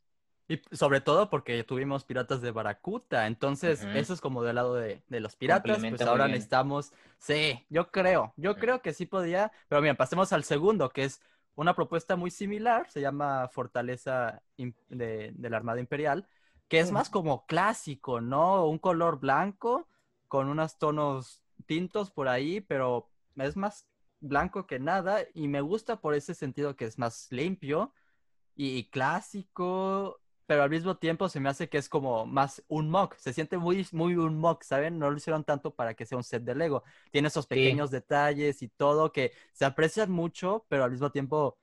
[0.48, 5.02] Y sobre todo porque tuvimos piratas de Baracuta, entonces eso es como del lado de,
[5.09, 9.81] de los piratas, pues ahora necesitamos, sí, yo creo, yo creo que sí podía, pero
[9.82, 11.20] bien, pasemos al segundo, que es
[11.56, 16.28] una propuesta muy similar, se llama Fortaleza de, de la Armada Imperial,
[16.68, 18.66] que es más como clásico, ¿no?
[18.66, 19.89] Un color blanco
[20.28, 23.89] con unos tonos tintos por ahí, pero es más
[24.20, 27.93] blanco que nada y me gusta por ese sentido que es más limpio
[28.55, 33.16] y clásico, pero al mismo tiempo se me hace que es como más un mock.
[33.16, 34.98] Se siente muy, muy un mock, ¿saben?
[34.98, 36.85] No lo hicieron tanto para que sea un set de Lego.
[37.10, 41.59] Tiene esos pequeños detalles y todo que se aprecian mucho, pero al mismo tiempo,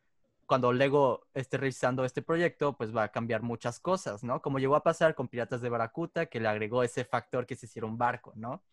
[0.46, 4.42] cuando Lego esté revisando este proyecto, pues va a cambiar muchas cosas, ¿no?
[4.42, 7.66] Como llegó a pasar con Piratas de Baracuta, que le agregó ese factor que se
[7.68, 8.64] hiciera un barco, ¿no?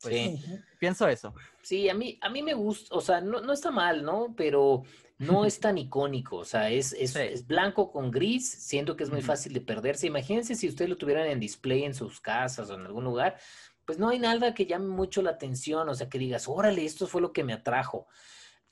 [0.00, 0.40] Pues, Sí.
[0.44, 0.58] Ujú.
[0.78, 1.34] Pienso eso.
[1.62, 4.34] Sí, a mí, a mí me gusta, o sea, no, no está mal, ¿no?
[4.36, 4.84] Pero
[5.18, 7.18] no es tan icónico, o sea, es, es, Sí.
[7.20, 10.06] es blanco con gris, siento que es muy fácil de perderse.
[10.06, 13.36] Imagínense si ustedes lo tuvieran en display en sus casas o en algún lugar,
[13.84, 17.06] pues no hay nada que llame mucho la atención, o sea, que digas, órale, esto
[17.08, 18.06] fue lo que me atrajo.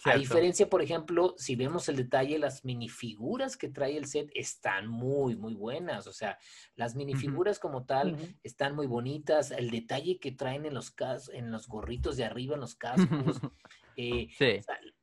[0.05, 4.87] A diferencia, por ejemplo, si vemos el detalle, las minifiguras que trae el set están
[4.89, 6.07] muy, muy buenas.
[6.07, 6.39] O sea,
[6.75, 9.51] las minifiguras como tal están muy bonitas.
[9.51, 10.95] El detalle que traen en los,
[11.33, 13.41] en los gorritos de arriba, en los cascos.
[13.99, 14.29] Eh,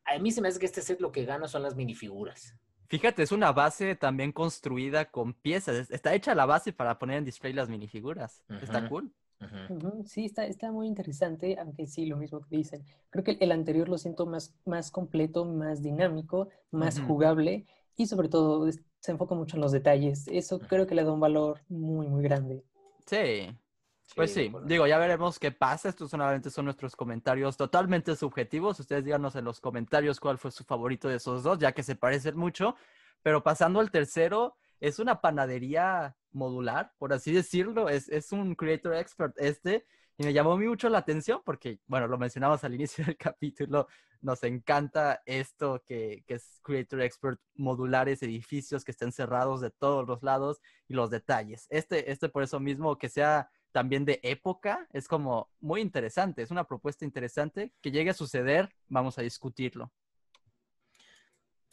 [0.05, 2.55] a mí se me hace que este set lo que gana son las minifiguras.
[2.93, 5.89] Fíjate, es una base también construida con piezas.
[5.89, 8.43] Está hecha la base para poner en display las minifiguras.
[8.61, 9.11] Está cool.
[10.05, 12.83] Sí, está, está muy interesante, aunque sí, lo mismo que dicen.
[13.09, 17.65] Creo que el anterior lo siento más, más completo, más dinámico, más jugable
[17.95, 20.27] y sobre todo se enfoca mucho en los detalles.
[20.27, 22.63] Eso creo que le da un valor muy, muy grande.
[23.05, 23.49] Sí,
[24.15, 25.89] pues sí, digo, ya veremos qué pasa.
[25.89, 28.79] Estos solamente son nuestros comentarios totalmente subjetivos.
[28.79, 31.95] Ustedes díganos en los comentarios cuál fue su favorito de esos dos, ya que se
[31.95, 32.75] parecen mucho.
[33.23, 37.89] Pero pasando al tercero, es una panadería modular, por así decirlo.
[37.89, 39.85] Es, es un creator expert este.
[40.17, 43.87] Y me llamó mucho la atención porque, bueno, lo mencionamos al inicio del capítulo,
[44.21, 50.07] nos encanta esto que, que, es Creator Expert, modulares, edificios que estén cerrados de todos
[50.07, 51.67] los lados y los detalles.
[51.69, 56.51] Este, este por eso mismo, que sea también de época, es como muy interesante, es
[56.51, 57.73] una propuesta interesante.
[57.81, 59.91] Que llegue a suceder, vamos a discutirlo.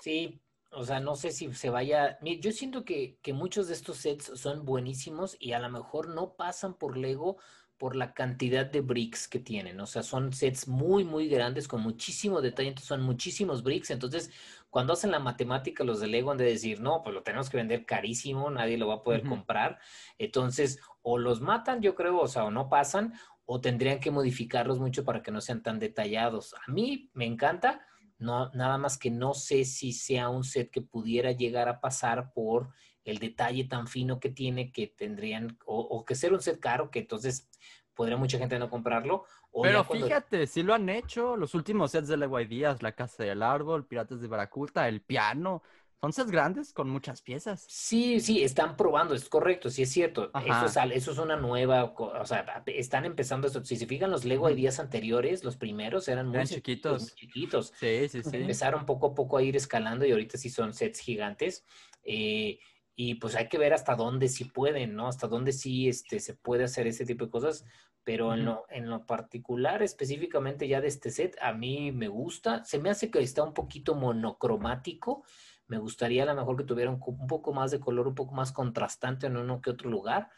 [0.02, 0.40] Sí,
[0.72, 2.18] o sea, no sé si se vaya.
[2.22, 6.34] Yo siento que, que, muchos de estos sets son buenísimos y a lo mejor no
[6.34, 7.38] pasan por Lego
[7.80, 9.80] por la cantidad de bricks que tienen.
[9.80, 12.68] O sea, son sets muy, muy grandes con muchísimo detalle.
[12.68, 13.90] Entonces, son muchísimos bricks.
[13.90, 14.30] Entonces,
[14.68, 17.56] cuando hacen la matemática, los de Lego han de decir, no, pues lo tenemos que
[17.56, 19.78] vender carísimo, nadie lo va a poder comprar.
[20.18, 23.14] Entonces, o los matan, yo creo, o sea, o no pasan,
[23.46, 26.54] o tendrían que modificarlos mucho para que no sean tan detallados.
[26.54, 27.80] A mí me encanta
[28.20, 32.32] no, nada más que no sé si sea un set que pudiera llegar a pasar
[32.32, 32.68] por
[33.04, 37.00] el detalle tan fino que tiene que tendrían, o, que ser un set caro que
[37.00, 37.48] entonces
[37.94, 39.24] podría mucha gente no comprarlo.
[39.62, 43.42] Pero fíjate, si lo han hecho, los últimos sets de Lego Ideas, La Casa del
[43.42, 45.62] Árbol, Piratas de Baracuta, El Piano,
[46.00, 47.66] son sets grandes con muchas piezas.
[47.68, 50.30] Sí, sí, están probando, es correcto, sí es cierto.
[50.46, 53.62] Eso es, eso es, una nueva, o sea, están empezando esto.
[53.64, 57.14] Si se fijan, los Lego Ideas anteriores, los primeros eran muy, chiquitos.
[57.14, 57.74] chiquitos.
[57.78, 58.36] Sí, sí, sí.
[58.36, 61.66] Empezaron poco a poco a ir escalando y ahorita sí son sets gigantes.
[62.02, 62.60] Eh,
[62.96, 65.06] y pues hay que ver hasta dónde sí pueden, ¿no?
[65.06, 67.66] Hasta dónde sí este, se puede hacer ese tipo de cosas.
[68.04, 72.64] Pero en, lo, en lo particular, específicamente ya de este set, a mí me gusta.
[72.64, 75.24] Se me hace que está un poquito monocromático.
[75.70, 78.50] Me gustaría a lo mejor que tuviera un, poco más de color, un poco más
[78.50, 80.28] contrastante en uno que otro lugar,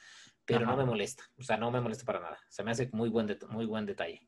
[0.44, 1.24] pero no me molesta.
[1.38, 2.38] O sea, no me molesta para nada.
[2.50, 4.20] Se me hace muy buen, muy buen detalle.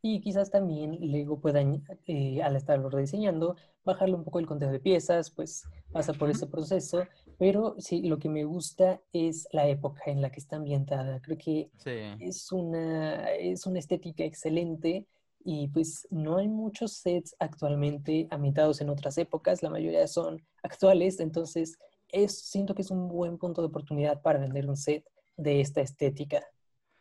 [0.00, 1.60] Y quizás también Lego pueda,
[2.06, 6.46] eh, al estarlo rediseñando, bajarle un poco el conteo de piezas, pues pasa por ese
[6.46, 7.04] proceso.
[7.36, 11.20] Pero sí, lo que me gusta es la época en la que está ambientada.
[11.20, 11.72] Creo que
[12.20, 15.04] es, una, es una estética excelente
[15.44, 21.20] y pues no hay muchos sets actualmente ambientados en otras épocas, la mayoría son actuales,
[21.20, 21.78] entonces
[22.10, 25.04] es, siento que es un buen punto de oportunidad para vender un set
[25.36, 26.44] de esta estética.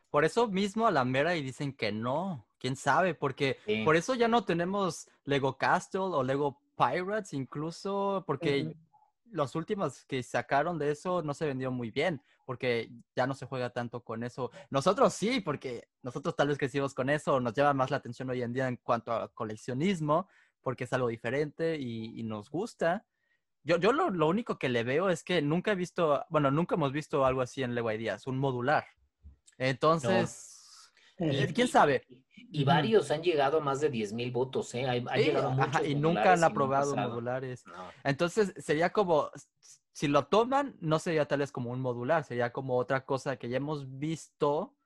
[0.09, 4.15] Por eso mismo a la mera y dicen que no, quién sabe, porque por eso
[4.15, 8.75] ya no tenemos Lego Castle o Lego Pirates incluso, porque
[9.31, 13.45] los últimos que sacaron de eso no se vendió muy bien, porque ya no se
[13.45, 14.51] juega tanto con eso.
[14.69, 18.41] Nosotros sí, porque nosotros tal vez crecimos con eso, nos llama más la atención hoy
[18.41, 20.27] en día en cuanto a coleccionismo,
[20.61, 23.05] porque es algo diferente y, nos gusta.
[23.63, 26.75] Yo, yo lo, lo, único que le veo es que nunca he visto, bueno, nunca
[26.75, 28.85] hemos visto algo así en Lego Ideas, un modular.
[29.57, 30.56] Entonces,
[31.19, 32.03] eh, ¿quién sabe?
[32.49, 34.85] Y varios han llegado a más de 10 mil votos, ¿eh?
[35.85, 37.63] y nunca han aprobado modulares.
[38.03, 39.29] Entonces, sería como,
[39.91, 43.49] si lo toman, no sería tal vez como un modular, sería como otra cosa que
[43.49, 44.77] ya hemos visto,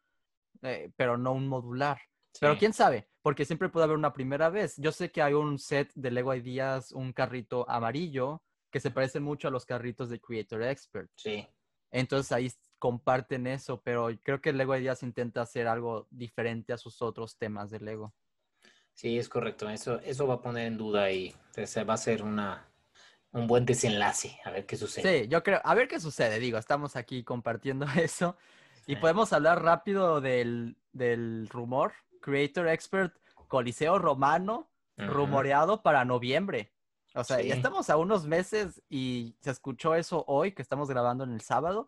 [0.64, 2.00] eh, pero no un modular.
[2.40, 4.76] Pero quién sabe, porque siempre puede haber una primera vez.
[4.78, 8.42] Yo sé que hay un set de Lego Ideas, un carrito amarillo,
[8.72, 11.12] que se parece mucho a los carritos de Creator Expert.
[11.16, 11.46] Sí.
[11.92, 12.50] Entonces ahí
[12.82, 17.70] comparten eso, pero creo que Lego Ideas intenta hacer algo diferente a sus otros temas
[17.70, 18.12] de Lego.
[18.94, 19.70] Sí, es correcto.
[19.70, 21.36] Eso, eso va a poner en duda y
[21.88, 22.68] va a ser una,
[23.34, 24.40] un buen desenlace.
[24.44, 25.22] A ver qué sucede.
[25.22, 26.40] Sí, yo creo, a ver qué sucede.
[26.40, 28.36] Digo, estamos aquí compartiendo eso.
[28.88, 31.94] Y podemos hablar rápido del, del rumor.
[32.20, 33.16] Creator Expert
[33.48, 36.74] Coliseo Romano, rumoreado para noviembre.
[37.14, 41.26] O sea, ya estamos a unos meses y se escuchó eso hoy, que estamos grabando
[41.26, 41.88] en el sábado.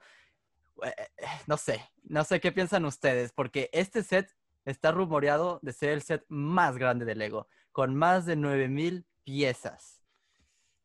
[0.84, 4.30] Eh, eh, no sé, no sé qué piensan ustedes, porque este set
[4.66, 10.02] está rumoreado de ser el set más grande de Lego, con más de 9000 piezas.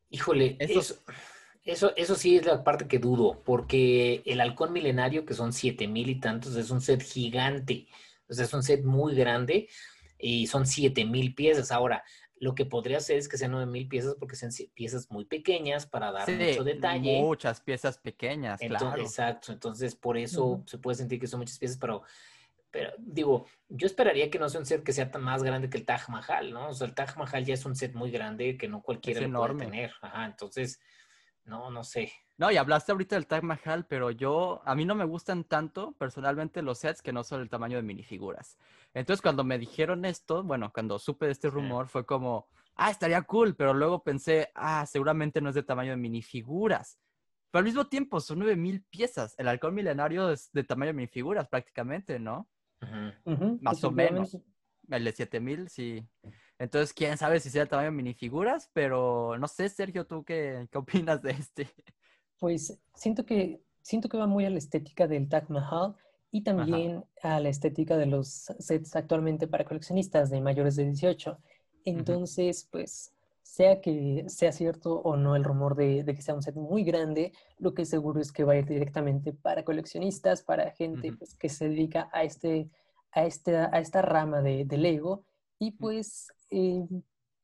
[0.09, 0.95] Híjole, eso,
[1.63, 6.09] eso, eso sí es la parte que dudo, porque el halcón milenario, que son 7000
[6.09, 7.87] y tantos, es un set gigante.
[8.27, 9.69] O sea, es un set muy grande
[10.17, 11.71] y son 7000 piezas.
[11.71, 12.03] Ahora,
[12.39, 16.11] Lo que podría hacer es que sean 9000 piezas porque sean piezas muy pequeñas para
[16.11, 17.21] dar mucho detalle.
[17.21, 19.01] Muchas piezas pequeñas, claro.
[19.01, 22.03] Exacto, entonces por eso se puede sentir que son muchas piezas, pero,
[22.71, 25.77] pero digo, yo esperaría que no sea un set que sea tan más grande que
[25.77, 26.69] el Taj Mahal, ¿no?
[26.69, 29.39] O sea, el Taj Mahal ya es un set muy grande que no cualquiera lo
[29.39, 29.91] puede tener.
[30.01, 30.79] Ajá, entonces,
[31.43, 32.11] no, no sé.
[32.39, 35.91] No, y hablaste ahorita del Taj Mahal, pero yo, a mí no me gustan tanto
[35.97, 38.57] personalmente los sets que no son el tamaño de minifiguras.
[38.93, 43.21] Entonces, cuando me dijeron esto, bueno, cuando supe de este rumor, fue como, ah, estaría
[43.23, 46.97] cool, pero luego pensé, ah, seguramente no es de tamaño de minifiguras.
[47.51, 49.35] Pero al mismo tiempo, son 9000 piezas.
[49.37, 52.47] El halcón milenario es de tamaño de minifiguras prácticamente, ¿no?
[53.59, 54.37] Más o menos.
[54.87, 56.07] El de 7000, sí.
[56.57, 60.69] Entonces, quién sabe si sea el tamaño de minifiguras, pero no sé, Sergio, ¿tú qué,
[60.71, 61.69] qué opinas de este?
[62.39, 65.95] Pues siento que, siento que va muy a la estética del Taj Mahal
[66.31, 68.27] y también a la estética de los
[68.59, 71.37] sets actualmente para coleccionistas de mayores de 18.
[71.85, 73.11] Entonces, pues,
[73.43, 77.33] sea que sea cierto o no el rumor de, que sea un set muy grande,
[77.57, 81.49] lo que seguro es que va a ir directamente para coleccionistas, para gente pues, que
[81.49, 82.69] se dedica a, este,
[83.11, 85.23] a, este, a esta rama de, de Lego.
[85.57, 86.85] Y pues eh,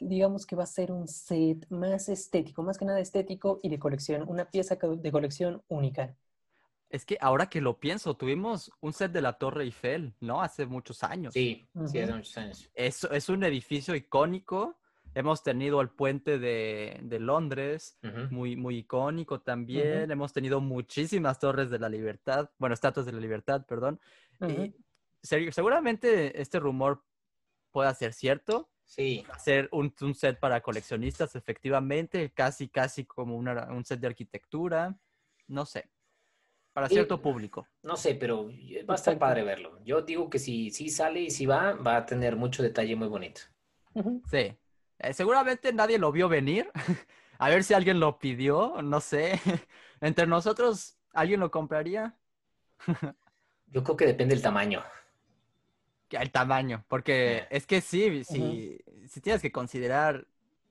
[0.07, 3.80] digamos que va a ser un set más estético, más que nada estético y de
[3.80, 6.15] colección, una pieza de colección única.
[6.90, 10.41] Es que ahora que lo pienso, tuvimos un set de la Torre Eiffel, ¿no?
[10.41, 11.34] Hace muchos años.
[11.34, 12.69] Sí, sí, hace muchos años.
[12.73, 14.77] Es, es un edificio icónico.
[15.15, 17.98] Hemos tenido el puente de, de Londres,
[18.30, 20.11] muy, muy icónico también.
[20.11, 23.99] Hemos tenido muchísimas torres de la libertad, bueno, estatuas de la libertad, perdón.
[24.41, 24.76] Y
[25.22, 27.03] seguramente este rumor
[27.72, 29.25] pueda ser cierto, Sí.
[29.31, 34.95] Hacer un, un, set para coleccionistas, efectivamente, casi, casi como una, un set de arquitectura,
[35.47, 35.89] no sé,
[36.71, 37.67] para cierto público.
[37.83, 38.47] No sé, pero
[38.87, 39.79] va a estar padre verlo.
[39.83, 43.07] Yo digo que si, si sale y si va, va a tener mucho detalle muy
[43.07, 43.41] bonito.
[44.29, 44.55] Sí,
[44.99, 46.69] eh, seguramente nadie lo vio venir.
[47.39, 49.39] a ver si alguien lo pidió, no sé.
[50.01, 52.17] Entre nosotros, ¿alguien lo compraría?
[53.67, 54.83] Yo creo que depende del tamaño
[56.11, 60.27] el tamaño, porque es que sí, si, si tienes que considerar,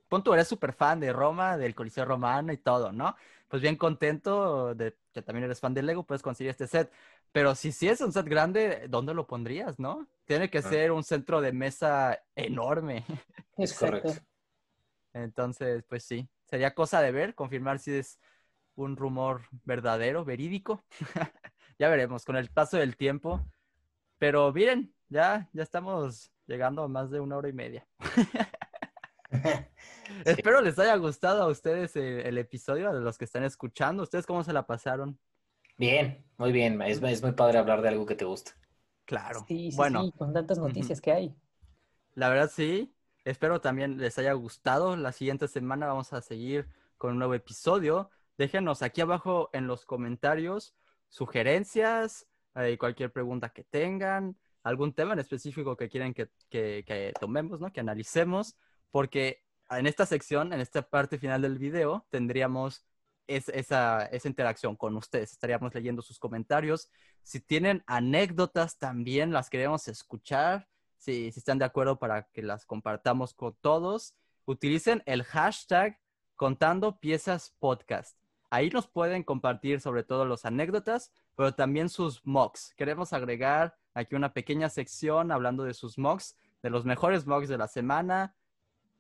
[0.09, 3.17] pon tú eres súper fan de Roma, del Coliseo Romano y todo, ¿no?
[3.49, 6.91] Pues bien contento de que también eres fan de Lego, puedes conseguir este set.
[7.33, 10.09] Pero si sí es un set grande, ¿dónde lo pondrías, no?
[10.25, 10.63] Tiene que ah.
[10.63, 13.05] ser un centro de mesa enorme.
[13.57, 14.13] Es correcto.
[15.13, 18.19] Entonces, pues sí, sería cosa de ver, confirmar si es
[18.75, 20.85] un rumor verdadero, verídico.
[21.79, 23.45] ya veremos con el paso del tiempo.
[24.19, 27.87] Pero miren, ya, ya estamos llegando a más de una hora y media.
[30.25, 34.03] Espero les haya gustado a ustedes el, episodio, de los que están escuchando.
[34.03, 35.19] ¿Ustedes cómo se la pasaron?
[35.77, 36.81] Bien, muy bien.
[36.83, 38.53] Es, es muy padre hablar de algo que te gusta.
[39.05, 39.45] Claro.
[39.47, 41.35] Sí, sí, bueno, con tantas noticias que hay.
[42.15, 42.95] La verdad, sí.
[43.25, 44.97] Espero también les haya gustado.
[44.97, 48.11] La siguiente semana vamos a seguir con un nuevo episodio.
[48.39, 50.75] Déjenos aquí abajo en los comentarios
[51.09, 52.27] sugerencias,
[52.57, 57.73] eh, cualquier pregunta que tengan algún tema en específico que quieren que, tomemos, ¿no?
[57.73, 58.57] Que analicemos,
[58.91, 62.85] porque en esta sección, en esta parte final del video, tendríamos
[63.27, 65.33] esa, interacción con ustedes.
[65.33, 66.91] Estaríamos leyendo sus comentarios.
[67.23, 70.67] Si tienen anécdotas, también las queremos escuchar.
[70.97, 74.15] Si, si están de acuerdo para que las compartamos con todos,
[74.47, 76.01] utilicen el hashtag
[76.37, 78.24] contando piezas podcast.
[78.51, 82.75] Ahí nos pueden compartir sobre todo las anécdotas, pero también sus mocks.
[82.77, 87.59] Queremos agregar aquí una pequeña sección hablando de sus mocks, de los mejores mocks de
[87.59, 88.35] la semana,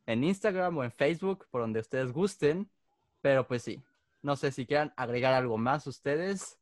[0.06, 2.68] en Instagram o en Facebook, por donde ustedes gusten.
[3.20, 3.82] Pero pues sí,
[4.22, 6.58] no sé si quieran agregar algo más ustedes.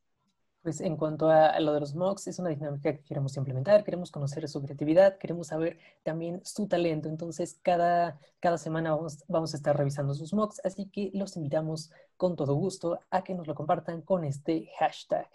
[0.62, 4.12] Pues en cuanto a lo de los mocks, es una dinámica que queremos implementar, queremos
[4.12, 7.08] conocer su creatividad, queremos saber también su talento.
[7.08, 11.90] Entonces, cada, cada semana vamos, vamos a estar revisando sus mocks, así que los invitamos
[12.16, 15.28] con todo gusto a que nos lo compartan con este hashtag.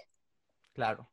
[0.71, 1.09] Claro.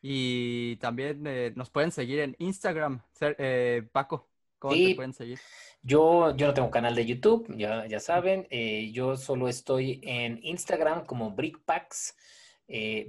[0.00, 3.02] Y también eh, nos pueden seguir en Instagram.
[3.20, 4.28] Eh, Paco,
[4.58, 5.38] ¿cómo te pueden seguir?
[5.80, 8.48] Yo, yo no tengo canal de YouTube, ya, ya saben.
[8.50, 12.16] Eh, yo solo estoy en Instagram como Brickpacks,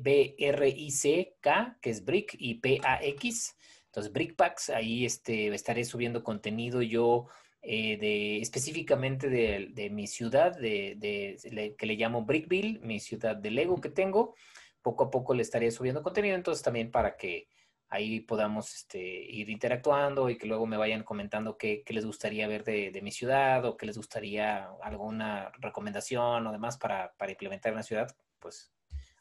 [0.02, 3.56] B-R-I-C-K, que es Brick, y P-A-X.
[3.85, 7.27] Entonces, Brickpacks, ahí este, estaré subiendo contenido yo
[7.61, 13.90] de, específicamente de, mi ciudad, de, que le llamo Brickville, mi ciudad de Lego que
[13.90, 14.35] tengo
[14.84, 17.48] poco a poco le estaré subiendo contenido, entonces también para que
[17.90, 22.64] ahí podamos este, ir interactuando y que luego me vayan comentando qué, les gustaría ver
[22.64, 27.84] de, mi ciudad o qué les gustaría alguna recomendación o demás para, implementar en la
[27.84, 28.72] ciudad, pues.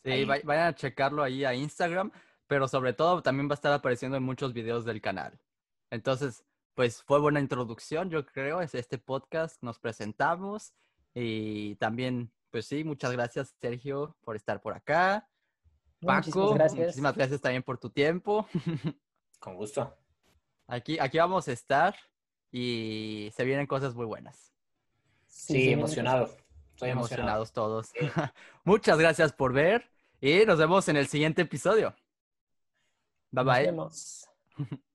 [0.04, 2.10] Sí, vayan a checarlo ahí a Instagram,
[2.46, 5.38] pero sobre todo también va a estar apareciendo en muchos videos del canal.
[5.90, 10.72] Entonces, pues fue buena introducción, yo creo, es este podcast, nos presentamos
[11.14, 15.28] y también, pues sí, muchas gracias Sergio por estar por acá.
[16.00, 18.48] Paco, muchísimas gracias también por tu tiempo.
[19.38, 19.96] Con gusto.
[20.66, 21.94] Aquí, aquí vamos a estar
[22.50, 24.52] y se vienen cosas muy buenas.
[25.26, 26.30] Sí, emocionado.
[26.74, 27.92] Estoy emocionados todos.
[28.64, 29.91] Muchas gracias por ver
[30.22, 31.94] y nos vemos en el siguiente episodio.
[33.32, 33.72] Bye bye.